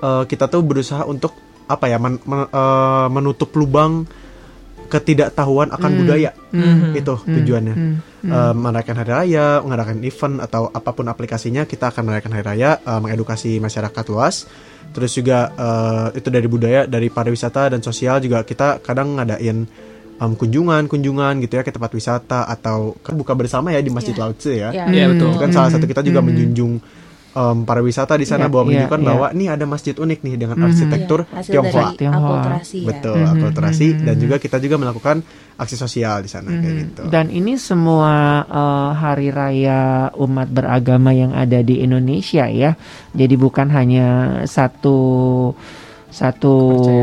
[0.00, 1.32] eh, kita tuh berusaha untuk
[1.70, 4.04] apa ya men- men- eh, menutup lubang
[4.90, 6.34] ketidaktahuan akan budaya.
[6.92, 7.74] Itu tujuannya.
[8.20, 12.70] Eh, merayakan hari raya mengadakan event atau apa pun aplikasinya kita akan merayakan hari raya
[12.76, 14.44] eh, mengedukasi masyarakat luas.
[14.90, 19.64] Terus juga eh, itu dari budaya dari pariwisata dan sosial juga kita kadang ngadain
[20.20, 24.12] em, kunjungan kunjungan gitu ya ke tempat wisata atau kan buka bersama ya di masjid.
[24.12, 24.84] Lao Tse ya Ya.
[24.84, 25.32] Iya, betul.
[25.32, 26.76] itu kan salah satu kita juga menjunjung
[27.30, 29.06] em, pariwisata di Iya, sana bahwa iya, menunjukkan iya.
[29.06, 30.66] bahwa nih ada masjid unik nih dengan Mhm.
[30.66, 32.20] arsitektur Iya, hasil Tionghoa dari Tionghoa.
[32.20, 32.86] akulturasi ya.
[32.86, 34.22] betul Mhm, akulturasi mhm, dan mhm.
[34.22, 35.16] juga kita juga melakukan
[35.56, 36.80] aksi sosial di sana kayak Mhm.
[36.86, 38.12] gitu Dan ini semua
[38.42, 39.80] eh, hari raya
[40.14, 42.74] umat beragama yang ada di Indonesia ya.
[43.10, 44.06] Jadi bukan hanya
[44.44, 44.98] satu
[46.10, 46.54] satu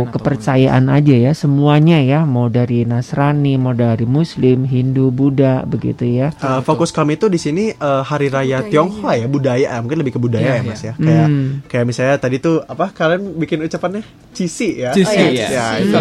[0.05, 6.03] Kepercayaan kepercayaan aja ya, semuanya ya, mau dari Nasrani, mau dari Muslim, Hindu, Buddha begitu
[6.03, 6.35] ya.
[6.37, 8.69] Uh, fokus kami itu di sini uh, hari raya Budayanya.
[8.69, 10.87] Tionghoa ya budaya eh, mungkin lebih ke budaya Iya, ya mas iya.
[10.87, 11.47] ya kayak Hmm.
[11.65, 14.01] kayak misalnya tadi tuh apa kalian bikin ucapannya
[14.31, 15.47] cisi ya Cisi, Oh, iya, ya.
[15.47, 15.81] ya Cisi.
[15.81, 15.93] itu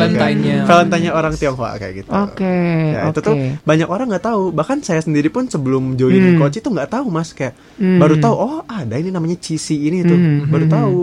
[0.67, 1.11] Valentine-nya.
[1.13, 2.59] orang Tionghoa kayak gitu Oke,
[2.93, 3.23] ya itu oke.
[3.23, 6.39] tuh banyak orang nggak tahu bahkan saya sendiri pun sebelum join Hmm.
[6.39, 7.99] coach itu nggak tahu mas kayak Hmm.
[7.99, 10.97] baru tahu oh ada ini namanya cisi ini tuh Hmm, baru hmm, tahu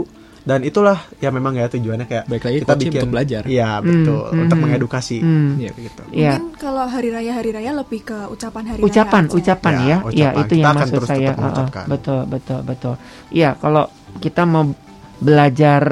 [0.43, 3.41] dan itulah ya memang ya tujuannya kayak Balik lagi kita bikin untuk belajar.
[3.45, 5.51] iya betul Hmm, untuk hmm, mengedukasi Hmm.
[5.55, 5.71] Iya.
[5.73, 6.33] gitu Ya.
[6.35, 9.87] Mungkin kalau hari raya hari raya lebih ke ucapan hari ucapan raya ucapan Ya, ya
[9.87, 10.35] ya, ucapan.
[10.37, 12.93] itu Kita yang akan maksud terus saya tetap uh, uh, betul betul betul
[13.29, 13.83] ya kalau
[14.19, 14.63] kita mau
[15.17, 15.83] belajar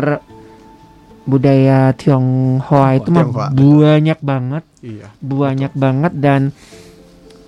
[1.22, 3.80] budaya Tionghoa itu mah Tionghoa, betul.
[3.80, 6.42] banyak banget iya banyak banget dan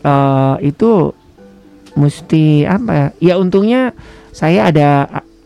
[0.01, 1.11] eh, itu
[1.93, 3.91] mesti apa ya ya untungnya
[4.29, 4.89] saya ada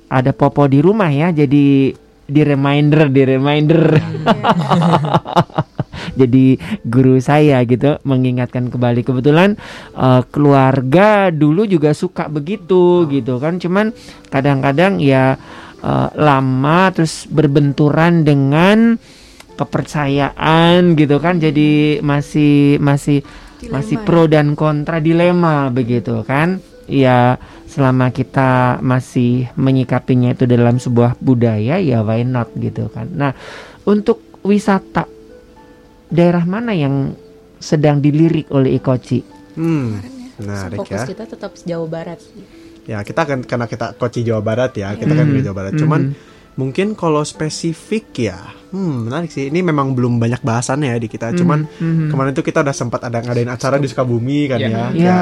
[0.08, 1.92] ada popo di rumah ya jadi
[2.28, 3.84] di reminder di reminder.
[6.18, 9.06] Jadi guru saya gitu mengingatkan kembali.
[9.06, 9.54] Kebetulan
[9.94, 13.62] eh, keluarga dulu juga suka begitu gitu kan.
[13.62, 13.94] Cuman
[14.34, 15.38] kadang-kadang ya
[15.82, 18.98] eh, lama terus berbenturan dengan
[19.58, 21.38] kepercayaan gitu kan.
[21.38, 23.22] Jadi masih masih
[23.58, 24.06] Dilema masih ya.
[24.06, 26.62] pro dan kontra dilema begitu kan.
[26.88, 27.38] Ya
[27.68, 33.32] selama kita masih menyikapinya itu dalam sebuah budaya ya why not gitu kan nah
[33.84, 35.04] untuk wisata
[36.08, 37.12] daerah mana yang
[37.60, 39.20] sedang dilirik oleh Ikoci
[39.54, 40.08] hmm ya.
[40.38, 42.46] menarik Fokus ya kita tetap Jawa Barat sih.
[42.88, 45.34] Ya kita kan karena kita Koci Jawa Barat ya, kita kan Hmm.
[45.36, 45.74] dari Jawa Barat.
[45.76, 46.37] Cuman Hmm.
[46.58, 49.48] Mungkin kalau spesifik ya, hmm menarik sih.
[49.48, 51.32] Ini memang belum banyak bahasannya ya di kita.
[51.32, 52.10] Cuman Mhm.
[52.10, 54.68] kemarin itu kita udah sempat ada ngadain acara di Sukabumi kan Iya.
[54.68, 54.86] ya.
[54.92, 55.20] ya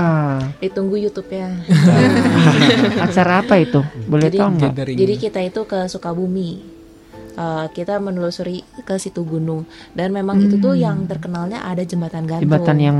[0.58, 1.68] Ditunggu YouTube-nya.
[3.06, 4.72] acara apa itu boleh Jadi- tahu nggak.
[4.90, 6.74] Jadi kita itu ke Sukabumi.
[7.36, 12.48] Eh, kita menelusuri ke situ gunung dan memang itu tuh yang terkenalnya ada jembatan gantung.
[12.48, 12.98] jembatan yang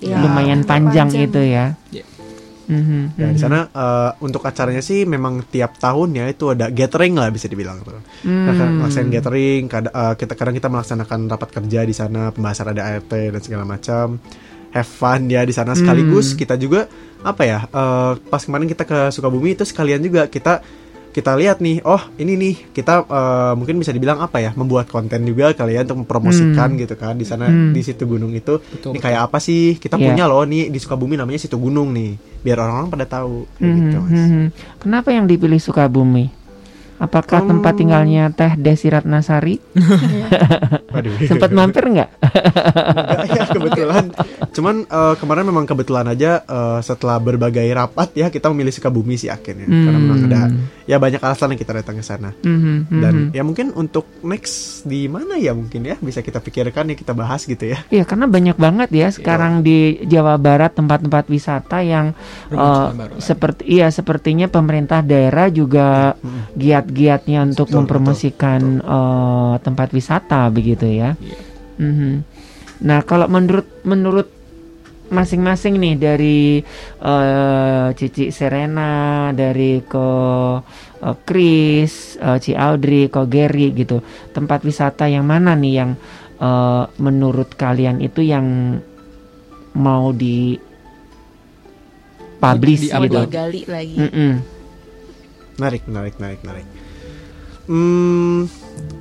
[0.00, 0.16] Iya.
[0.18, 1.28] lumayan panjang, Panjang.
[1.28, 2.04] itu ya Iya.
[2.64, 3.42] Mhm, Ya di mhm.
[3.42, 7.80] sana eh, untuk acaranya sih memang tiap tahun ya itu ada gathering lah bisa dibilang
[7.80, 8.00] tuh.
[8.24, 8.78] Nah, kan, Hmm.
[8.80, 13.12] melaksanakan gathering, kada, eh, kita kadang kita melaksanakan rapat kerja di sana, pembahasan ada ART
[13.30, 14.16] dan segala macam.
[14.72, 16.38] Have fun ya di sana sekaligus Hmm.
[16.40, 16.90] kita juga
[17.22, 17.58] apa ya?
[17.64, 20.64] eh, pas kemarin kita ke Sukabumi itu sekalian juga kita
[21.14, 24.50] kita lihat nih, oh ini nih kita eh, mungkin bisa dibilang apa ya?
[24.52, 26.80] Membuat konten juga kali ya untuk mempromosikan Hmm.
[26.82, 27.70] gitu kan di sana Hmm.
[27.70, 28.58] di situ gunung itu.
[28.58, 29.78] Betul, ini kayak apa sih?
[29.78, 30.10] Kita Iya.
[30.10, 32.18] punya loh nih di Sukabumi namanya situ gunung nih.
[32.42, 34.12] Biar orang-orang pada tahu kayak Mhm, gitu, Mas.
[34.20, 34.44] mhm.
[34.82, 36.43] Kenapa yang dipilih Sukabumi?
[37.04, 37.50] Apakah Hmm.
[37.50, 39.60] tempat tinggalnya Teh Desi Ratnasari?
[40.94, 41.12] Waduh.
[41.22, 42.10] Sempat mampir nggak?
[42.16, 44.04] Enggak ya kebetulan.
[44.50, 49.28] Cuman eh, kemarin memang kebetulan aja eh, setelah berbagai rapat ya kita memilih Sukabumi sih
[49.28, 49.66] akhirnya.
[49.66, 50.26] Karena memang Hmm.
[50.26, 50.40] ada
[50.84, 52.30] ya banyak alasan yang kita datang ke sana.
[52.38, 53.28] Mhm, Dan mhm.
[53.32, 54.54] ya mungkin untuk next
[54.84, 57.84] di mana ya mungkin ya bisa kita pikirkan ya kita bahas gitu ya.
[57.86, 59.74] Iya, karena banyak banget ya sekarang di
[60.04, 62.12] Jawa Barat tempat-tempat wisata yang
[62.46, 63.18] Rumah kan.
[63.18, 66.14] seperti iya sepertinya pemerintah daerah juga
[66.94, 71.18] giat-giatnya untuk Betul, mempromosikan eh, tempat wisata begitu ya.
[71.18, 71.38] Iya.
[71.82, 72.12] Mhm.
[72.86, 74.28] Nah, kalau menurut menurut
[75.10, 76.40] masing-masing nih dari
[77.02, 80.08] eh, Cici Serena, dari ko
[81.02, 83.98] eh, Chris, eh, Ci Audrey, ko Gary gitu,
[84.30, 85.90] tempat wisata yang mana nih yang
[86.38, 88.78] eh, menurut kalian itu yang
[89.74, 90.54] mau di
[92.38, 93.18] publish Di- Mau gitu?
[93.26, 93.96] digali lagi.
[93.98, 94.32] Mm-mm.
[95.54, 96.66] Menarik, menarik, menarik, menarik.
[97.64, 98.44] Hmm,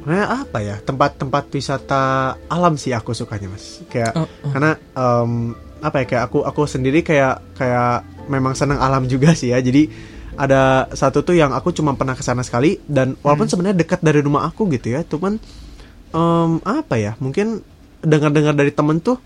[0.04, 2.04] nah apa ya tempat-tempat wisata
[2.48, 3.84] alam sih aku sukanya mas.
[3.88, 4.52] Kayak Oh, oh.
[4.52, 5.32] karena em,
[5.80, 9.92] apa ya kayak aku aku sendiri kayak kayak memang senang alam juga sih ya jadi
[10.34, 14.18] ada satu tuh yang aku cuma pernah ke sana sekali dan walaupun sebenarnya dekat dari
[14.18, 15.36] rumah aku gitu ya cuman
[16.10, 17.60] em, apa ya mungkin
[18.00, 19.20] dengar-dengar dari temen tuh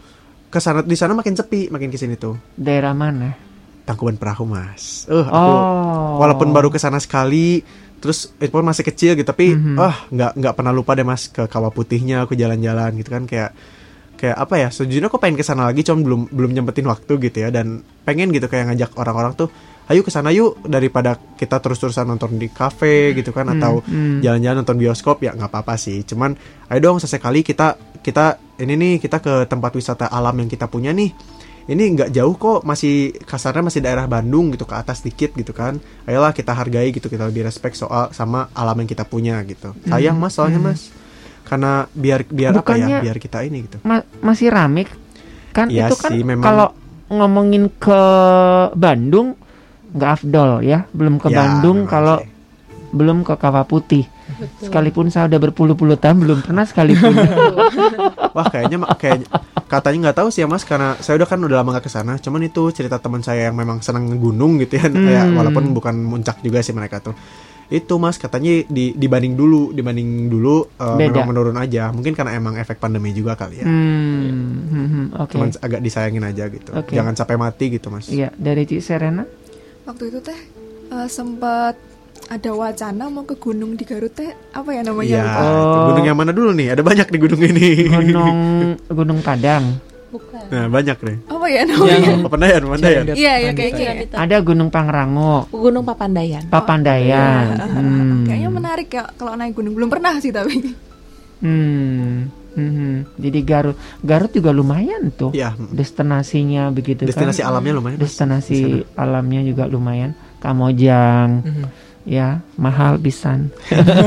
[0.47, 3.37] ke sana di sana makin sepi makin ke sini tuh Daerah mana?
[3.85, 6.17] Tangkuban Perahu mas eh aku Oh.
[6.19, 7.61] walaupun baru ke sana sekali
[7.97, 9.75] terus itu pun masih kecil gitu tapi Mhm.
[9.77, 13.51] ah nggak nggak pernah lupa deh mas ke kawah putihnya aku jalan-jalan gitu kan kayak
[14.17, 17.37] kayak apa ya sejujurnya aku pengen ke sana lagi cuma belum belum nyempetin waktu gitu
[17.37, 19.49] ya dan pengen gitu kayak ngajak orang-orang tuh
[19.87, 24.19] ayo ke sana yuk daripada kita terus-terusan nonton di kafe gitu kan atau hmm.
[24.19, 26.33] jalan-jalan nonton bioskop ya nggak apa-apa sih cuman
[26.67, 30.91] ayo dong sesekali kita kita ini nih kita ke tempat wisata alam yang kita punya
[30.91, 31.13] nih
[31.67, 35.75] ini nggak jauh kok masih kasarnya masih daerah Bandung gitu ke atas dikit gitu kan.
[36.03, 39.75] Ayolah kita hargai gitu kita lebih respect soal sama alam yang kita punya gitu.
[39.83, 40.91] Sayang mas soalnya mas
[41.43, 43.77] karena biar biar apa Bukannya- ya biar kita ini gitu.
[43.81, 44.83] Ma- masih rame?
[45.51, 46.67] Kan Iya itu kan sih, memang- kalau
[47.07, 48.01] ngomongin ke
[48.73, 49.35] Bandung
[49.89, 52.19] nggak afdol ya belum ke Ya, Bandung kalau
[52.89, 54.03] belum ke Kawah Putih
[54.59, 57.13] sekalipun saya udah berpuluh-puluh tahun belum pernah sekalipun.
[58.35, 59.25] Wah kayaknya ma- kayak
[59.65, 62.15] katanya nggak tahu sih ya mas karena saya udah kan udah lama gak ke sana
[62.15, 64.87] cuman itu cerita teman saya yang memang senang gunung gitu ya.
[64.87, 65.35] Kayak Hmm.
[65.35, 67.17] walaupun bukan muncak juga sih mereka tuh.
[67.67, 71.11] Itu mas katanya di, dibanding dulu dibanding dulu Beda.
[71.11, 71.91] memang menurun aja.
[71.91, 73.67] Mungkin karena emang efek pandemi juga kali ya.
[73.67, 74.31] Hmm,
[74.65, 75.31] hmm, hmm, oke.
[75.35, 76.71] Cuman agak disayangin aja gitu.
[76.71, 76.95] Oke.
[76.95, 78.07] jangan sampai mati gitu mas.
[78.07, 79.27] Iya dari Cik Serena?
[79.83, 80.39] Waktu itu teh
[80.87, 81.75] eh, sempat
[82.27, 85.07] ada wacana mau ke gunung di Garut teh apa ya namanya?
[85.07, 85.85] Iya, itu Oh.
[85.87, 86.67] gunung yang mana dulu nih?
[86.69, 87.69] Ada banyak di gunung ini.
[87.87, 88.37] Gunung
[88.97, 89.65] Gunung Padang
[90.07, 90.39] Bukan.
[90.47, 91.17] Nah, banyak nih.
[91.25, 91.91] Apa ya namanya?
[91.93, 93.01] Yang Pemandayan, pemandayan.
[93.03, 93.87] Cilandak- Iya, ya kayaknya.
[94.07, 94.17] ya.
[94.17, 96.43] Ada Gunung Pangrango Gunung Papandayan.
[96.47, 98.23] Papandayan hmm.
[98.23, 99.73] Kayaknya menarik ya kalau naik gunung.
[99.73, 100.63] Belum pernah sih tapi.
[101.37, 103.13] Hmm, mhm.
[103.15, 105.29] Jadi Garut, Garut juga lumayan tuh.
[105.31, 107.51] Iya, Destinasinya begitu destinasi kan.
[107.51, 107.97] alamnya lumayan.
[107.97, 108.57] Destinasi
[108.93, 110.17] alamnya juga lumayan.
[110.37, 111.65] Kamojang, Mhm.
[112.07, 113.51] Ya mahal pisan.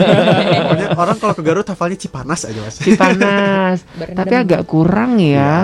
[0.64, 2.80] Pokoknya orang kalau ke Garut hafalnya Cipanas aja, Mas.
[2.80, 3.78] Cipanas,
[4.18, 5.54] tapi agak kurang ya, Ya,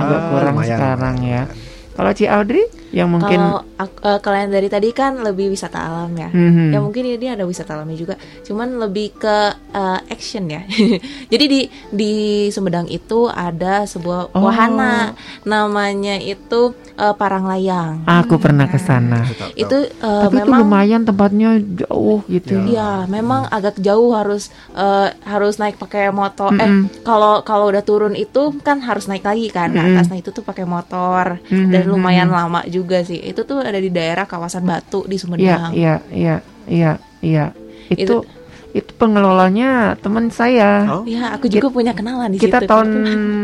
[0.00, 1.46] agak kurang lumayan, sekarang lumayan.
[1.46, 1.70] ya.
[1.92, 6.12] Kalau Ci Audrey yang mungkin Kalau ak- eh, kalian dari tadi kan lebih wisata alam
[6.12, 6.28] ya.
[6.28, 6.70] Mhm.
[6.70, 8.14] Ya mungkin ini ada wisata alamnya juga.
[8.42, 9.36] Cuman lebih ke
[9.70, 10.64] eh, action ya.
[11.32, 11.60] Jadi di
[11.90, 12.12] di
[12.48, 14.42] Sumedang itu ada sebuah Oh.
[14.42, 15.12] wahana
[15.42, 18.04] namanya itu eh, Parang Layang.
[18.04, 19.20] aku pernah ke sana.
[19.22, 19.50] Tahu, tahu.
[19.54, 22.56] Itu eh, Tapi itu memang lumayan tempatnya jauh gitu.
[22.58, 22.64] Ya.
[22.64, 26.48] Iya, memang agak jauh harus eh, harus naik pakai motor.
[26.50, 26.60] Mm-mm.
[26.60, 26.70] Eh,
[27.02, 29.92] kalau kalau udah turun itu kan harus naik lagi kan ke Mm-mm.
[29.94, 30.06] atas.
[30.06, 32.36] Nah itu tuh pakai motor Mhm, dan lumayan mhm.
[32.36, 33.18] lama juga sih.
[33.18, 35.70] Itu tuh ada di daerah kawasan Batu di Iya, Sumedang.
[35.72, 36.36] iya, iya,
[36.66, 37.44] iya, iya.
[37.88, 38.24] Itu
[38.72, 40.88] itu pengelolanya teman saya.
[40.88, 42.72] Oh, Iya, aku juga punya kenalan di kita situ.
[42.72, 42.88] tahun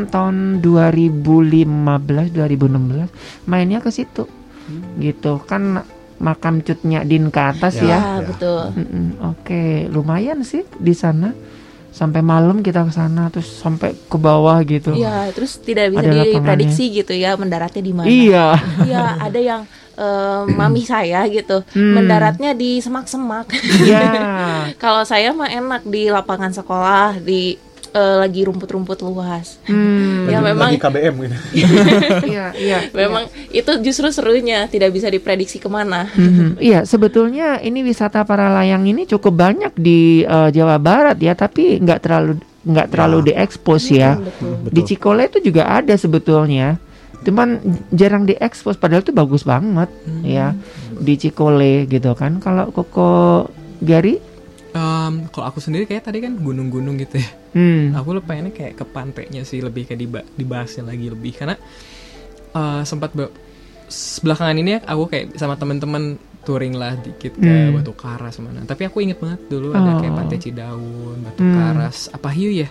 [0.09, 3.12] tahun 2015 2016
[3.44, 4.24] mainnya ke situ
[4.97, 5.85] gitu kan
[6.19, 7.85] makam cutnya din ke atas Ya.
[7.85, 8.62] ya, Ya, betul.
[8.74, 11.31] Mm-mm, oke lumayan sih di sana
[11.99, 16.23] sampai malam kita ke sana terus sampai ke bawah gitu Iya, terus tidak bisa Ada
[16.31, 18.07] diprediksi gitu ya mendaratnya di mana.
[18.07, 18.47] iya
[18.81, 19.62] Iya, ada yang
[19.95, 21.99] eh, mami saya gitu Hmm.
[21.99, 23.51] mendaratnya di semak-semak.
[23.83, 24.07] iya
[24.83, 27.59] Kalau saya mah enak di lapangan sekolah, di
[27.90, 29.56] eh, lagi rumput-rumput luas.
[29.65, 31.36] Hmm, Ya lagi- memang lagi KBM gitu.
[32.32, 36.09] iya iya memang itu justru serunya tidak bisa diprediksi ke mana.
[36.10, 36.56] Mhm.
[36.59, 41.78] Iya, sebetulnya ini wisata para layang ini cukup banyak di eh, Jawa Barat ya, tapi
[41.78, 44.15] nggak terlalu nggak terlalu diekspos ya.
[44.15, 44.52] Hmm, betul.
[44.69, 46.77] Di Cikole itu juga ada sebetulnya.
[47.19, 47.59] Cuman
[47.90, 49.90] jarang diekspos padahal itu bagus banget
[50.23, 50.52] ya
[50.94, 52.39] di Cikole gitu kan.
[52.39, 53.48] Kalau Koko
[53.81, 54.20] Gary
[54.69, 57.28] Em, kalau aku sendiri kayak tadi kan gunung-gunung gitu ya.
[57.53, 57.97] hmm.
[57.97, 61.57] Aku lebih pengennya kayak ke pantainya sih lebih kayak diba dibahasnya lagi lebih karena
[62.51, 63.16] eh, sempat
[64.20, 67.74] belakangan ini ya aku kayak sama temen-temen touring lah dikit ke Hmm.
[67.74, 68.61] Batu Karas mana.
[68.62, 70.19] Tapi aku inget banget dulu ada kayak Oh.
[70.19, 71.55] Pantai Cidaun, Batu Hmm.
[71.55, 72.69] Karas, apa hiu ya?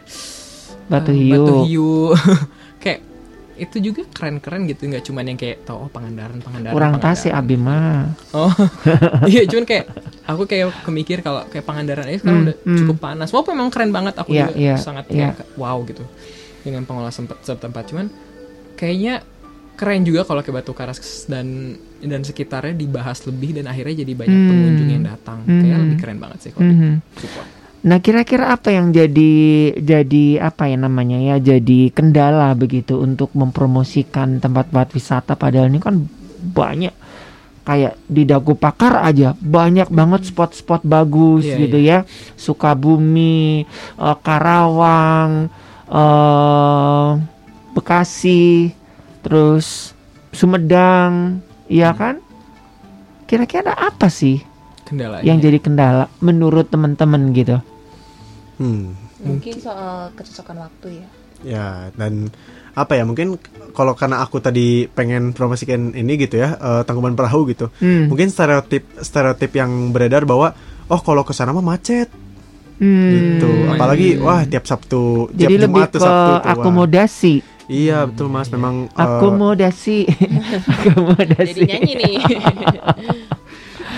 [0.87, 1.33] Batu Eh, Hiu.
[1.35, 1.91] Batu Hiu.
[2.83, 2.99] kayak
[3.57, 7.33] itu juga keren-keren gitu nggak cuman yang kayak tau oh Pangandaran Pangandaran kurang tas ya
[7.33, 7.43] Pangandaran.
[7.43, 8.01] Abi mah.
[8.31, 8.53] Oh,
[9.31, 9.85] iya cuman kayak
[10.23, 12.77] aku kayak kemikir kalau kayak Pangandaran ini sekarang Hmm, udah hmm.
[12.79, 13.29] cukup panas.
[13.29, 15.33] Walaupun memang keren banget aku Iya, juga iya, sangat iya.
[15.33, 16.05] kayak wow gitu
[16.61, 17.83] dengan pengelola sempat setempat.
[17.89, 18.05] Cuman
[18.73, 19.25] kayaknya
[19.73, 24.33] keren juga kalau ke Batu Karas dan dan sekitarnya dibahas lebih dan akhirnya jadi banyak
[24.35, 24.49] Hmm.
[24.49, 25.41] pengunjung yang datang.
[25.43, 25.83] Kayak Hmm.
[25.85, 26.77] lebih keren banget sih kalau di
[27.17, 27.47] support.
[27.85, 29.33] Nah, kira-kira apa yang jadi
[29.77, 31.35] jadi apa ya namanya ya?
[31.37, 36.01] Jadi kendala begitu untuk mempromosikan tempat-tempat wisata padahal ini kan
[36.41, 36.93] banyak
[37.67, 41.97] kayak di Dago Pakar aja banyak banget spot-spot bagus Iya, gitu ya.
[42.39, 43.67] Sukabumi,
[43.99, 45.51] eh, Karawang,
[45.91, 47.09] eh
[47.75, 48.73] Bekasi,
[49.21, 49.93] terus
[50.33, 52.17] Sumedang, ya kan?
[53.27, 54.41] Kira-kira apa sih
[54.87, 57.59] Kendala yang jadi kendala menurut teman-teman gitu?
[58.55, 58.95] Hmm.
[59.19, 61.07] Mungkin soal kecocokan waktu ya.
[61.39, 62.33] Ya, dan
[62.73, 63.37] apa ya mungkin
[63.71, 68.05] kalau karena aku tadi pengen promosikan ini gitu ya eh, tangkuban perahu gitu Hmm.
[68.05, 70.53] mungkin stereotip stereotip yang beredar bahwa
[70.85, 72.09] oh kalau ke sana mah macet
[72.77, 73.09] Hmm.
[73.09, 76.53] gitu apalagi wah tiap Sabtu tiap Jadi lebih Jumat tuh ke Sabtu tuh, wah.
[76.53, 77.33] akomodasi.
[77.67, 79.99] iya betul mas memang eh, Akomodasi.
[80.85, 81.49] akomodasi.
[81.51, 82.15] Jadi nyanyi nih.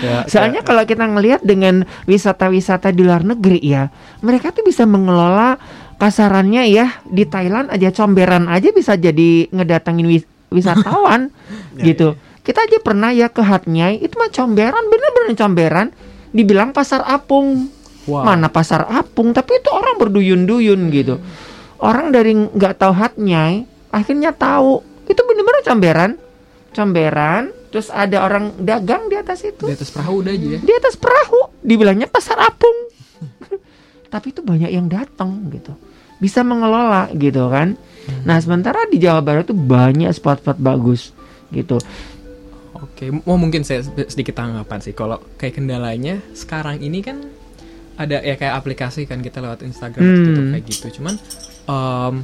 [0.00, 3.88] ya, Soalnya kalau kita ngelihat dengan wisata-wisata di luar negeri ya,
[4.24, 5.60] mereka tuh bisa mengelola
[6.00, 11.28] kasarannya ya di Thailand aja comberan aja bisa jadi ngedatangin wis- wisatawan
[11.80, 12.16] Ya, gitu.
[12.40, 15.88] Kita aja pernah ya ke Hatnyai itu mah comberan bener-bener comberan
[16.32, 17.68] dibilang pasar apung.
[18.08, 18.24] Wow.
[18.26, 21.20] Mana pasar apung tapi itu orang berduyun-duyun gitu.
[21.80, 26.10] Orang dari nggak tahu Hatnyai akhirnya tahu itu bener-bener comberan.
[26.70, 30.58] Comberan terus ada orang dagang di atas itu Di atas perahu udah aja ya.
[30.58, 32.78] di atas perahu dibilangnya pasar apung
[34.12, 35.72] tapi itu banyak yang datang gitu
[36.18, 37.78] bisa mengelola gitu kan
[38.22, 41.14] nah sementara di Jawa Barat tuh banyak spot-spot bagus
[41.48, 41.78] gitu
[42.72, 44.96] Oke, mau mungkin saya sedikit tanggapan sih.
[44.96, 47.28] Kalau kayak kendalanya sekarang ini kan
[47.94, 50.24] ada ya kayak aplikasi kan kita lewat Instagram Hmm.
[50.24, 50.86] gitu kayak gitu.
[50.96, 51.14] Cuman
[51.66, 52.14] em,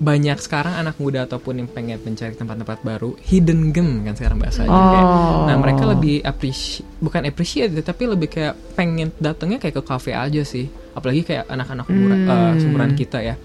[0.00, 4.72] banyak sekarang anak muda ataupun yang pengen mencari tempat-tempat baru hidden gem kan sekarang bahasanya.
[4.72, 5.44] Kayak, Oh.
[5.44, 10.40] Nah mereka lebih appreciate bukan appreciate tapi lebih kayak pengen datangnya kayak ke cafe aja
[10.40, 10.66] sih.
[10.90, 12.26] Apalagi kayak anak-anak umur Hmm.
[12.26, 13.36] eh, seumuran kita ya.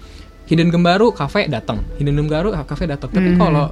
[0.46, 3.12] Hidden gem baru kafe datang, hidden gem baru kafe datang.
[3.12, 3.38] Tapi Hmm.
[3.38, 3.66] kalau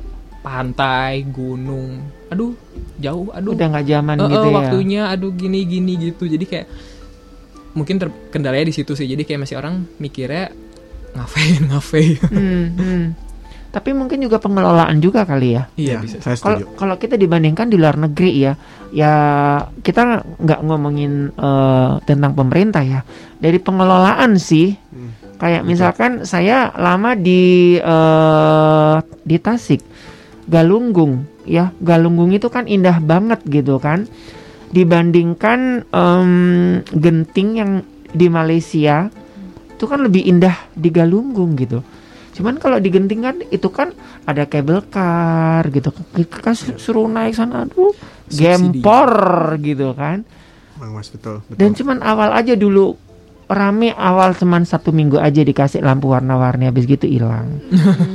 [0.45, 2.53] pantai, gunung, aduh
[3.01, 6.45] jauh, aduh udah nggak zaman Eh, gitu eh, ya waktunya aduh gini gini gitu jadi
[6.45, 6.67] kayak
[7.73, 10.53] mungkin terkendalanya di situ sih jadi kayak masih orang mikirnya
[11.15, 12.19] ngapain ngapain?
[12.29, 13.05] Hmm, hmm.
[13.71, 15.67] tapi mungkin juga pengelolaan juga kali ya.
[15.75, 16.19] Iya ya, bisa.
[16.23, 16.75] saya Kalau setuju.
[16.79, 18.53] kalau kita dibandingkan di luar negeri ya,
[18.91, 19.13] ya
[19.83, 23.03] kita nggak ngomongin eh, tentang pemerintah ya.
[23.39, 25.11] Dari pengelolaan sih, Hmm.
[25.43, 28.97] kayak misalkan saya lama di eh,
[29.27, 29.83] di Tasik,
[30.47, 31.75] Galunggung, ya.
[31.83, 34.07] Galunggung itu kan indah banget gitu kan,
[34.71, 36.31] dibandingkan em,
[36.91, 37.71] Genting yang
[38.11, 39.11] di Malaysia
[39.85, 41.85] itu kan lebih indah di Galunggung gitu.
[42.33, 43.93] Cuman kalau di Genting kan itu kan
[44.25, 45.93] ada cable car gitu.
[45.93, 47.93] Kita kan su- suruh naik sana aduh
[48.33, 48.81] Subsidi.
[48.81, 49.13] gempor
[49.61, 50.25] gitu kan.
[50.81, 52.97] Bang Mas betul betul Dan cuman awal aja dulu
[53.45, 57.61] rame awal cuman satu minggu aja dikasih lampu warna-warni habis gitu hilang.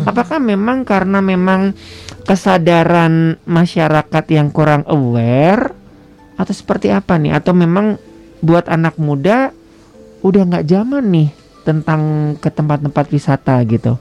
[0.10, 1.78] Apakah memang karena memang
[2.26, 5.70] kesadaran masyarakat yang kurang aware
[6.34, 7.38] atau seperti apa nih?
[7.38, 8.02] Atau memang
[8.42, 9.54] buat anak muda
[10.26, 11.30] udah nggak zaman nih
[11.62, 12.02] tentang
[12.38, 13.98] ke tempat-tempat wisata gitu?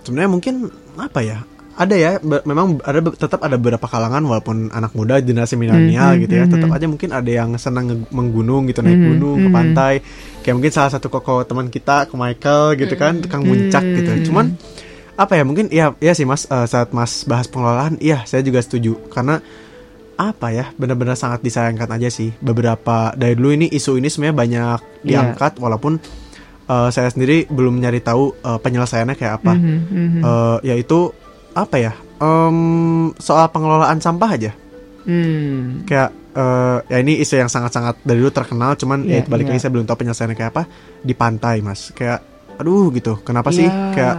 [0.00, 0.54] sebenarnya mungkin
[0.96, 1.38] apa ya
[1.76, 6.34] ada ya memang ada tetap ada beberapa kalangan walaupun anak muda generasi milenial Mhm, gitu
[6.36, 6.52] ya mhm.
[6.52, 9.54] tetap aja mungkin ada yang senang menggunung gitu naik Mhm, gunung ke mhm.
[9.54, 9.94] pantai
[10.40, 14.56] kayak mungkin salah satu koko teman kita ke Michael gitu kan tukang muncak gitu cuman
[15.16, 18.60] apa ya mungkin ya ya sih mas eh, saat mas bahas pengelolaan iya saya juga
[18.60, 19.40] setuju karena
[20.16, 24.78] apa ya benar-benar sangat disayangkan aja sih beberapa dari dulu ini isu ini sebenarnya banyak
[25.00, 25.04] Iya.
[25.32, 25.96] diangkat walaupun
[26.70, 30.20] eh, saya sendiri belum nyari tahu eh, penyelesaiannya kayak apa Mhm, mhm.
[30.20, 31.10] Eh, yaitu
[31.52, 32.58] apa ya em,
[33.18, 34.52] soal pengelolaan sampah aja
[35.00, 35.82] Hmm.
[35.82, 39.50] kayak eh, ya ini isu yang sangat-sangat dari dulu terkenal cuman Iya, ya balik iya.
[39.50, 40.62] lagi saya belum tahu penyelesaiannya kayak apa
[41.00, 42.20] di pantai mas kayak
[42.54, 44.16] aduh gitu kenapa sih Ya, kayak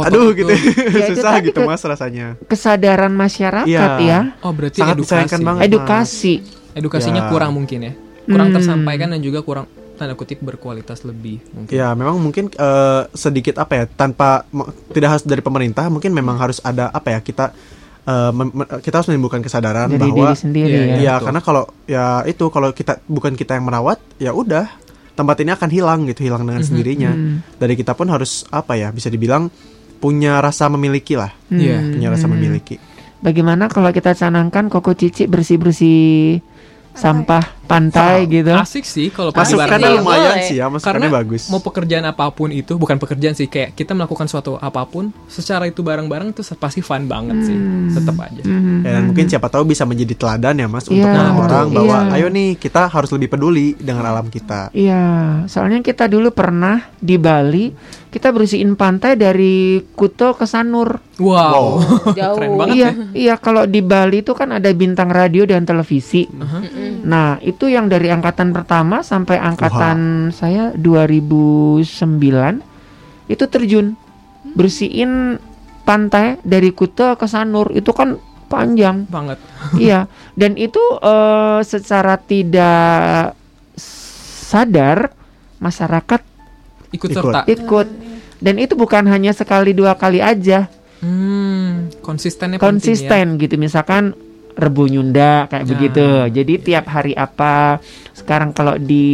[0.00, 0.38] aduh itu.
[0.40, 3.98] gitu Ya, itu susah tadi gitu ke- mas rasanya kesadaran masyarakat Iya.
[4.00, 5.60] ya, oh berarti Sangat edukasi banget.
[5.66, 6.34] edukasi.
[6.72, 7.28] edukasinya Ya.
[7.28, 7.92] kurang mungkin ya
[8.24, 8.56] kurang Hmm.
[8.56, 9.66] tersampaikan dan juga kurang
[10.02, 14.42] tanda kutip berkualitas lebih mungkin ya memang mungkin eh, sedikit apa ya tanpa
[14.90, 17.54] tidak harus dari pemerintah mungkin memang harus ada apa ya kita
[18.02, 18.50] eh, me-
[18.82, 20.84] kita harus menimbulkan kesadaran Dari bahwa diri sendiri Iya, ya.
[20.84, 20.96] iya.
[20.98, 21.24] Iya, betul.
[21.24, 24.66] karena kalau ya itu kalau kita bukan kita yang merawat, ya udah
[25.12, 26.66] tempat ini akan hilang gitu, hilang dengan Mhm.
[26.66, 27.12] sendirinya.
[27.12, 27.36] Hmm.
[27.54, 29.52] Dari kita pun harus apa ya, bisa dibilang
[29.96, 31.92] punya rasa memiliki lah, Iya, Hmm.
[31.94, 32.74] punya rasa memiliki.
[33.20, 36.42] Bagaimana kalau kita canangkan koko cici bersih-bersih
[36.92, 38.50] sampah pantai gitu?
[38.50, 41.42] asik sih kalau pas Masukannya Asik sih, lumayan sih ya, karena bagus.
[41.46, 45.64] mau pekerjaan apa pun itu bukan pekerjaan sih kayak kita melakukan suatu apa pun secara
[45.64, 47.56] itu bareng-bareng itu pasti fun banget sih
[47.92, 48.82] tetap aja Hmm.
[48.82, 51.76] Ya, dan mungkin siapa tahu bisa menjadi teladan ya mas Iya, untuk orang-orang betul.
[51.78, 52.14] bahwa Iya.
[52.14, 54.68] ayo nih kita harus lebih peduli dengan alam kita.
[54.72, 55.02] Iya,
[55.46, 57.70] soalnya kita dulu pernah di Bali,
[58.08, 59.54] kita bersihin pantai dari
[59.88, 60.98] Kuto ke Sanur.
[61.14, 61.78] wow,
[62.18, 62.34] Jauh.
[62.34, 66.26] keren banget iya, ya iya kalau di Bali itu kan ada bintang radio dan televisi.
[67.02, 71.84] Nah, itu yang dari angkatan pertama sampai angkatan saya 2009
[73.28, 73.94] itu terjun
[74.56, 75.36] bersihin
[75.84, 78.16] pantai dari Kuta ke Sanur itu kan
[78.48, 79.08] panjang.
[79.08, 79.40] banget
[79.80, 83.32] iya, dan itu eh, secara tidak
[84.52, 85.16] sadar
[85.62, 86.20] masyarakat
[86.92, 87.16] ikut Ikut.
[87.16, 87.88] serta ikut.
[88.42, 90.66] Dan itu bukan hanya sekali dua kali aja,
[90.98, 92.66] hmm, konsistennya penting ya.
[92.66, 93.54] konsisten gitu.
[93.54, 94.18] Misalkan
[94.52, 96.06] Rebu Nyunda kayak Nah, begitu.
[96.30, 97.80] Jadi tiap hari apa?
[98.12, 99.04] Sekarang kalau di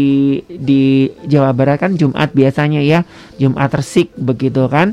[0.45, 4.93] di Jawa Barat kan Jumat biasanya ya, Jumat Resik begitu kan.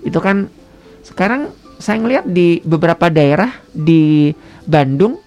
[0.00, 0.52] Itu kan
[1.00, 4.32] sekarang saya ngelihat di beberapa daerah di
[4.62, 5.20] Bandung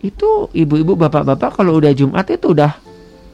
[0.00, 2.72] itu ibu-ibu bapak-bapak kalau udah Jumat itu udah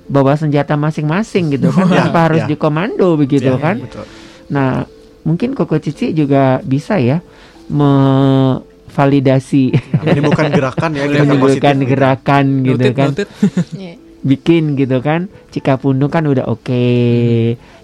[0.07, 2.51] bawa senjata masing-masing gitu kan Ya, tanpa harus ya.
[2.51, 3.83] dikomando begitu Ya, kan.
[3.83, 4.03] betul.
[4.51, 4.83] Nah,
[5.23, 7.23] mungkin Koko Cici juga bisa ya
[7.71, 9.63] memvalidasi
[10.07, 11.89] menimbulkan gerakan ya gerakan menimbulkan positif.
[11.91, 13.11] gerakan gitu Noted, kan.
[13.13, 13.29] noted.
[13.83, 13.95] Iya.
[14.27, 15.21] Bikin gitu kan.
[15.51, 16.87] Cika Pundung kan udah oke.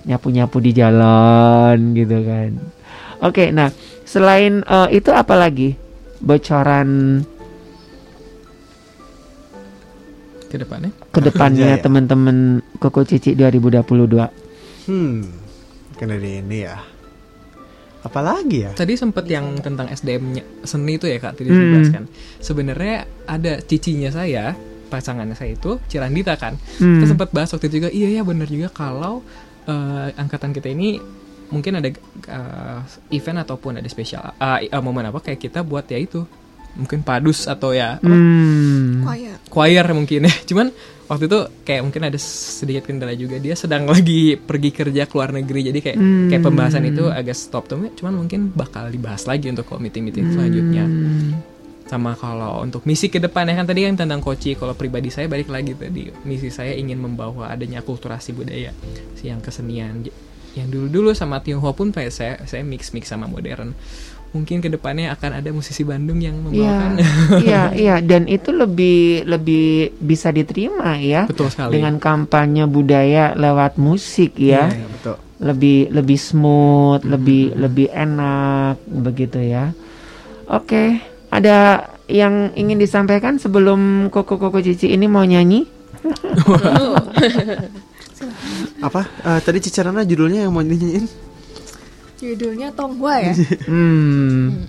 [0.07, 2.51] Nyapu-nyapu di jalan gitu kan.
[3.23, 3.71] Oke, nah
[4.03, 5.79] selain eh, itu apa lagi?
[6.19, 7.23] Bocoran
[10.47, 11.83] ke depannya ke depannya Iya, iya.
[11.83, 14.91] teman-teman Koko Cici 2022.
[14.91, 15.21] hmm
[16.03, 16.83] dari ini ya
[18.03, 21.59] apalagi ya tadi sempet yang tentang SDM seni itu ya kak tadi Hmm.
[21.61, 22.05] dibahas kan
[22.39, 24.55] sebenarnya ada cicinya saya
[24.89, 26.99] pasangannya saya itu Cirandita kan Hmm.
[26.99, 29.23] kita sempat bahas waktu itu juga iya ya benar juga kalau
[29.63, 30.99] eh, angkatan kita ini
[31.49, 32.79] mungkin ada eh,
[33.11, 36.27] event ataupun ada spesial eh, eh, momen apa kayak kita buat ya itu
[36.73, 39.05] mungkin padus atau ya apa, Hmm.
[39.05, 39.37] Choir.
[39.47, 40.73] choir mungkin ya cuman
[41.13, 43.37] waktu itu kayak mungkin ada sedikit kendala juga.
[43.37, 46.33] Dia sedang lagi pergi kerja ke luar negeri jadi kayak Hmm.
[46.33, 47.69] kayak pembahasan itu agak stop.
[47.69, 50.85] Tuh cuman mungkin bakal dibahas lagi untuk meeting meeting selanjutnya.
[50.89, 51.33] Hmm.
[51.83, 55.29] sama kalau untuk misi ke depan ya kan tadi yang tentang koci kalau pribadi saya
[55.29, 58.73] balik lagi tadi misi saya ingin membawa adanya akulturasi budaya
[59.13, 60.01] si yang kesenian.
[60.57, 62.09] Yang dulu dulu sama Tionghoa pun saya
[62.49, 63.77] saya mix mix sama modern
[64.33, 66.91] mungkin ke depannya akan ada musisi Bandung yang Iya, membawakan.
[67.45, 71.29] iya, iya, dan itu lebih lebih bisa diterima ya.
[71.29, 71.77] Betul sekali.
[71.77, 75.17] Dengan kampanye budaya lewat musik ya, Ya, betul.
[75.37, 77.13] Lebih lebih smooth, Hmm.
[77.13, 79.75] lebih lebih enak begitu ya.
[80.47, 80.97] Oke,
[81.29, 85.65] ada yang ingin disampaikan sebelum Koko Koko Cici ini mau nyanyi?
[88.83, 89.03] apa?
[89.25, 91.07] Eh, tadi Cicerana judulnya yang mau dinyanyiin
[92.23, 93.35] Judulnya Tonghua ya.
[93.67, 94.63] Hmm.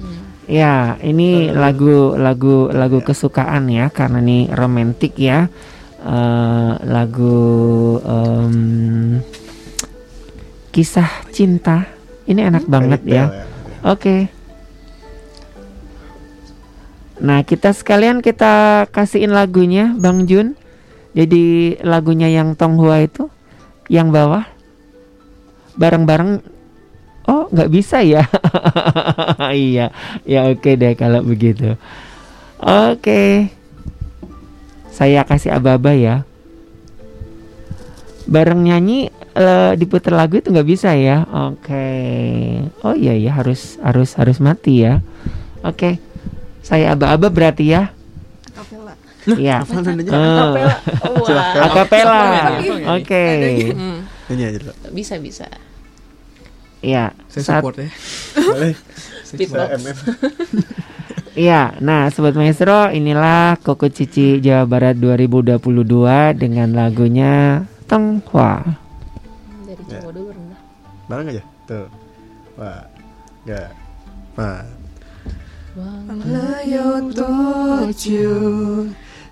[0.44, 5.48] Ya, ini lagu lagu lagu kesukaan ya karena ini romantis ya.
[6.04, 9.24] Eh, lagu em,
[10.74, 11.88] kisah cinta.
[12.28, 13.26] Ini enak banget Fairy ya.
[13.30, 13.52] tale
[13.84, 14.16] Oke.
[17.24, 20.60] Nah, kita sekalian kita kasihin lagunya Bang Jun.
[21.16, 23.30] Jadi lagunya yang Tonghua itu
[23.88, 24.44] yang bawah
[25.78, 26.53] bareng-bareng
[27.24, 28.28] Oh, nggak bisa ya?
[29.56, 29.96] iya,
[30.28, 31.80] ya oke deh kalau begitu.
[32.60, 33.48] Oke,
[34.92, 36.28] saya kasih aba-aba ya.
[38.28, 41.24] Bareng nyanyi eh, diputar lagu itu nggak bisa ya?
[41.52, 41.88] Oke.
[42.84, 45.00] Oh iya ya harus harus harus mati ya.
[45.64, 46.00] Oke,
[46.60, 47.92] saya aba-aba berarti ya?
[48.52, 48.94] Kapela.
[49.24, 49.64] Iya.
[49.64, 50.68] Eh.
[51.00, 51.44] Akapela.
[51.72, 52.24] Akapela.
[53.00, 53.26] Oke.
[53.72, 54.00] Hmm,
[54.92, 55.48] bisa bisa.
[56.84, 57.16] Iya.
[57.32, 57.90] Saya saat, support ya.
[58.52, 58.76] Boleh.
[59.24, 59.98] Saya MM.
[61.34, 65.58] Iya, nah Sobat Maestro inilah Koko Cici Jawa Barat 2022
[66.38, 68.62] dengan lagunya Tenghua
[69.66, 70.14] Dari cowok ya.
[70.14, 70.60] dulu rendah
[71.10, 71.90] Barang aja, tuh
[72.54, 72.86] Wah,
[73.50, 73.74] gak,
[74.38, 74.62] Wah.
[75.74, 77.34] Wang le you to
[77.98, 78.38] jiu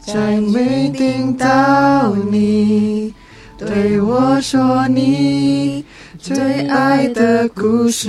[0.01, 3.13] Zai mei ding dao ni
[3.61, 5.85] Dui wo shuo ni
[6.21, 8.07] 最爱的故事。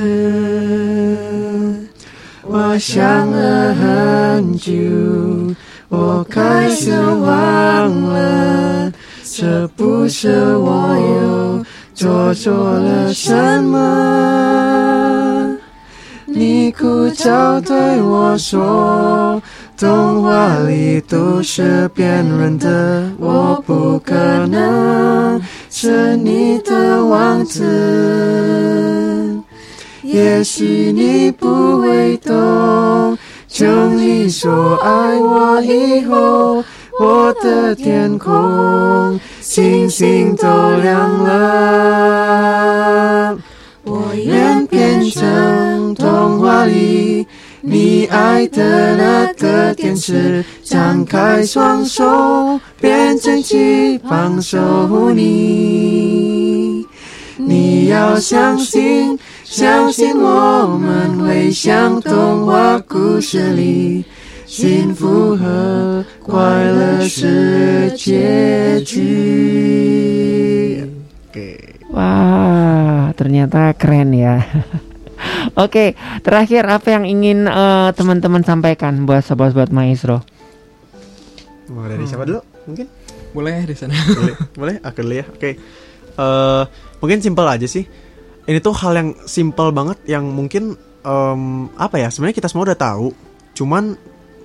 [2.43, 4.71] 我想了很久，
[5.89, 8.93] 我开始忘了，
[9.25, 11.65] 这不是我又
[11.95, 15.57] 做错了什么。
[16.27, 19.43] 你哭着对我说，
[19.79, 24.15] 童话里都是骗人的，我不可
[24.49, 25.41] 能
[25.83, 27.61] 是你的王子。
[30.03, 33.19] 也许你不会懂，
[33.49, 36.63] 就你说爱我以后，
[37.01, 40.47] 我的天空星星都
[40.81, 42.57] 亮了。
[43.83, 47.27] 我愿变成童话里
[47.62, 56.86] 你爱的那个天使，张开双手，变成翅膀守护你。
[57.38, 64.04] 你要相信， 相信我们会像童话故事里，
[64.46, 70.84] 幸福和快乐是结局。
[71.30, 71.58] Oke.
[71.94, 74.42] Wah, ternyata keren ya.
[75.59, 80.23] Oke, terakhir apa yang ingin eh, teman-teman sampaikan buat sobat-sobat maestro?
[81.73, 82.41] Mau dari siapa dulu?
[82.69, 82.87] Mungkin?
[83.33, 83.97] Boleh di sana.
[84.19, 84.77] boleh, boleh.
[84.85, 85.27] Aku dulu ya.
[85.29, 85.51] Oke.
[86.13, 86.63] Eh,
[87.01, 87.85] mungkin simpel aja sih.
[88.43, 90.75] Ini tuh hal yang simpel banget yang mungkin
[91.07, 91.43] em,
[91.79, 92.11] apa ya?
[92.11, 93.15] Sebenarnya kita semua udah tahu,
[93.55, 93.95] cuman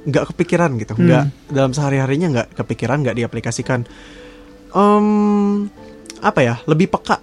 [0.06, 0.94] nggak kepikiran gitu.
[0.94, 3.90] Nggak dalam sehari harinya nggak kepikiran, nggak diaplikasikan.
[4.70, 5.08] Em,
[6.22, 6.56] apa ya?
[6.70, 7.18] Lebih peka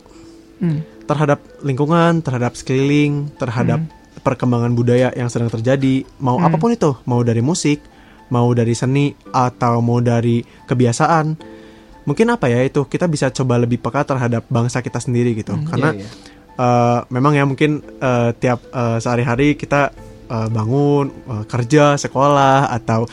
[0.55, 0.87] Hmm.
[1.05, 3.81] Terhadap lingkungan, terhadap sekeliling, terhadap
[4.21, 6.49] perkembangan budaya yang sedang terjadi, mau Hmm.
[6.49, 7.83] apa pun itu, mau dari musik,
[8.29, 11.37] mau dari seni atau mau dari kebiasaan.
[12.05, 15.57] Mungkin apa ya itu kita bisa coba lebih peka terhadap bangsa kita sendiri gitu.
[15.63, 16.09] Karena Iya, iya.
[16.57, 19.93] eh, memang ya mungkin eh, tiap eh, sehari-hari kita
[20.25, 23.05] eh, bangun, eh, kerja, sekolah atau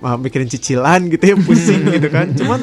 [0.00, 2.32] eh, mikirin cicilan gitu ya pusing gitu kan.
[2.32, 2.60] Cuman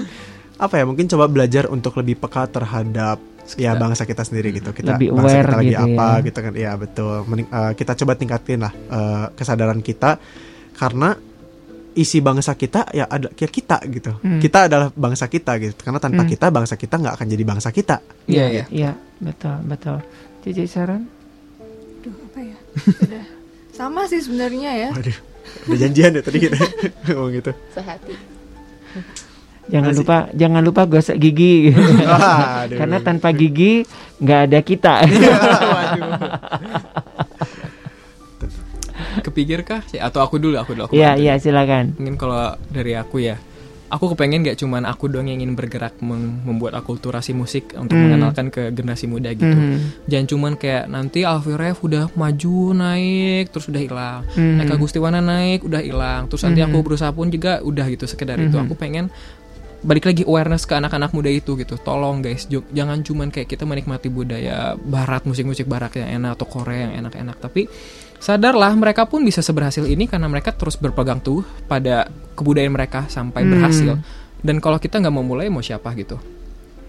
[0.58, 3.18] apa ya mungkin coba belajar untuk lebih peka terhadap
[3.56, 4.72] ya bangsa kita sendiri gitu.
[4.72, 6.24] Kita Lebih bangsa aware kita lagi gitu apa ya.
[6.24, 6.54] gitu kan.
[6.54, 7.16] Ya betul.
[7.26, 10.12] Mending- eh, kita coba tingkatin lah eh, kesadaran kita
[10.74, 11.10] karena
[11.92, 14.16] isi bangsa kita ya ada ya kita gitu.
[14.18, 14.40] Hmm.
[14.40, 15.76] Kita adalah bangsa kita gitu.
[15.78, 16.30] Karena tanpa Hmm.
[16.30, 17.96] kita bangsa kita nggak akan jadi bangsa kita.
[18.26, 18.66] Iya, iya.
[18.72, 19.98] Iya, betul, betul.
[20.42, 21.04] Cici saran?
[22.00, 22.58] Duh, apa ya?
[22.98, 23.26] Udah
[23.72, 24.90] sama sih sebenarnya ya.
[24.92, 25.18] Waduh.
[25.68, 26.58] Ada janjian ya tadi kita
[27.12, 27.52] ngomong gitu.
[27.74, 28.14] Sehati.
[29.64, 30.02] Jangan Masih.
[30.02, 31.70] lupa, jangan lupa gosok gigi.
[31.70, 32.76] Aduh.
[32.80, 33.86] Karena tanpa gigi
[34.18, 34.94] nggak ada kita.
[39.22, 39.82] Kepikirkah?
[39.92, 40.88] Ya, Atau aku dulu, aku dulu.
[40.88, 41.22] Aku Iya, bantu.
[41.22, 41.86] iya, silakan.
[41.96, 43.36] Mungkin kalau dari aku ya,
[43.88, 48.08] aku kepengen gak cuman aku doang yang ingin bergerak mem- membuat akulturasi musik untuk Hmm.
[48.08, 49.46] mengenalkan ke generasi muda gitu.
[49.48, 50.08] Mhm.
[50.08, 54.20] Jangan cuman kayak nanti Alfie Rev udah maju naik terus udah hilang.
[54.32, 54.64] Mhm.
[54.64, 56.22] Eka Gustiwana naik udah hilang.
[56.26, 56.68] Terus nanti Mhm.
[56.68, 58.54] aku berusaha pun juga udah gitu sekedar itu.
[58.54, 58.64] Mhm.
[58.64, 59.12] Aku pengen
[59.82, 61.74] balik lagi awareness ke anak-anak muda itu gitu.
[61.76, 66.90] Tolong guys, jangan cuman kayak kita menikmati budaya barat, musik-musik barat yang enak atau Korea
[66.90, 67.66] yang enak-enak, tapi
[68.22, 72.06] sadarlah mereka pun bisa seberhasil ini karena mereka terus berpegang teguh pada
[72.38, 73.52] kebudayaan mereka sampai Hmm.
[73.52, 73.94] berhasil.
[74.42, 76.22] Dan kalau kita nggak mau mulai mau siapa gitu.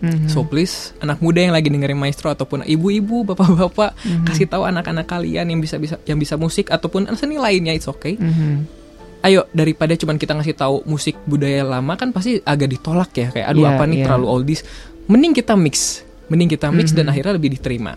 [0.02, 0.26] Mhm.
[0.28, 4.26] So please anak muda yang lagi dengerin maestro ataupun ibu-ibu, bapak-bapak Hmm.
[4.26, 8.20] kasih tahu anak-anak kalian yang bisa bisa yang bisa musik ataupun seni lainnya it's okay.
[8.20, 8.81] Mhm.
[9.22, 13.46] Ayo daripada cuman kita ngasih tahu musik budaya lama kan pasti agak ditolak ya kayak
[13.48, 14.04] aduh Iya, apa nih iya.
[14.04, 14.60] terlalu oldies.
[15.04, 16.02] Mending kita mix.
[16.26, 17.12] Mending kita mix dan Mhm.
[17.12, 17.94] akhirnya lebih diterima.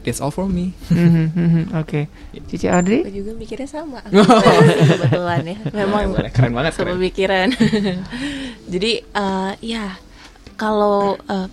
[0.00, 0.72] That's all for me.
[0.88, 1.62] Mhm, mhm.
[1.76, 2.08] Oke,
[2.46, 3.02] Cici Audrey?
[3.02, 4.00] Aku juga mikirnya sama.
[4.08, 5.56] Kebetulan ya.
[5.78, 6.96] Memang keren banget keren.
[6.96, 7.48] sepemikiran.
[8.66, 9.98] Jadi eh, ya
[10.54, 11.46] kalau eh,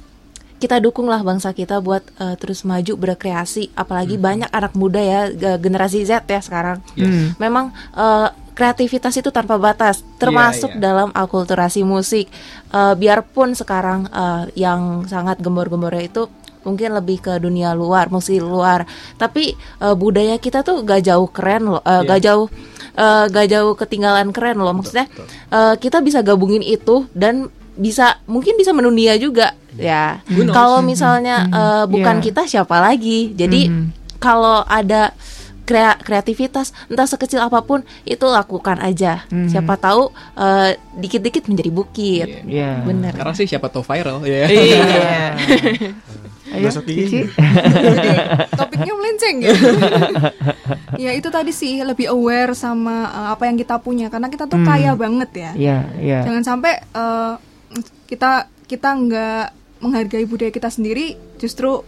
[0.58, 5.62] kita dukunglah bangsa kita buat eh, terus maju berkreasi, apalagi banyak anak muda ya ge-
[5.62, 6.82] generasi Z ya sekarang.
[6.98, 7.38] Hmm.
[7.38, 10.82] Memang eh, kreativitas itu tanpa batas, termasuk iya.
[10.82, 12.26] dalam akulturasi musik.
[12.74, 16.26] Eh, biarpun sekarang eh, yang sangat gembor-gembornya itu
[16.66, 18.90] mungkin lebih ke dunia luar, musik luar.
[19.16, 22.50] Tapi eh, budaya kita tuh gak jauh keren loh, eh, gak jauh
[22.98, 24.74] eh, gak jauh ketinggalan keren loh.
[24.74, 25.06] Maksudnya
[25.54, 30.20] eh, kita bisa gabungin itu dan bisa mungkin bisa mendunia juga ya.
[30.50, 32.24] Kalau misalnya eh, bukan Iya.
[32.24, 33.32] kita siapa lagi?
[33.32, 33.86] Jadi Mhm.
[34.18, 35.14] kalau ada
[35.64, 39.28] krea- kreativitas entah sekecil apa pun itu lakukan aja.
[39.28, 39.48] Mhm.
[39.48, 42.28] Siapa tahu eh, dikit-dikit menjadi bukit.
[42.28, 42.42] Iya.
[42.44, 42.72] Iya.
[42.82, 43.14] Bener.
[43.14, 44.46] Karena sih siapa tahu viral ya.
[44.48, 45.28] Iya.
[46.48, 47.04] Ayo, Gosok gigi.
[47.04, 47.22] Cici.
[47.92, 48.10] Jadi
[48.50, 49.68] topiknya melenceng gitu.
[51.04, 54.56] ya itu tadi sih lebih aware sama uh, apa yang kita punya karena kita tuh
[54.56, 54.64] Hmm.
[54.66, 55.52] kaya banget ya.
[55.54, 56.20] Iya, iya.
[56.24, 57.36] Jangan sampai uh,
[58.06, 58.32] kita
[58.64, 59.46] kita nggak
[59.80, 61.84] menghargai budaya kita sendiri, justru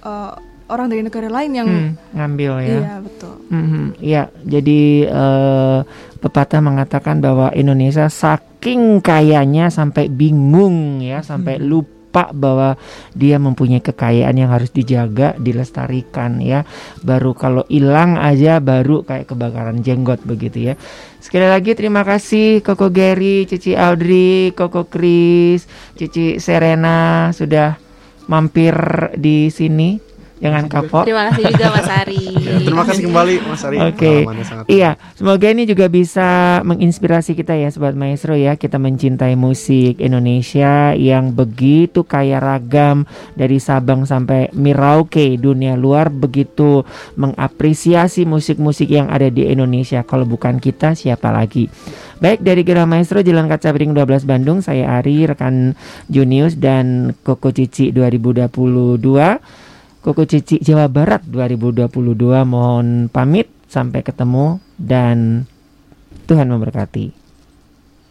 [0.00, 0.32] uh,
[0.64, 2.68] orang dari negara lain yang Hmm, ngambil ya.
[2.80, 3.34] iya betul.
[3.46, 5.78] Mhm, Iya, jadi eh,
[6.18, 12.78] pepatah mengatakan bahwa Indonesia saking kayanya sampai bingung ya, sampai lupa bahwa
[13.18, 16.62] dia mempunyai kekayaan yang harus dijaga, dilestarikan ya.
[17.02, 20.74] Baru kalau hilang aja baru kayak kebakaran jenggot begitu ya.
[21.18, 25.66] Sekali lagi terima kasih Koko Gary, Cici Audrey, Koko Chris,
[25.98, 27.74] Cici Serena sudah
[28.30, 28.76] mampir
[29.18, 30.13] di sini.
[30.42, 31.06] Jangan kapok.
[31.06, 32.24] Terima kasih juga Mas Ari.
[32.44, 33.78] Ya, terima kasih kembali Mas Ari.
[33.80, 34.14] Oke.
[34.44, 38.58] Sangat Iya, semoga ini juga bisa menginspirasi kita ya sobat maestro ya.
[38.58, 46.84] Kita mencintai musik Indonesia yang begitu kaya ragam dari Sabang sampai Merauke dunia luar begitu
[47.16, 50.04] mengapresiasi musik-musik yang ada di Indonesia.
[50.04, 51.70] Kalau bukan kita siapa lagi?
[52.22, 55.74] Baik dari Gerah Maestro Jalan Kaca Piring 12 Bandung, saya Ari rekan
[56.06, 59.63] Junius dan Koko Cici 2022.
[60.04, 61.88] Kuku Cici Jawa Barat 2022
[62.44, 65.48] mohon pamit sampai ketemu dan
[66.28, 67.23] Tuhan memberkati.